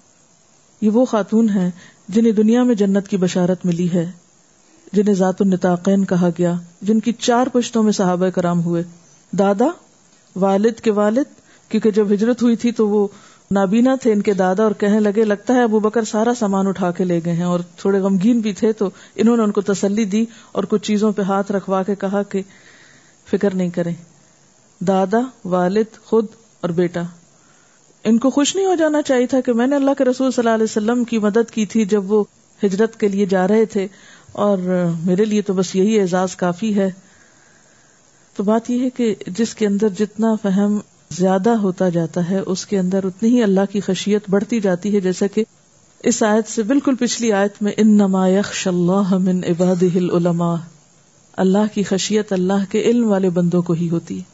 یہ 0.81 0.89
وہ 0.89 1.05
خاتون 1.05 1.49
ہیں 1.49 1.71
جنہیں 2.11 2.31
دنیا 2.31 2.63
میں 2.63 2.75
جنت 2.75 3.07
کی 3.07 3.17
بشارت 3.17 3.65
ملی 3.65 3.91
ہے، 3.93 4.11
جنہیں 4.93 5.15
ذات 5.15 5.41
النتاقین 5.41 6.05
کہا 6.05 6.29
گیا، 6.29 6.53
جن 6.81 6.99
کی 6.99 7.11
چار 7.11 7.47
پشتوں 7.47 7.83
میں 7.83 7.91
صحابہ 7.91 8.29
کرام 8.29 8.63
ہوئے۔ 8.63 8.83
دادا، 9.31 9.65
والد 10.35 10.79
کے 10.79 10.91
والد، 10.91 11.23
کیونکہ 11.69 11.91
جب 11.91 12.13
ہجرت 12.13 12.43
ہوئی 12.43 12.55
تھی 12.55 12.71
تو 12.71 12.89
وہ 12.89 13.07
نابینا 13.51 13.95
تھے 14.01 14.13
ان 14.13 14.21
کے 14.21 14.33
دادا 14.33 14.63
اور 14.63 14.71
کہنے 14.71 14.99
لگے، 14.99 15.23
لگتا 15.23 15.53
ہے 15.53 15.63
ابو 15.63 15.79
بکر 15.79 16.03
سارا 16.03 16.33
سامان 16.33 16.67
اٹھا 16.67 16.91
کے 16.91 17.03
لے 17.03 17.19
گئے 17.25 17.33
ہیں 17.33 17.43
اور 17.43 17.59
تھوڑے 17.77 17.99
غمگین 17.99 18.39
بھی 18.39 18.53
تھے 18.53 18.73
تو 18.73 18.89
انہوں 19.15 19.37
نے 19.37 19.43
ان 19.43 19.51
کو 19.51 19.61
تسلی 19.61 20.05
دی 20.05 20.25
اور 20.51 20.63
کچھ 20.63 20.83
چیزوں 20.83 21.11
پہ 21.11 21.21
ہاتھ 21.21 21.51
رکھوا 21.51 21.83
کے 21.83 21.95
کہا 21.95 22.23
کہ 22.23 22.41
فکر 23.31 23.55
نہیں 23.55 23.69
کریں۔ 23.69 23.93
دادا، 24.79 25.19
والد، 25.45 26.05
خود 26.05 26.25
اور 26.61 26.69
بیٹا۔ 26.69 27.03
ان 28.03 28.17
کو 28.17 28.29
خوش 28.29 28.55
نہیں 28.55 28.65
ہو 28.65 28.75
جانا 28.75 29.01
چاہیے 29.01 29.27
تھا 29.27 29.41
کہ 29.41 29.53
میں 29.53 29.67
نے 29.67 29.75
اللہ 29.75 29.91
کے 29.97 30.03
رسول 30.03 30.31
صلی 30.31 30.41
اللہ 30.41 30.55
علیہ 30.55 30.63
وسلم 30.63 31.03
کی 31.03 31.17
مدد 31.17 31.51
کی 31.51 31.65
تھی 31.65 31.85
جب 31.85 32.11
وہ 32.11 32.23
ہجرت 32.63 32.99
کے 32.99 33.07
لیے 33.07 33.25
جا 33.25 33.47
رہے 33.47 33.65
تھے۔ 33.65 33.87
اور 34.31 34.57
میرے 35.05 35.25
لیے 35.25 35.41
تو 35.41 35.53
بس 35.53 35.75
یہی 35.75 35.99
اعزاز 35.99 36.35
کافی 36.35 36.75
ہے۔ 36.75 36.91
تو 38.35 38.43
بات 38.43 38.69
یہ 38.69 38.83
ہے 38.83 38.89
کہ 38.89 39.15
جس 39.27 39.55
کے 39.55 39.67
اندر 39.67 39.87
جتنا 39.89 40.35
فہم 40.41 40.79
زیادہ 41.09 41.49
ہوتا 41.49 41.89
جاتا 41.89 42.29
ہے، 42.29 42.39
اس 42.39 42.65
کے 42.65 42.79
اندر 42.79 43.03
اتنی 43.03 43.29
ہی 43.29 43.43
اللہ 43.43 43.61
کی 43.71 43.79
خشیت 43.79 44.23
بڑھتی 44.29 44.59
جاتی 44.59 44.95
ہے۔ 44.95 44.99
جیسا 44.99 45.27
کہ 45.27 45.43
اس 46.03 46.23
آیت 46.23 46.47
سے 46.47 46.63
بالکل 46.63 46.95
پچھلی 46.95 47.31
آیت 47.31 47.53
میں 47.61 47.71
ان 47.77 47.87
نما 47.87 48.27
یکش 48.27 48.67
اللہ 48.67 49.17
من 49.17 49.43
عباد 49.43 49.83
العلماء۔ 49.95 50.55
اللہ 51.37 51.73
کی 51.73 51.83
خشیت 51.83 52.33
اللہ 52.33 52.71
کے 52.71 52.81
علم 52.81 53.07
والے 53.07 53.29
بندوں 53.29 53.61
کو 53.61 53.73
ہی 53.73 53.89
ہوتی 53.89 54.17
ہے۔ 54.17 54.30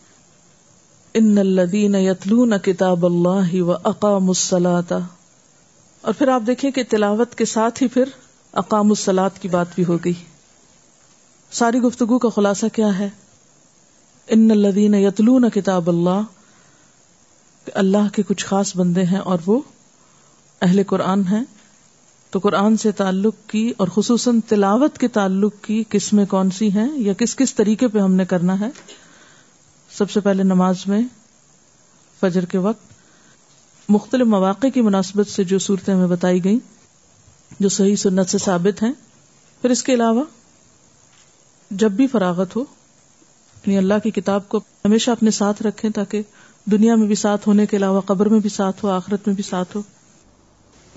ان 1.19 1.38
الدین 1.38 1.95
یتلون 1.95 2.53
کتاب 2.63 3.06
اللہ 3.06 3.62
و 3.62 3.71
اقام 3.71 4.30
السلاط 4.30 4.93
اور 6.01 6.13
پھر 6.13 6.27
آپ 6.27 6.41
دیکھیں 6.47 6.71
کہ 6.71 6.84
تلاوت 6.89 7.36
کے 7.36 7.45
ساتھ 7.45 7.84
ہی 7.84 7.88
پھر 7.88 8.03
اقام 8.53 8.89
السلاط 8.89 9.39
کی 9.39 9.47
بات 9.47 9.67
بھی 9.75 9.86
ہو 9.86 9.97
گئی۔ 10.06 10.13
ساری 11.51 11.80
گفتگو 11.80 12.19
کا 12.19 12.30
خلاصہ 12.30 12.65
کیا 12.73 12.99
ہے؟ 12.99 13.10
ان 14.27 14.51
الدین 14.51 14.93
یتلون 14.93 15.49
کتاب 15.49 15.89
اللہ 15.89 16.21
اللہ 17.73 18.13
کے 18.13 18.23
کچھ 18.27 18.45
خاص 18.45 18.75
بندے 18.75 19.03
ہیں 19.03 19.17
اور 19.17 19.38
وہ 19.45 19.60
اہل 20.62 20.82
قرآن 20.88 21.21
ہیں۔ 21.32 21.43
تو 22.32 22.39
قرآن 22.39 22.77
سے 22.77 22.91
تعلق 22.91 23.36
کی 23.47 23.73
اور 23.77 23.88
خصوصاً 23.88 24.39
تلاوت 24.39 24.97
کے 24.97 25.08
تعلق 25.08 25.53
کی 25.62 25.84
قسمیں 25.89 26.25
کون 26.25 26.49
سی 26.49 26.71
ہیں 26.71 26.88
یا 26.95 27.13
کس 27.13 27.36
کس 27.36 27.56
طریقے 27.56 27.88
پہ 27.88 27.99
ہم 27.99 28.13
نے 28.13 28.25
کرنا 28.25 28.60
ہے؟ 28.60 28.69
سب 29.97 30.12
سے 30.12 30.19
پہلے 30.19 30.43
نماز 30.43 30.88
میں، 30.88 31.01
فجر 32.19 32.45
کے 32.45 32.57
وقت 32.57 32.81
مختلف 33.89 34.27
مواقع 34.27 34.67
کی 34.67 34.81
مناسبت 34.81 35.27
سے 35.27 35.43
جو 35.43 35.60
صورتیں 35.60 35.93
ہمیں 35.93 36.07
بتائی 36.07 36.43
گئیں، 36.43 36.60
جو 37.60 37.69
صحیح 37.69 37.95
سنت 37.95 38.29
سے 38.29 38.38
ثابت 38.38 38.83
ہیں۔ 38.83 38.93
پھر 39.62 39.69
اس 39.69 39.83
کے 39.83 39.93
علاوہ، 39.93 40.23
جب 41.71 41.91
بھی 41.91 42.07
فراغت 42.07 42.55
ہو 42.55 42.62
یعنی 43.65 43.77
اللہ 43.77 43.93
کی 44.03 44.12
کتاب 44.12 44.49
کو 44.49 44.57
ہمیشہ 44.57 45.12
اپنے 45.12 45.31
ساتھ 45.31 45.63
رکھیں 45.63 45.89
تاکہ 45.89 46.21
دنیا 46.65 46.95
میں 46.95 47.07
بھی 47.07 47.15
ساتھ 47.15 47.47
ہونے 47.47 47.65
کے 47.65 47.77
علاوہ، 47.77 48.01
قبر 48.01 48.29
میں 48.29 48.39
بھی 48.39 48.49
ساتھ 48.49 48.86
ہو، 48.86 48.89
آخرت 48.89 49.27
میں 49.27 49.36
بھی 49.36 49.43
ساتھ 49.43 49.77
ہو 49.77 49.81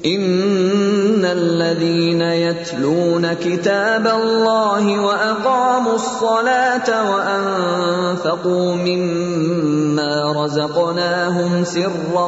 ان 0.07 1.25
الذين 1.25 2.23
يتلون 2.23 3.33
كتاب 3.33 4.07
الله 4.07 5.01
واقاموا 5.01 5.95
الصلاه 5.95 7.13
وانفقوا 7.13 8.75
مما 8.75 10.33
رزقناهم 10.45 11.65
سرا 11.65 12.27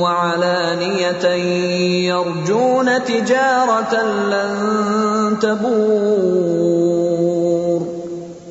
وعلانيه 0.00 1.26
يرجون 2.08 3.04
تجاره 3.04 4.02
لن 4.30 4.56
تبور 5.40 6.66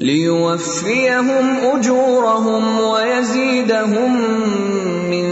ليوفيهم 0.01 1.57
اجورهم 1.73 2.79
ويزيدهم 2.79 4.11
من 5.09 5.27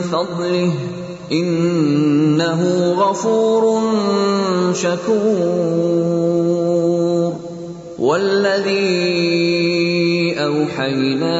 فضله 0.00 0.72
انه 2.36 2.92
غفور 2.92 3.64
شكور. 4.72 5.76
والذي 7.98 8.74
اوحينا 10.38 11.38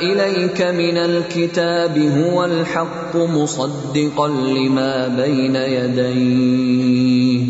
اليك 0.00 0.62
من 0.62 0.96
الكتاب 0.96 1.98
هو 1.98 2.44
الحق 2.44 3.16
مصدقا 3.16 4.28
لما 4.28 5.08
بين 5.08 5.56
يديه. 5.56 7.40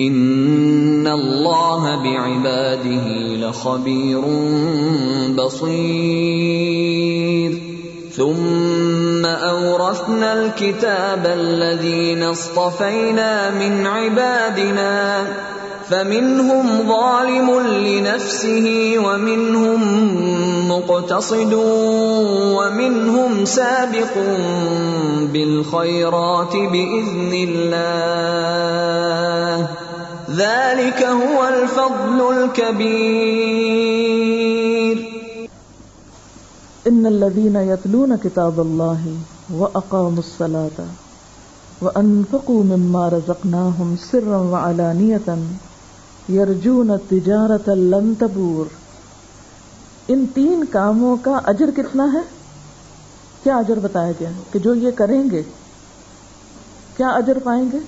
ان 0.00 1.06
الله 1.06 2.02
بعباده 2.02 3.08
لخبير 3.36 4.20
بصير. 5.36 6.78
ثم 8.12 8.97
ثم 9.18 9.26
اورثنا 9.26 10.32
الكتاب 10.32 11.26
الذين 11.26 12.22
اصطفينا 12.22 13.50
من 13.50 13.86
عبادنا 13.86 15.26
فمنهم 15.90 16.88
ظالم 16.88 17.60
لنفسه 17.60 18.94
ومنهم 18.98 19.80
مقتصد 20.70 21.54
ومنهم 22.54 23.44
سابق 23.44 24.14
بالخيرات 25.32 26.56
باذن 26.56 27.32
الله. 27.48 27.78
ذلك 30.30 31.02
هو 31.02 31.48
الفضل 31.48 32.18
الكبير. 32.38 34.37
ان 36.88 37.06
الذين 37.06 37.56
يتلون 37.56 38.16
كتاب 38.16 38.60
الله 38.60 39.16
واقاموا 39.50 40.22
الصلاه 40.26 40.84
وانفقوا 41.82 42.64
مما 42.64 43.10
رزقناهم 43.10 43.94
سرا 44.10 44.36
وعلانيه 44.36 45.34
يرجون 46.28 46.90
تجارة 47.08 47.74
لن 47.74 48.14
تبور۔ 48.18 48.66
ان 50.08 50.24
تین 50.34 50.64
کاموں 50.70 51.16
کا 51.22 51.40
اجر 51.44 51.70
کتنا 51.76 52.12
ہے؟ 52.12 52.20
کیا 53.42 53.56
اجر 53.56 53.78
بتایا 53.78 54.12
گیا 54.20 54.30
کہ 54.52 54.58
جو 54.58 54.74
یہ 54.74 54.90
کریں 54.90 55.30
گے، 55.30 55.42
کیا 56.96 57.08
اجر 57.08 57.38
پائیں 57.44 57.64
گے؟ 57.72 57.78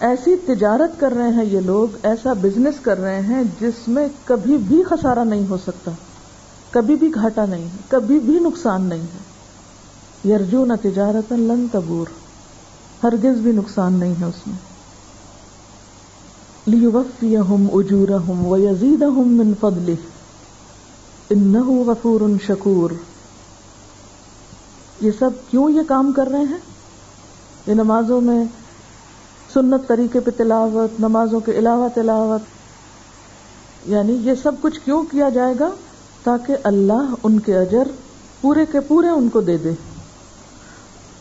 ایسی 0.00 0.36
تجارت 0.36 1.00
کر 1.00 1.12
رہے 1.12 1.28
ہیں 1.28 1.44
یہ 1.44 1.60
لوگ، 1.60 1.96
ایسا 2.02 2.32
بزنس 2.32 2.74
کر 2.82 3.00
رہے 3.00 3.20
ہیں 3.20 3.42
جس 3.60 3.88
میں 3.88 4.08
کبھی 4.24 4.56
بھی 4.56 4.82
خسارہ 4.82 5.24
نہیں 5.24 5.50
ہو 5.50 5.56
سکتا۔ 5.56 5.90
کبھی 6.76 6.94
بھی 6.94 7.14
گھاٹا 7.14 7.46
نہیں 7.46 7.64
ہے، 7.64 7.76
کبھی 7.88 8.18
بھی 8.18 8.38
نقصان 8.38 8.82
نہیں 8.82 9.02
ہے۔ 9.02 9.18
یرجو 10.28 10.64
نہ 10.64 10.72
تجارت 10.82 11.32
لن 11.32 11.66
تبور، 11.72 12.06
ہرگز 13.02 13.38
بھی 13.38 13.52
نقصان 13.52 13.92
نہیں 13.92 14.14
ہے 14.20 14.24
اس 14.24 14.46
میں۔ 14.46 14.56
لیوفیہم 16.66 17.66
اجورہم 17.72 18.46
ویزیدہم 18.46 19.28
من 19.28 19.52
فضلہ، 19.60 19.92
انہو 21.30 21.84
غفور 21.86 22.20
شکور۔ 22.46 22.90
یہ 25.00 25.10
سب 25.18 25.30
کیوں 25.50 25.70
یہ 25.70 25.82
کام 25.88 26.12
کر 26.12 26.26
رہے 26.26 26.44
ہیں؟ 26.44 26.58
یہ 27.66 27.74
نمازوں 27.74 28.20
میں 28.20 28.44
سنت 29.54 29.88
طریقے 29.88 30.20
پہ 30.20 30.30
تلاوت، 30.36 31.00
نمازوں 31.00 31.40
کے 31.40 31.52
علاوہ 31.52 31.88
تلاوت 31.94 32.40
یعنی 33.86 34.12
یہ 34.12 34.32
سب 34.42 34.52
کچھ 34.60 34.80
کیوں 34.84 35.02
کیا 35.10 35.28
جائے 35.28 35.54
گا؟ 35.60 35.68
تاکہ 36.26 36.56
اللہ 36.64 37.14
ان 37.22 37.40
کے 37.40 37.58
اجر 37.58 37.82
پورے 38.40 38.66
کے 38.72 38.80
پورے 38.80 39.08
ان 39.08 39.28
کو 39.28 39.40
دے 39.40 39.56
دے 39.56 39.70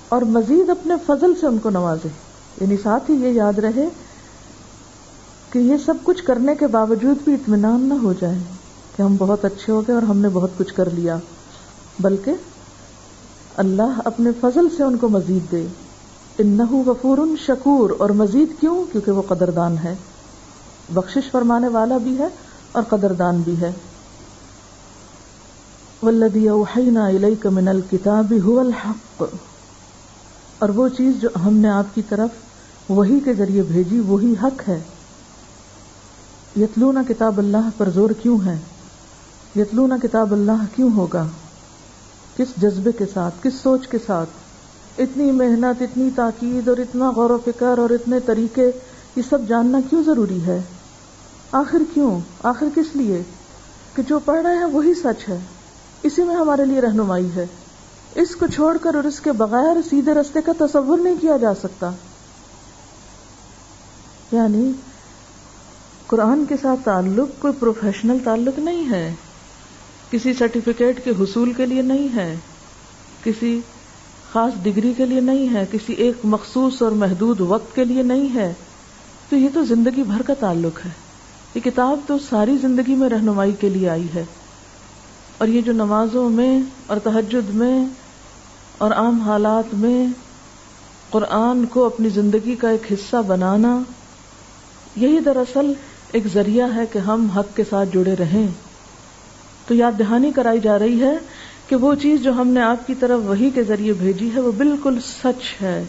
اور 0.10 0.22
مزید 0.22 0.70
اپنے 0.70 0.94
فضل 1.06 1.34
سے 1.40 1.48
ان 1.48 1.58
کو 1.58 1.70
نوازے۔ 1.70 2.08
یعنی 2.62 2.78
ساتھ 2.84 3.12
ہی 3.12 3.16
یہ 3.16 3.28
یاد 3.28 3.60
رہے 3.60 3.90
کہ 5.50 5.60
یہ 5.60 5.78
سب 5.86 5.94
کچھ 6.04 6.24
کرنے 6.24 6.56
کے 6.56 6.68
باوجود 6.68 7.18
بھی 7.24 7.34
اطمینان 7.34 7.82
نہ 7.82 7.94
ہو 7.94 8.14
جائے 8.22 8.38
کہ 8.98 9.02
ہم 9.02 9.16
بہت 9.20 9.46
اچھے 9.46 9.74
ہو 9.74 9.82
گئے 9.82 9.96
اور 9.96 10.04
ہم 10.04 10.18
نے 10.18 10.30
بہت 10.30 10.50
کچھ 10.58 10.74
کر 10.74 10.90
لیا۔ 10.90 11.18
بلکہ 12.00 12.34
اللہ 13.58 14.02
اپنے 14.06 14.30
فضل 14.42 14.68
سے 14.78 14.84
ان 14.84 14.98
کو 14.98 15.10
مزید 15.10 15.52
دے۔ 15.52 15.68
انہو 16.38 16.84
غفور 16.86 17.18
شکور۔ 17.48 17.90
اور 17.98 18.10
مزید 18.10 18.50
کیوں؟ 18.60 18.84
کیونکہ 18.92 19.12
وہ 19.12 19.22
قدردان 19.22 19.76
ہے۔ 19.84 19.96
بخشش 20.94 21.32
فرمانے 21.32 21.68
والا 21.68 21.98
بھی 21.98 22.18
ہے 22.18 22.28
اور 22.72 22.84
قدردان 22.84 23.42
بھی 23.42 23.62
ہے۔ 23.62 23.72
والذی 26.06 26.50
اوحینا 26.50 27.08
الیک 27.08 27.46
من 27.46 27.68
الكتاب 27.68 28.34
هو 28.34 28.60
الحق۔ 28.60 29.24
اور 30.60 30.70
وہ 30.70 30.90
چیز 30.90 31.16
جو 31.22 31.30
ہم 31.46 31.54
نے 31.54 31.70
آپ 31.70 31.96
کی 31.96 32.02
طرف 32.10 32.30
وہی 32.90 33.20
کے 33.20 33.34
ذریعے 33.34 33.62
بھیجی، 33.62 34.00
وہی 34.00 34.36
حق 34.44 34.70
ہے۔ 34.70 34.82
یتلونا 36.60 37.04
کتاب 37.08 37.38
اللہ 37.38 37.70
پر 37.78 37.90
زور 37.90 38.10
کیوں 38.10 38.38
ہے؟ 38.46 38.58
یتلونا 39.56 39.98
کتاب 40.04 40.34
اللہ 40.34 40.66
کیوں 40.76 40.90
ہوگا؟ 40.96 41.28
کس 42.38 42.62
جذبے 42.62 42.92
کے 42.92 43.06
ساتھ، 43.14 43.36
کس 43.44 43.54
سوچ 43.54 43.88
کے 43.88 43.98
ساتھ؟ 44.06 44.30
اتنی 44.98 45.32
محنت، 45.32 45.82
اتنی 45.82 46.10
تاکید 46.16 46.68
اور 46.68 46.78
اتنا 46.78 47.12
غور 47.12 47.30
و 47.30 47.38
فکر 47.46 47.78
اور 47.78 47.90
اتنے 47.90 48.20
طریقے، 48.20 48.72
یہ 49.16 49.22
سب 49.30 49.40
جاننا 49.48 49.80
کیوں 49.90 50.04
ضروری 50.04 50.46
ہے؟ 50.46 50.62
آخر 51.52 51.82
کیوں؟ 51.94 52.20
آخر 52.44 52.66
کس 52.76 52.96
لیے؟ 52.96 53.22
کہ 53.96 54.04
جو 54.04 54.20
پڑھ 54.20 54.42
رہے 54.42 54.58
ہیں 54.58 54.66
وہی 54.66 54.94
سچ 54.94 55.30
ہے۔ 55.30 55.38
اسی 56.06 56.24
میں 56.24 56.36
ہمارے 56.36 56.66
لیے 56.66 56.82
رہنمائی 56.82 57.30
ہے۔ 57.36 57.46
اس 58.16 58.36
کو 58.36 58.48
چھوڑ 58.48 58.78
کر 58.78 58.96
اور 58.96 59.04
اس 59.04 59.20
کے 59.20 59.32
بغیر 59.32 59.78
سیدھے 59.90 60.14
رستے 60.14 60.40
کا 60.42 60.52
تصور 60.60 60.98
نہیں 60.98 61.16
کیا 61.22 61.38
جا 61.38 61.56
سکتا۔ 61.56 61.92
یعنی 64.32 64.72
قرآن 66.08 66.46
کے 66.46 66.56
ساتھ 66.62 66.80
تعلق، 66.86 67.42
کوئی 67.42 67.54
پروفیشنل 67.60 68.18
تعلق 68.24 68.60
نہیں 68.60 68.90
ہے۔ 68.90 69.14
کسی 70.12 70.34
سرٹیفکیٹ 70.34 71.04
کے 71.04 71.12
حصول 71.20 71.54
کے 71.54 71.66
لیے 71.66 71.82
نہیں 71.82 72.16
ہے۔ 72.16 72.36
کسی 73.24 73.60
خاص 74.34 74.54
ڈگری 74.64 74.94
کے 74.98 75.06
لیے 75.06 75.20
نہیں 75.20 75.54
ہے۔ 75.54 75.66
کسی 75.72 75.94
ایک 75.94 76.16
مخصوص 76.24 76.82
اور 76.82 76.92
محدود 76.92 77.42
وقت 77.42 77.76
کے 77.76 77.84
لیے 77.84 78.04
نہیں 78.04 78.36
ہے۔ 78.36 78.54
تو 79.30 79.36
یہ 79.36 79.50
تو 79.54 79.64
زندگی 79.64 80.04
بھر 80.04 80.22
کا 80.22 80.34
تعلق 80.34 80.86
ہے۔ 80.86 80.92
یہ 81.56 81.62
کتاب 81.62 82.00
تو 82.08 82.18
ساری 82.30 82.58
زندگی 82.62 82.96
میں 82.96 83.10
رہنمائی 83.10 83.54
کے 83.54 83.70
لیے 83.70 83.90
آئی 83.90 84.08
ہے۔ 84.16 84.26
اور 85.38 85.48
یہ 85.48 85.62
جو 85.62 85.74
نمازوں 85.74 86.30
میں 86.30 86.62
اور 86.88 86.98
تہجد 87.04 87.50
میں 87.50 87.86
اور 88.78 88.92
عام 88.92 89.20
حالات 89.20 89.74
میں 89.74 90.08
قرآن 91.10 91.66
کو 91.66 91.86
اپنی 91.86 92.10
زندگی 92.10 92.56
کا 92.56 92.70
ایک 92.70 92.92
حصہ 92.92 93.16
بنانا، 93.28 93.80
یہی 94.96 95.20
دراصل 95.20 95.74
ایک 96.12 96.24
ذریعہ 96.34 96.76
ہے 96.76 96.82
کہ 96.92 97.00
ہم 97.00 97.26
حق 97.26 97.56
کے 97.56 97.64
ساتھ 97.70 97.90
جڑے 97.94 98.16
رہیں۔ 98.20 98.48
تو 99.68 99.74
یاد 99.74 99.92
دہانی 100.00 100.32
کرائی 100.32 100.60
جا 100.60 100.80
رہی 100.80 101.02
ہے 101.02 101.18
کہ 101.68 101.76
وہ 101.76 101.96
چیز 101.96 102.24
جو 102.24 102.34
ہم 102.34 102.48
نے 102.48 102.62
آپ 102.62 102.88
کی 102.88 102.96
طرف 102.96 103.20
وہی 103.24 103.50
کے 103.50 103.64
ذریعے 103.64 103.94
بھیجی 103.94 104.30
ہے، 104.36 104.40
وہ 104.40 104.52
بالکل 104.52 105.00
سچ 105.00 105.62
ہے۔ 105.62 105.84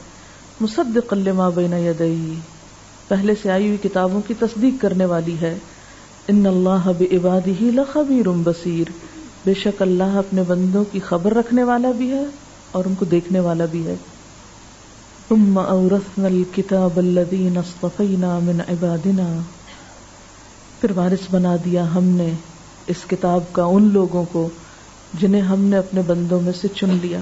مصدق 0.60 1.12
لما 1.12 1.48
بین 1.48 1.72
یدئی 1.72 2.34
پہلے 3.08 3.34
سے 3.42 3.50
آئی 3.50 3.66
ہوئی 3.66 3.88
کتابوں 3.88 4.20
کی 4.26 4.34
تصدیق 4.34 4.82
کرنے 4.82 5.04
والی 5.04 5.36
ہے۔ 5.40 5.58
ان 6.28 6.46
اللہ 6.46 6.90
بعبادہ 6.98 7.62
لخبیر 7.62 8.28
بصیر۔ 8.28 9.15
بے 9.46 9.54
شک 9.54 9.82
اللہ 9.82 10.16
اپنے 10.16 10.42
بندوں 10.42 10.84
کی 10.92 11.00
خبر 11.00 11.34
رکھنے 11.34 11.62
والا 11.62 11.90
بھی 11.90 12.10
ہے 12.10 12.24
اور 12.72 12.84
ان 12.84 12.94
کو 12.94 13.04
دیکھنے 13.04 13.40
والا 13.40 13.64
بھی 13.64 13.86
ہے۔ 13.86 13.94
ثم 15.28 15.58
اورثنا 15.58 16.26
الكتاب 16.26 16.96
الذين 16.96 17.58
اصطفينا 17.58 18.38
من 18.38 18.60
عبادنا۔ 18.60 19.40
پھر 20.80 20.90
وارث 20.90 21.26
بنا 21.30 21.56
دیا 21.64 21.94
ہم 21.94 22.04
نے 22.04 22.32
اس 22.86 22.96
کتاب 23.06 23.40
کا 23.52 23.64
ان 23.64 23.90
لوگوں 23.92 24.24
کو 24.32 24.48
جنہیں 25.14 25.42
ہم 25.42 25.60
نے 25.60 25.76
اپنے 25.76 26.02
بندوں 26.06 26.40
میں 26.40 26.52
سے 26.60 26.68
چن 26.68 26.98
لیا۔ 27.02 27.18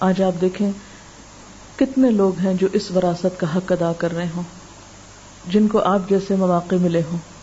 آج 0.00 0.22
آپ 0.22 0.40
دیکھیں 0.40 0.70
کتنے 1.76 2.10
لوگ 2.10 2.38
ہیں 2.38 2.54
جو 2.54 2.68
اس 2.72 2.90
وراثت 2.90 3.40
کا 3.40 3.56
حق 3.56 3.72
ادا 3.72 3.92
کر 3.98 4.14
رہے 4.14 4.28
ہوں، 4.36 4.42
جن 5.50 5.68
کو 5.68 5.78
آپ 5.78 6.10
جیسے 6.10 6.36
مواقع 6.36 6.76
ملے 6.80 7.02
ہوں۔ 7.12 7.37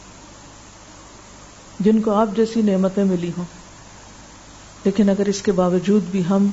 جن 1.80 2.02
کو 2.02 2.12
آپ 2.12 2.28
جیسی 2.36 2.62
نعمتیں 2.62 3.04
ملی 3.04 3.32
ہوں۔ 3.38 3.46
لیکن 4.84 5.10
اگر 5.10 5.26
اس 5.26 5.42
کے 5.42 5.52
باوجود 5.52 6.04
بھی 6.12 6.24
ہم 6.30 6.50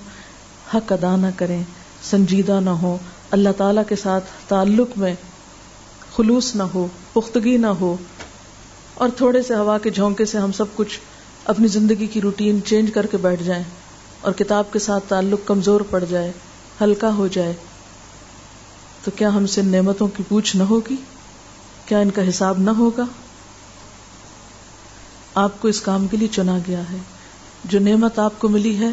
حق 0.74 0.92
ادا 0.92 1.16
نہ 1.16 1.26
کریں، 1.36 1.62
سنجیدہ 2.10 2.60
نہ 2.60 2.70
ہو 2.70 2.98
اللہ 3.30 3.48
تعالی 3.56 3.80
کے 3.88 3.96
ساتھ 3.96 4.24
تعلق 4.48 4.98
میں 4.98 5.14
خلوص 6.16 6.56
نہ 6.56 6.62
ہو، 6.62 6.86
پختگی 7.12 7.56
نہ 7.56 7.66
ہو، 7.66 7.96
اور 8.94 9.08
تھوڑے 9.16 9.42
سے 9.42 9.54
ہوا 9.54 9.78
کے 9.78 9.90
جھونکے 9.90 10.24
سے 10.24 10.38
ہم 10.38 10.52
سب 10.52 10.64
کچھ 10.74 11.00
اپنی 11.44 11.68
زندگی 11.68 12.06
کی 12.06 12.20
روٹین 12.20 12.60
چینج 12.64 12.90
کر 12.94 13.06
کے 13.06 13.16
بیٹھ 13.16 13.42
جائیں 13.42 13.64
اور 14.20 14.32
کتاب 14.32 14.72
کے 14.72 14.78
ساتھ 14.78 15.04
تعلق 15.08 15.48
کمزور 15.48 15.80
پڑ 15.90 16.04
جائے، 16.08 16.32
ہلکا 16.80 17.14
ہو 17.14 17.26
جائے، 17.26 17.52
تو 19.04 19.10
کیا 19.16 19.28
ہم 19.28 19.46
سے 19.46 19.62
نعمتوں 19.62 20.08
کی 20.08 20.22
پوچھ 20.28 20.56
نہ 20.56 20.62
ہوگی؟ 20.62 20.96
کیا 21.86 21.98
ان 21.98 22.10
کا 22.10 22.28
حساب 22.28 22.58
نہ 22.58 22.70
ہوگا؟ 22.70 23.04
آپ 25.34 25.62
کو 25.62 25.68
اس 25.68 25.80
کام 25.80 26.08
کے 26.08 26.16
لیے 26.16 26.28
چنا 26.28 26.58
گیا 26.66 26.80
ہے۔ 26.80 26.96
جو 27.64 27.80
نعمت 27.80 28.18
آپ 28.18 28.32
کو 28.38 28.48
ملی 28.48 28.78
ہے، 28.78 28.88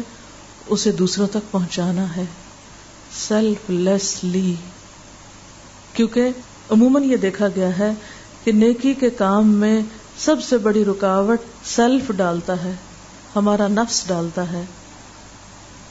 اسے 0.66 0.92
دوسروں 0.92 1.26
تک 1.26 1.52
پہنچانا 1.52 2.16
ہے۔ 2.16 2.24
سیلف 3.28 3.70
لیس 3.70 4.24
لی 4.24 4.54
کیونکہ 5.92 6.28
عموماً 6.70 7.04
یہ 7.04 7.16
دیکھا 7.16 7.48
گیا 7.56 7.78
ہے 7.78 7.92
کہ 8.44 8.52
نیکی 8.52 8.94
کے 8.94 9.10
کام 9.10 9.48
میں 9.48 9.80
سب 10.18 10.36
سے 10.48 10.58
بڑی 10.58 10.84
رکاوٹ 10.84 11.40
سیلف 11.64 12.10
ڈالتا 12.16 12.64
ہے، 12.64 12.74
ہمارا 13.36 13.68
نفس 13.68 14.04
ڈالتا 14.06 14.52
ہے۔ 14.52 14.64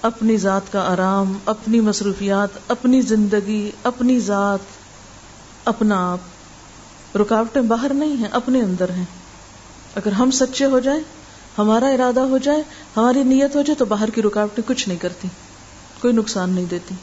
اپنی 0.01 0.37
ذات 0.37 0.71
کا 0.71 0.93
آرام، 0.93 1.37
اپنی 1.45 1.81
مصروفیات، 1.81 2.49
اپنی 2.67 3.01
زندگی، 3.01 3.71
اپنی 3.83 4.19
ذات، 4.19 4.59
اپنا 5.65 6.11
آپ۔ 6.11 6.19
رکاوٹیں 7.17 7.61
باہر 7.61 7.91
نہیں 7.93 8.15
ہیں، 8.15 8.29
اپنے 8.31 8.61
اندر 8.61 8.89
ہیں۔ 8.89 9.18
اگر 9.99 10.11
ہم 10.11 10.31
سچے 10.31 10.65
ہو 10.65 10.79
جائیں، 10.79 11.01
ہمارا 11.57 11.87
ارادہ 11.87 12.19
ہو 12.19 12.37
جائے، 12.37 12.63
ہماری 12.97 13.23
نیت 13.23 13.55
ہو 13.55 13.61
جائے، 13.61 13.75
تو 13.75 13.85
باہر 13.85 14.09
کی 14.09 14.21
رکاوٹیں 14.21 14.63
کچھ 14.67 14.87
نہیں 14.87 14.97
کرتی، 14.97 15.27
کوئی 16.01 16.13
نقصان 16.13 16.49
نہیں 16.49 16.65
دیتی۔ 16.65 16.95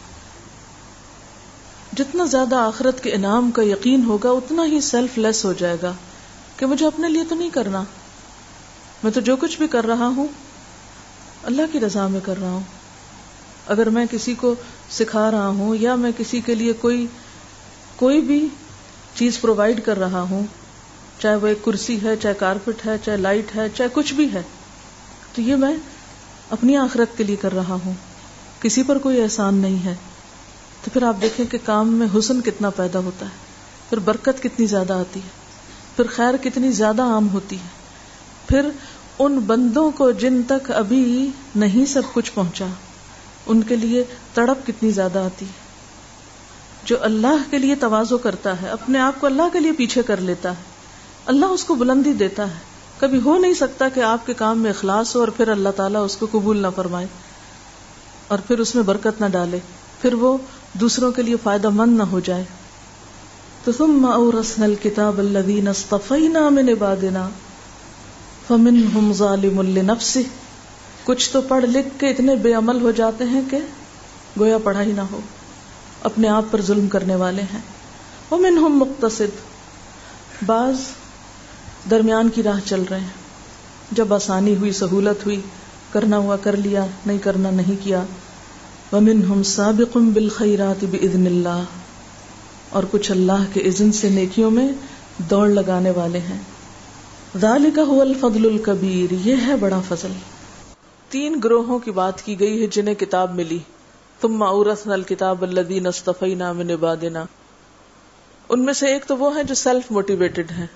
جتنا 1.92 2.24
زیادہ 2.24 2.56
آخرت 2.56 3.02
کے 3.02 3.12
انعام 3.12 3.50
کا 3.50 3.62
یقین 3.62 4.04
ہوگا، 4.04 4.30
اتنا 4.30 4.64
ہی 4.64 4.80
سیلف 4.80 5.18
لیس 5.18 5.44
ہو 5.44 5.52
جائے 5.52 5.76
گا 5.82 5.92
کہ 6.56 6.66
مجھے 6.66 6.86
اپنے 6.86 7.08
لیے 7.08 7.24
تو 7.28 7.34
نہیں 7.34 7.50
کرنا۔ 7.50 7.84
میں 9.02 9.12
تو 9.12 9.20
جو 9.20 9.36
کچھ 9.36 9.58
بھی 9.58 9.66
کر 9.66 9.86
رہا 9.86 10.06
ہوں، 10.06 10.26
اللہ 11.42 11.62
کی 11.72 11.80
رضا 11.80 12.08
میں 12.08 12.20
کر 12.24 12.34
رہا 12.40 12.50
ہوں۔ 12.50 12.60
اگر 13.66 13.88
میں 13.88 14.06
کسی 14.10 14.34
کو 14.34 14.54
سکھا 14.90 15.30
رہا 15.30 15.48
ہوں 15.48 15.76
یا 15.76 15.94
میں 15.94 16.10
کسی 16.16 16.40
کے 16.40 16.54
لیے 16.54 16.72
کوئی 16.72 17.06
کوئی 17.96 18.20
بھی 18.20 18.48
چیز 19.14 19.40
پرووائڈ 19.40 19.84
کر 19.84 19.98
رہا 19.98 20.20
ہوں 20.20 20.46
چاہے 21.18 21.36
وہ 21.36 21.46
ایک 21.46 21.64
کرسی 21.64 22.02
ہے، 22.02 22.16
چاہے 22.16 22.34
کارپیٹ 22.34 22.86
ہے، 22.86 22.96
چاہے 23.04 23.16
لائٹ 23.16 23.56
ہے، 23.56 23.68
چاہے 23.74 23.88
کچھ 23.92 24.14
بھی 24.14 24.32
ہے۔ 24.32 24.42
تو 25.34 25.42
یہ 25.42 25.56
میں 25.56 25.76
اپنی 26.50 26.76
آخرت 26.76 27.18
کے 27.18 27.24
لیے 27.24 27.36
کر 27.36 27.54
رہا 27.54 27.76
ہوں۔ 27.84 27.92
کسی 28.60 28.82
پر 28.82 28.98
کوئی 28.98 29.22
احسان 29.22 29.54
نہیں 29.54 29.84
ہے۔ 29.84 29.94
تو 30.84 30.90
پھر 30.92 31.02
آپ 31.02 31.16
دیکھیں 31.22 31.46
کہ 31.46 31.58
کام 31.64 31.92
میں 31.92 32.06
حسن 32.18 32.40
کتنا 32.40 32.70
پیدا 32.70 32.98
ہوتا 32.98 33.26
ہے۔ 33.26 33.30
پھر 33.88 33.98
برکت 33.98 34.42
کتنی 34.42 34.66
زیادہ 34.66 34.92
آتی 34.92 35.20
ہے۔ 35.20 35.28
پھر 35.96 36.06
خیر 36.06 36.36
کتنی 36.36 36.72
زیادہ 36.72 37.02
عام 37.02 37.28
ہوتی 37.28 37.56
ہے۔ 37.56 37.68
پھر 38.48 38.68
ان 39.18 39.38
بندوں 39.38 39.90
کو 39.90 40.10
جن 40.10 40.42
تک 40.48 40.70
ابھی 40.70 41.30
نہیں 41.54 41.86
سب 41.86 42.02
کچھ 42.12 42.32
پہنچا، 42.34 42.66
ان 43.46 43.62
کے 43.62 43.76
لیے 43.76 44.04
تڑپ 44.34 44.66
کتنی 44.66 44.90
زیادہ 44.90 45.18
آتی 45.18 45.46
ہے۔ 45.46 45.66
جو 46.84 46.96
اللہ 47.00 47.50
کے 47.50 47.58
لیے 47.58 47.74
توازو 47.74 48.18
کرتا 48.18 48.62
ہے، 48.62 48.68
اپنے 48.68 48.98
آپ 48.98 49.20
کو 49.20 49.26
اللہ 49.26 49.42
کے 49.52 49.60
لیے 49.60 49.72
پیچھے 49.72 50.02
کر 50.02 50.20
لیتا 50.20 50.50
ہے۔ 50.50 50.75
اللہ 51.26 51.46
اس 51.46 51.64
کو 51.64 51.74
بلندی 51.74 52.12
دیتا 52.12 52.48
ہے۔ 52.48 52.58
کبھی 52.98 53.20
ہو 53.24 53.38
نہیں 53.38 53.54
سکتا 53.54 53.88
کہ 53.88 54.00
آپ 54.00 54.26
کے 54.26 54.34
کام 54.34 54.58
میں 54.58 54.70
اخلاص 54.70 55.16
ہو 55.16 55.20
اور 55.20 55.28
پھر 55.28 55.48
اللہ 55.48 55.68
تعالیٰ 55.76 56.04
اس 56.04 56.16
کو 56.16 56.26
قبول 56.30 56.56
نہ 56.56 56.66
فرمائے 56.76 57.06
اور 58.28 58.38
پھر 58.38 58.58
اس 58.58 58.74
میں 58.74 58.82
برکت 58.82 59.20
نہ 59.20 59.26
ڈالے۔ 59.26 59.58
پھر 60.02 60.14
وہ 60.14 60.38
دوسروں 60.72 61.12
کے 61.12 61.22
لیے 61.22 61.36
فائدہ 61.42 61.68
مند 61.68 61.98
نہ 61.98 62.02
ہو 62.02 62.20
جائے۔ 62.20 62.44
تو 63.64 63.72
تم 63.72 64.06
اورسن 64.12 64.62
الکتاب 64.62 65.18
الذین 65.18 65.68
اصطفینا 65.68 66.48
من 66.48 66.68
عبادنا 66.68 67.28
فمنہم 68.48 69.12
ظالم 69.12 69.62
لنفسه۔ 69.62 70.22
کچھ 71.04 71.30
تو 71.30 71.40
پڑھ 71.40 71.64
لکھ 71.64 72.00
کے 72.00 72.10
اتنے 72.10 72.34
بے 72.34 72.52
عمل 72.52 72.82
ہو 72.82 72.90
جاتے 72.90 73.24
ہیں 73.24 73.40
کہ 73.50 73.58
گویا 74.38 74.58
پڑھائی 74.58 74.92
نہ 74.92 75.00
ہو۔ 75.00 75.20
اپنے 76.02 76.28
آپ 76.28 76.44
پر 76.50 76.62
ظلم 76.62 76.88
کرنے 76.88 77.14
والے 77.14 77.42
ہیں۔ 77.42 77.60
ومنہم 78.30 78.78
مقتصد۔ 78.78 79.46
بعض 80.46 80.74
درمیان 81.90 82.28
کی 82.28 82.42
راہ 82.42 82.60
چل 82.64 82.82
رہے 82.90 83.00
ہیں۔ 83.00 83.26
جب 83.90 84.14
آسانی 84.14 84.56
ہوئی، 84.56 84.72
سہولت 84.72 85.26
ہوئی، 85.26 85.40
کرنا 85.92 86.18
ہوا، 86.18 86.36
کر 86.36 86.56
لیا، 86.56 86.86
نہیں 87.06 87.18
کرنا، 87.18 87.50
نہیں 87.50 87.84
کیا۔ 87.84 88.02
ومن 88.92 89.22
ہم 89.22 89.42
سابق 89.42 89.96
بالخیرات 89.96 90.84
باذن 90.84 91.26
اللہ 91.26 91.64
اور 92.70 92.82
کچھ 92.90 93.10
اللہ 93.10 93.44
کے 93.52 93.60
اذن 93.60 93.92
سے 93.92 94.08
نیکیوں 94.08 94.50
میں 94.50 94.68
دوڑ 95.18 95.48
لگانے 95.48 95.90
والے 95.90 96.18
ہیں۔ 96.18 96.38
ذالک 97.40 97.78
هو 97.78 98.00
الفضل 98.00 98.46
الکبیر 98.46 99.28
یہ 99.28 99.36
ہے 99.46 99.56
بڑا 99.56 99.80
فضل۔ 99.88 100.12
تین 101.10 101.40
گروہوں 101.44 101.78
کی 101.78 101.90
بات 101.90 102.22
کی 102.22 102.40
گئی 102.40 102.62
ہے 102.62 102.66
جنہیں 102.66 102.94
کتاب 102.94 103.34
ملی۔ 103.34 103.58
ثم 104.22 104.42
اورثنا 104.42 104.92
الكتاب 104.92 105.42
الذين 105.42 105.86
اصطفينا 105.86 106.52
من 106.52 106.70
عبادنا۔ 106.70 107.24
ان 108.48 108.64
میں 108.64 108.72
سے 108.72 108.86
ایک 108.86 109.04
تو 109.06 109.16
وہ 109.16 109.36
ہیں 109.36 109.42
جو 109.42 109.54
سیلف 109.54 109.92
موٹیویٹڈ 109.92 110.50
ہیں۔ 110.50 110.66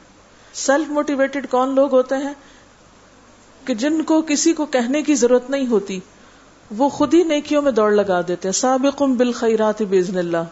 سیلف 0.55 0.89
موٹیویٹڈ 0.89 1.47
کون 1.51 1.75
لوگ 1.75 1.93
ہوتے 1.93 2.15
ہیں 2.15 2.35
کہ 3.65 3.75
جن 3.75 4.03
کو 4.03 4.23
کسی 4.23 4.53
کو 4.53 4.67
کہنے 4.67 5.03
کی 5.03 5.15
ضرورت 5.15 5.51
نہیں 5.51 5.67
ہوتی 5.67 6.01
وہ 6.71 6.89
خود 6.89 7.15
ہی 7.15 7.23
نیکیوں 7.23 7.63
میں 7.63 7.73
دوڑ 7.73 7.93
لگا 7.93 8.21
دیتے 8.29 8.49
ہیں۔ 8.49 8.53
سابقم 8.53 9.15
بالخیرات 9.15 9.83
باذن 9.83 10.19
اللہ۔ 10.19 10.45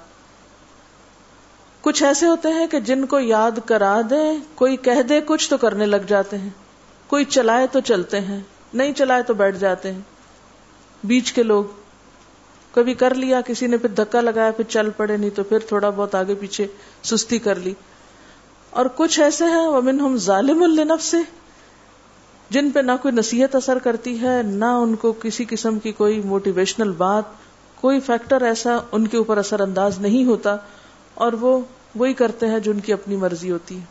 کچھ 1.81 2.03
ایسے 2.03 2.27
ہوتے 2.27 2.49
ہیں 2.49 2.67
کہ 2.67 2.81
جن 2.81 3.07
کو 3.07 3.21
یاد 3.21 3.51
کرا 3.65 4.01
دیں، 4.11 4.39
کوئی 4.55 4.77
کہہ 4.77 5.03
دے 5.03 5.21
کچھ 5.27 5.51
تو 5.51 5.57
کرنے 5.57 5.87
لگ 5.87 6.07
جاتے 6.09 6.39
ہیں۔ 6.39 6.51
کوئی 7.07 7.25
چلائے 7.25 7.67
تو 7.67 7.81
چلتے 7.81 8.21
ہیں، 8.21 8.41
نہیں 8.75 8.93
چلائے 8.93 9.23
تو 9.23 9.35
بیٹھ 9.35 9.57
جاتے 9.57 9.93
ہیں۔ 9.93 10.01
بیچ 11.05 11.33
کے 11.33 11.43
لوگ 11.43 11.65
کبھی 12.73 12.95
کر 12.95 13.15
لیا، 13.15 13.41
کسی 13.41 13.67
نے 13.67 13.77
پھر 13.77 13.89
دھکا 13.89 14.21
لگایا، 14.21 14.51
پھر 14.51 14.65
چل 14.65 14.91
پڑے، 14.91 15.17
نہیں 15.17 15.31
تو 15.31 15.43
پھر 15.43 15.59
تھوڑا 15.59 15.91
بہت 15.91 16.15
آگے 16.15 16.35
پیچھے 16.35 16.67
سستی 17.03 17.39
کر 17.39 17.55
لی۔ 17.55 17.75
اور 18.79 18.87
کچھ 18.97 19.21
ایسے 19.21 19.45
ہیں 19.45 19.67
ومن 19.67 20.01
ہم 20.01 20.17
ظالم 20.17 20.63
النف 20.63 21.03
سے 21.03 21.17
جن 22.51 22.71
پہ 22.71 22.81
نہ 22.81 22.93
کوئی 23.03 23.15
نصیحت 23.15 23.55
اثر 23.55 23.79
کرتی 23.79 24.23
ہے، 24.23 24.43
نہ 24.43 24.65
ان 24.65 24.95
کو 24.95 25.13
کسی 25.13 25.45
قسم 25.49 25.79
کی 25.79 25.93
کوئی 25.93 26.23
موٹیویشنل 26.25 26.91
بات، 26.91 27.23
کوئی 27.75 28.01
فیکٹر 28.01 28.43
ایسا 28.43 28.79
ان 28.93 29.07
کے 29.07 29.17
اوپر 29.17 29.39
اثر 29.39 29.61
انداز 29.61 29.99
نہیں 29.99 30.25
ہوتا، 30.25 30.57
اور 31.15 31.33
وہ 31.33 31.61
وہی 31.95 32.13
کرتے 32.13 32.47
ہیں 32.47 32.59
جو 32.59 32.71
ان 32.71 32.81
کی 32.81 32.93
اپنی 32.93 33.17
مرضی 33.17 33.51
ہوتی 33.51 33.79
ہے۔ 33.79 33.85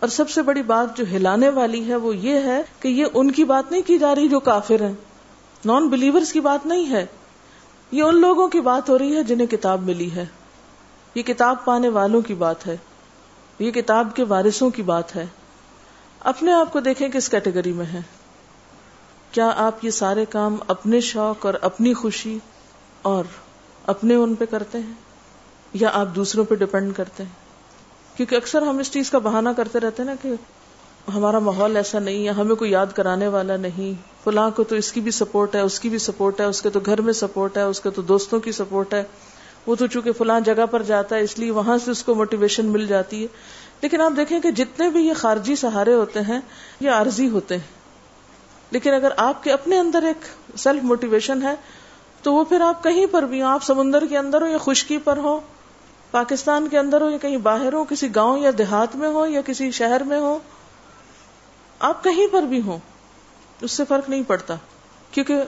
اور 0.00 0.08
سب 0.08 0.30
سے 0.30 0.42
بڑی 0.42 0.62
بات 0.62 0.96
جو 0.96 1.04
ہلانے 1.12 1.48
والی 1.48 1.88
ہے 1.88 1.96
وہ 1.96 2.16
یہ 2.16 2.34
ہے 2.34 2.62
کہ 2.80 2.88
یہ 2.88 3.04
ان 3.14 3.30
کی 3.30 3.44
بات 3.44 3.72
نہیں 3.72 3.82
کی 3.82 3.98
جا 3.98 4.14
رہی 4.14 4.28
جو 4.28 4.40
کافر 4.40 4.80
ہیں۔ 4.80 4.92
نان 5.64 5.88
بلیورز 5.88 6.32
کی 6.32 6.40
بات 6.40 6.66
نہیں 6.66 6.90
ہے۔ 6.90 7.06
یہ 7.92 8.02
ان 8.02 8.20
لوگوں 8.20 8.48
کی 8.48 8.60
بات 8.60 8.90
ہو 8.90 8.98
رہی 8.98 9.16
ہے 9.16 9.22
جنہیں 9.22 9.46
کتاب 9.46 9.82
ملی 9.82 10.10
ہے۔ 10.12 10.26
یہ 11.14 11.22
کتاب 11.22 11.64
پانے 11.64 11.88
والوں 11.88 12.20
کی 12.20 12.34
بات 12.34 12.66
ہے۔ 12.66 12.76
یہ 13.58 13.70
کتاب 13.70 14.08
کے 14.14 14.24
وارثوں 14.24 14.70
کی 14.70 14.82
بات 14.82 15.16
ہے۔ 15.16 15.26
اپنے 16.20 16.52
آپ 16.52 16.72
کو 16.72 16.80
دیکھیں 16.80 17.08
کس 17.08 17.28
کیٹیگری 17.28 17.72
میں 17.72 17.86
ہے 17.86 18.00
کیا 19.30 19.50
آپ 19.56 19.84
یہ 19.84 19.90
سارے 19.90 20.24
کام 20.24 20.56
اپنے 20.68 21.00
شوق 21.00 21.46
اور 21.46 21.54
اپنی 21.62 21.94
خوشی 21.94 22.38
اور 23.02 23.24
اپنے 23.86 24.14
ان 24.14 24.34
پہ 24.34 24.44
کرتے 24.44 24.78
ہیں 24.78 24.92
یا 25.74 25.90
آپ 25.92 26.06
دوسروں 26.16 26.44
پہ 26.44 26.54
ڈپینڈ 26.54 26.94
کرتے 26.96 27.22
ہیں؟ 27.22 27.30
کیونکہ 28.16 28.34
اکثر 28.34 28.62
ہم 28.62 28.78
اس 28.78 28.90
چیز 28.90 29.10
کا 29.10 29.18
بہانہ 29.18 29.48
کرتے 29.56 29.80
رہتے 29.80 30.02
ہیں 30.02 30.10
نا 30.10 30.16
کہ 30.22 30.32
ہمارا 31.14 31.38
ماحول 31.38 31.76
ایسا 31.76 31.98
نہیں 31.98 32.24
ہے، 32.24 32.32
ہمیں 32.32 32.54
کوئی 32.54 32.70
یاد 32.70 32.86
کرانے 32.94 33.28
والا 33.28 33.56
نہیں۔ 33.56 34.02
فلاں 34.24 34.50
کو 34.50 34.64
تو 34.64 34.76
اس 34.76 34.92
کی 34.92 35.00
بھی 35.00 35.10
سپورٹ 35.10 35.54
ہے، 35.54 35.60
اس 35.60 35.80
کی 35.80 35.88
بھی 35.88 35.98
سپورٹ 35.98 36.40
ہے، 36.40 36.44
اس 36.44 36.62
کے 36.62 36.70
تو 36.70 36.80
گھر 36.86 37.00
میں 37.00 37.12
سپورٹ 37.12 37.56
ہے، 37.56 37.62
اس 37.62 37.80
کے 37.80 37.90
تو 37.90 38.02
دوستوں 38.02 38.40
کی 38.40 38.52
سپورٹ 38.52 38.94
ہے۔ 38.94 39.04
وہ 39.66 39.74
تو 39.74 39.86
چونکہ 39.86 40.12
فلاں 40.12 40.40
جگہ 40.40 40.66
پر 40.70 40.82
جاتا 40.82 41.16
ہے، 41.16 41.20
اس 41.20 41.38
لیے 41.38 41.50
وہاں 41.50 41.78
سے 41.78 41.90
اس 41.90 42.02
کو 42.02 42.14
موٹیویشن 42.14 42.66
مل 42.66 42.86
جاتی 42.86 43.22
ہے۔ 43.22 43.28
لیکن 43.80 44.00
آپ 44.00 44.12
دیکھیں 44.16 44.40
کہ 44.40 44.50
جتنے 44.50 44.88
بھی 44.88 45.06
یہ 45.06 45.14
خارجی 45.14 45.56
سہارے 45.56 45.94
ہوتے 45.94 46.20
ہیں، 46.20 46.40
یہ 46.80 46.90
عارضی 46.90 47.28
ہوتے 47.28 47.54
ہیں۔ 47.54 47.76
لیکن 48.70 48.94
اگر 48.94 49.08
آپ 49.16 49.42
کے 49.42 49.52
اپنے 49.52 49.78
اندر 49.78 50.02
ایک 50.02 50.26
سیلف 50.58 50.82
موٹیویشن 50.82 51.42
ہے، 51.42 51.54
تو 52.22 52.34
وہ 52.34 52.44
پھر 52.44 52.60
آپ 52.60 52.84
کہیں 52.84 53.06
پر 53.10 53.22
بھی 53.22 53.42
ہو 53.42 53.46
آپ 53.46 53.62
سمندر 53.62 54.06
کے 54.06 54.18
اندر 54.18 54.42
ہو 54.42 54.46
یا 54.46 54.58
خشکی 54.60 54.98
پر 54.98 55.16
ہو 55.16 55.40
پاکستان 56.10 56.68
کے 56.68 56.78
اندر 56.78 57.00
ہو 57.00 57.10
یا 57.10 57.18
کہیں 57.18 57.36
باہر 57.36 57.72
ہو 57.72 57.84
کسی 57.84 58.14
گاؤں 58.14 58.38
یا 58.38 58.50
دیہات 58.58 58.96
میں 58.96 59.08
ہو 59.08 59.26
یا 59.26 59.40
کسی 59.46 59.70
شہر 59.70 60.02
میں 60.02 60.18
ہو 60.18 60.38
آپ 61.78 62.04
کہیں 62.04 62.26
پر 62.32 62.42
بھی 62.42 62.60
ہوں، 62.60 62.78
اس 63.60 63.72
سے 63.72 63.82
فرق 63.88 64.08
نہیں 64.08 64.22
پڑتا۔ 64.26 64.54
کیونکہ 65.10 65.42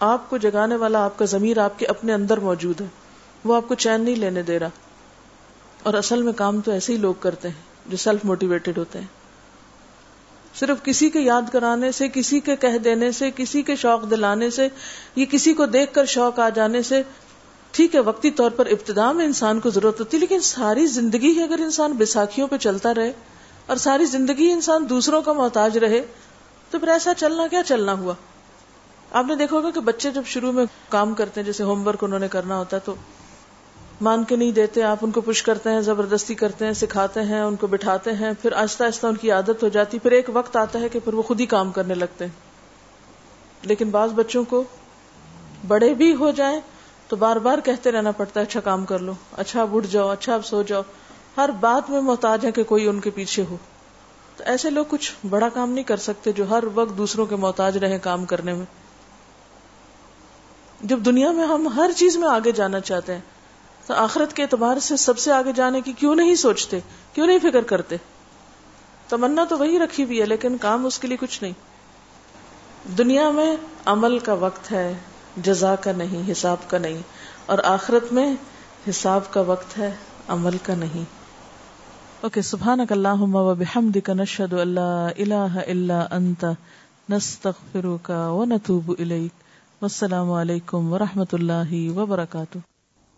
آپ 0.00 0.30
کو 0.30 0.36
جگانے 0.36 0.76
والا، 0.76 1.04
آپ 1.04 1.18
کا 1.18 1.24
ضمیر 1.24 1.58
آپ 1.58 1.78
کے 1.78 1.86
اپنے 1.86 2.12
اندر 2.12 2.38
موجود 2.38 2.80
ہے۔ 2.80 2.86
وہ 3.44 3.56
آپ 3.56 3.68
کو 3.68 3.74
چین 3.74 4.00
نہیں 4.00 4.16
لینے 4.16 4.42
دے 4.42 4.58
رہا۔ 4.58 4.68
اور 5.82 5.94
اصل 5.94 6.22
میں 6.22 6.32
کام 6.32 6.60
تو 6.60 6.70
ایسے 6.70 6.92
ہی 6.92 6.98
لوگ 6.98 7.14
کرتے 7.20 7.48
ہیں 7.48 7.62
جو 7.86 7.96
سیلف 7.96 8.24
موٹیویٹڈ 8.24 8.78
ہوتے 8.78 8.98
ہیں۔ 8.98 9.06
صرف 10.54 10.84
کسی 10.84 11.10
کے 11.10 11.20
یاد 11.20 11.42
کرانے 11.52 11.92
سے، 11.92 12.08
کسی 12.08 12.40
کے 12.40 12.56
کہہ 12.56 12.78
دینے 12.78 13.12
سے، 13.12 13.30
کسی 13.36 13.62
کے 13.62 13.76
شوق 13.76 14.10
دلانے 14.10 14.50
سے 14.50 14.68
یہ 15.16 15.26
کسی 15.26 15.54
کو 15.54 15.66
دیکھ 15.66 15.94
کر 15.94 16.04
شوق 16.04 16.38
آ 16.38 16.48
جانے 16.48 16.82
سے۔ 16.82 17.02
ٹھیک 17.70 17.94
ہے، 17.94 18.00
وقتی 18.00 18.30
طور 18.30 18.50
پر 18.50 18.66
ابتدا 18.66 19.12
میں 19.12 19.24
انسان 19.24 19.60
کو 19.60 19.70
ضرورت 19.70 20.00
ہوتی 20.00 20.16
ہے 20.16 20.20
لیکن 20.20 20.40
ساری 20.40 20.86
زندگی 20.86 21.38
ہی 21.38 21.42
اگر 21.42 21.58
انسان 21.58 21.92
بیساکھیوں 21.92 22.48
پہ 22.48 22.56
چلتا 22.56 22.94
رہے 22.94 23.12
اور 23.66 23.76
ساری 23.76 24.04
زندگی 24.04 24.50
انسان 24.50 24.88
دوسروں 24.88 25.22
کا 25.22 25.32
محتاج 25.32 25.78
رہے، 25.78 26.00
تو 26.70 26.78
پھر 26.78 26.88
ایسا 26.88 27.14
چلنا 27.14 27.46
کیا 27.46 27.62
چلنا 27.62 27.92
ہوا؟ 27.92 28.14
آپ 29.10 29.24
نے 29.28 29.36
دیکھا 29.36 29.56
ہوگا 29.56 29.70
کہ 29.70 29.80
بچے 29.80 30.10
جب 30.10 30.22
شروع 30.26 30.52
میں 30.52 30.66
کام 30.88 31.14
کرتے 31.14 31.40
ہیں، 31.40 31.46
جیسے 31.46 31.62
ہوم 31.62 31.86
ورک 31.86 32.04
انہوں 32.04 32.18
نے 32.18 32.28
کرنا 32.28 32.58
ہوتا 32.58 32.76
ہے 32.76 32.82
تو 32.84 32.94
مان 34.00 34.24
کے 34.24 34.36
نہیں 34.36 34.52
دیتے، 34.52 34.82
آپ 34.82 34.96
ان 35.02 35.10
کو 35.10 35.20
پش 35.20 35.42
کرتے 35.42 35.70
ہیں، 35.70 35.80
زبردستی 35.80 36.34
کرتے 36.34 36.66
ہیں، 36.66 36.72
سکھاتے 36.72 37.22
ہیں، 37.22 37.40
ان 37.40 37.56
کو 37.56 37.66
بٹھاتے 37.66 38.12
ہیں، 38.12 38.32
پھر 38.42 38.52
آہستہ 38.52 38.84
آہستہ 38.84 39.06
ان 39.06 39.16
کی 39.16 39.30
عادت 39.30 39.62
ہو 39.62 39.68
جاتی، 39.68 39.98
پھر 39.98 40.12
ایک 40.12 40.30
وقت 40.32 40.56
آتا 40.56 40.80
ہے 40.80 40.88
کہ 40.88 41.00
پھر 41.04 41.14
وہ 41.14 41.22
خود 41.22 41.40
ہی 41.40 41.46
کام 41.46 41.72
کرنے 41.72 41.94
لگتے 41.94 42.24
ہیں۔ 42.24 42.32
لیکن 43.62 43.90
بعض 43.90 44.10
بچوں 44.10 44.44
کو 44.44 44.64
بڑے 45.68 45.94
بھی 45.94 46.14
ہو 46.14 46.30
جائیں 46.30 46.60
تو 47.08 47.16
بار 47.16 47.36
بار 47.36 47.58
کہتے 47.64 47.92
رہنا 47.92 48.10
پڑتا 48.10 48.40
ہے 48.40 48.44
اچھا 48.44 48.60
کام 48.60 48.84
کر 48.84 48.98
لو 48.98 49.12
اچھا 49.32 49.62
اب 49.62 49.76
اٹھ 49.76 49.86
جاؤ 49.86 50.08
اچھا 50.08 50.34
اب 50.34 50.46
سو 50.46 50.62
جاؤ۔ 50.62 50.82
ہر 51.36 51.50
بات 51.60 51.90
میں 51.90 52.00
محتاج 52.00 52.46
ہے 52.46 52.52
کہ 52.52 52.62
کوئی 52.62 52.86
ان 52.86 53.00
کے 53.00 53.10
پیچھے 53.10 53.44
ہو۔ 53.50 53.56
تو 54.36 54.44
ایسے 54.46 54.70
لوگ 54.70 54.84
کچھ 54.88 55.12
بڑا 55.30 55.48
کام 55.48 55.70
نہیں 55.70 55.84
کر 55.84 55.96
سکتے 55.96 56.32
جو 56.32 56.50
ہر 56.50 56.64
وقت 56.74 56.98
دوسروں 56.98 57.26
کے 57.26 57.36
محتاج 57.36 57.76
رہے 57.76 57.98
کام 57.98 58.24
کرنے 58.24 58.52
میں۔ 58.54 58.66
جب 60.80 60.98
دنیا 60.98 61.30
میں 61.30 61.46
ہم 61.46 61.68
ہر 61.68 61.90
چیز 61.96 62.16
میں 62.16 62.28
آگے 62.28 62.52
جانا 62.52 62.80
چاہتے 62.80 63.14
ہیں 63.14 63.20
تو 63.86 63.94
آخرت 63.94 64.32
کے 64.32 64.42
اعتبار 64.42 64.78
سے 64.78 64.96
سب 64.96 65.18
سے 65.18 65.32
آگے 65.32 65.52
جانے 65.52 65.80
کی 65.80 65.92
کیوں 65.92 66.14
نہیں 66.14 66.34
سوچتے؟ 66.34 66.80
کیوں 67.12 67.26
نہیں 67.26 67.38
فکر 67.38 67.62
کرتے؟ 67.62 67.96
تمنا 69.08 69.44
تو 69.44 69.58
وہی 69.58 69.78
رکھی 69.78 70.04
ہوئی 70.04 70.20
ہے، 70.20 70.26
لیکن 70.26 70.56
کام 70.58 70.86
اس 70.86 70.98
کے 70.98 71.08
لیے 71.08 71.16
کچھ 71.20 71.42
نہیں۔ 71.42 71.52
دنیا 72.98 73.30
میں 73.30 73.56
عمل 73.84 74.18
کا 74.18 74.32
وقت 74.32 74.72
ہے، 74.72 74.94
جزا 75.36 75.74
کا 75.74 75.92
نہیں، 75.92 76.32
حساب 76.32 76.56
کا 76.70 76.78
نہیں۔ 76.78 76.98
اور 77.46 77.58
آخرت 77.64 78.12
میں 78.12 78.34
حساب 78.90 79.20
کا 79.30 79.40
وقت 79.40 79.78
ہے، 79.78 79.90
عمل 80.28 80.56
کا 80.62 80.74
نہیں۔ 80.74 81.04
اوکے، 82.20 82.42
سبحانک 82.42 82.92
اللہم 82.92 83.34
و 83.34 83.54
بحمدک 83.54 84.10
نشہد 84.10 84.52
اللہ 84.52 85.08
الہ 85.18 85.58
الا 85.66 86.06
انت، 86.10 86.44
نستغفرک 87.10 88.12
و 88.28 88.44
نتوب 88.44 88.94
الیک۔ 88.98 89.34
والسلام 89.82 90.30
علیکم 90.30 90.92
ورحمۃ 90.92 91.32
اللہ 91.32 91.98
وبرکاتہ۔ 91.98 92.73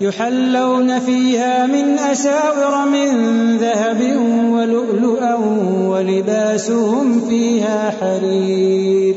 يحلون 0.00 1.00
فيها 1.00 1.66
من 1.66 1.98
أساور 1.98 2.88
من 2.88 3.08
ذهب 3.56 4.00
ولؤلؤا 4.50 5.34
ولباسهم 5.88 7.20
فيها 7.28 7.92
حرير 8.00 9.14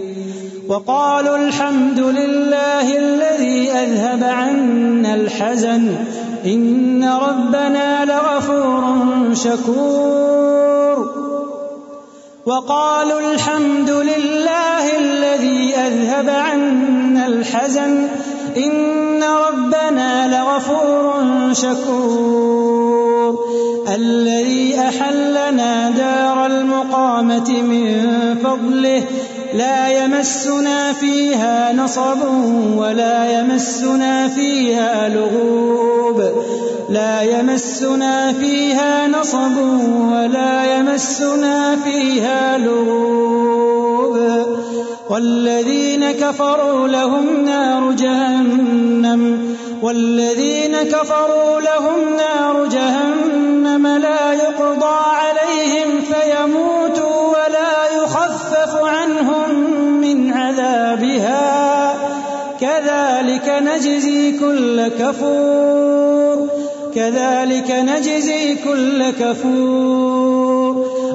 وقالوا 0.67 1.37
الحمد 1.37 1.99
لله 1.99 2.97
الذي 2.97 3.71
أذهب 3.71 4.23
عنا 4.23 5.15
الحزن 5.15 5.95
إن 6.45 7.03
ربنا 7.03 8.05
لغفور 8.05 9.33
شكور 9.33 10.11
وقالوا 12.45 13.33
الحمد 13.33 13.89
لله 13.89 14.97
الذي 14.97 15.75
أذهب 15.75 16.29
عنا 16.29 17.27
الحزن 17.27 18.07
إن 18.57 19.23
ربنا 19.23 20.27
لغفور 20.27 21.53
شكور 21.53 23.39
الذي 23.95 24.79
أحلنا 24.79 25.89
دار 25.89 26.45
المقامة 26.45 27.61
من 27.61 28.05
فضله 28.43 29.03
لا 29.53 30.03
يمسنا 30.03 30.93
فيها 30.93 31.73
نصب 31.73 32.17
ولا 32.77 33.39
يمسنا 33.39 34.27
فيها 34.27 35.09
لغوب 35.09 36.21
لا 36.89 37.21
يمسنا 37.21 38.33
فيها 38.33 39.07
نصب 39.07 39.57
ولا 40.11 40.79
يمسنا 40.79 41.75
فيها 41.83 42.57
لغوب 42.57 44.17
والذين 45.11 46.11
كفروا 46.11 46.87
لهم 46.87 47.45
نار 47.45 47.91
جهنم 47.91 49.55
والذين 49.81 50.75
كفروا 50.83 51.61
لهم 51.61 52.15
نار 52.17 52.65
جهنم 52.65 53.87
لا 53.87 54.33
يقضى 54.33 54.99
عليهم 55.21 56.01
فيموتوا 56.01 57.27
ولا 57.27 58.03
يخفف 58.03 58.83
عنهم 58.83 59.49
من 60.01 60.33
عذابها 60.33 61.93
كذلك 62.61 63.63
نجزي 63.63 64.39
كل 64.39 64.87
كفور 64.87 66.47
كذلك 66.95 67.71
نجزي 67.71 68.55
كل 68.55 69.09
كفور 69.09 70.20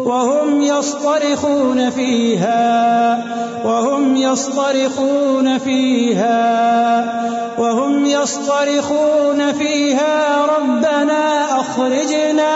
وهم 0.06 0.62
يصطرخون 0.62 1.90
فيها، 1.90 3.24
وهم 3.64 4.16
يصطرخون 4.16 5.58
فيها، 5.58 7.04
وهم 7.58 8.06
يصطرخون 8.06 9.52
فيها. 9.52 10.46
ربنا 10.58 11.44
أخرجنا 11.60 12.54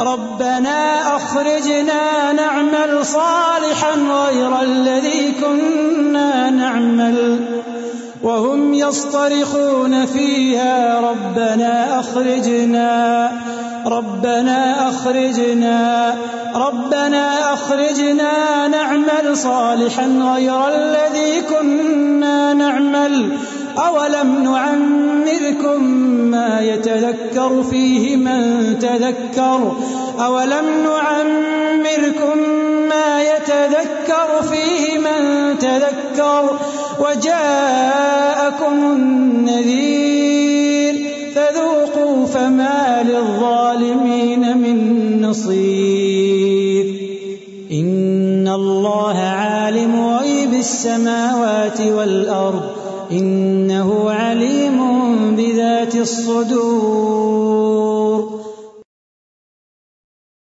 ربنا 0.00 1.16
أخرجنا 1.16 2.32
نعمل 2.32 3.06
صالحا 3.06 3.94
غير 4.24 4.60
الذي 4.62 5.32
كنا 5.40 6.50
نعمل. 6.50 7.40
وهم 8.22 8.74
يصطرخون 8.74 10.06
فيها. 10.06 11.00
ربنا 11.00 12.00
أخرجنا 12.00 13.32
ربنا 13.86 14.88
أخرجنا 14.88 16.14
ربنا 16.54 17.54
أخرجنا 17.54 18.68
نعمل 18.68 19.36
صالحا 19.36 20.06
غير 20.06 20.68
الذي 20.68 21.40
كنا 21.40 22.54
نعمل، 22.54 23.38
أولم 23.78 24.42
نعمركم 24.44 25.84
ما 26.30 26.60
يتذكر 26.60 27.62
فيه 27.70 28.16
من 28.16 28.42
تذكر؟ 28.78 29.76
أولم 30.20 30.66
نعمركم 30.84 32.38
ما 32.88 33.22
يتذكر 33.22 34.42
فيه 34.50 34.98
من 34.98 35.54
تذكر؟ 35.58 36.58
وجاءكم 37.00 38.74
النذير 38.74 40.11
للظالمين 43.02 44.58
من 44.58 44.76
نصير. 45.22 46.86
إن 47.72 48.48
الله 48.48 49.18
عالم 49.18 50.06
غيب 50.06 50.54
السماوات 50.54 51.80
والأرض. 51.80 52.62
إنه 53.12 54.10
عليم 54.10 54.80
بذات 55.36 55.96
الصدور. 55.96 57.91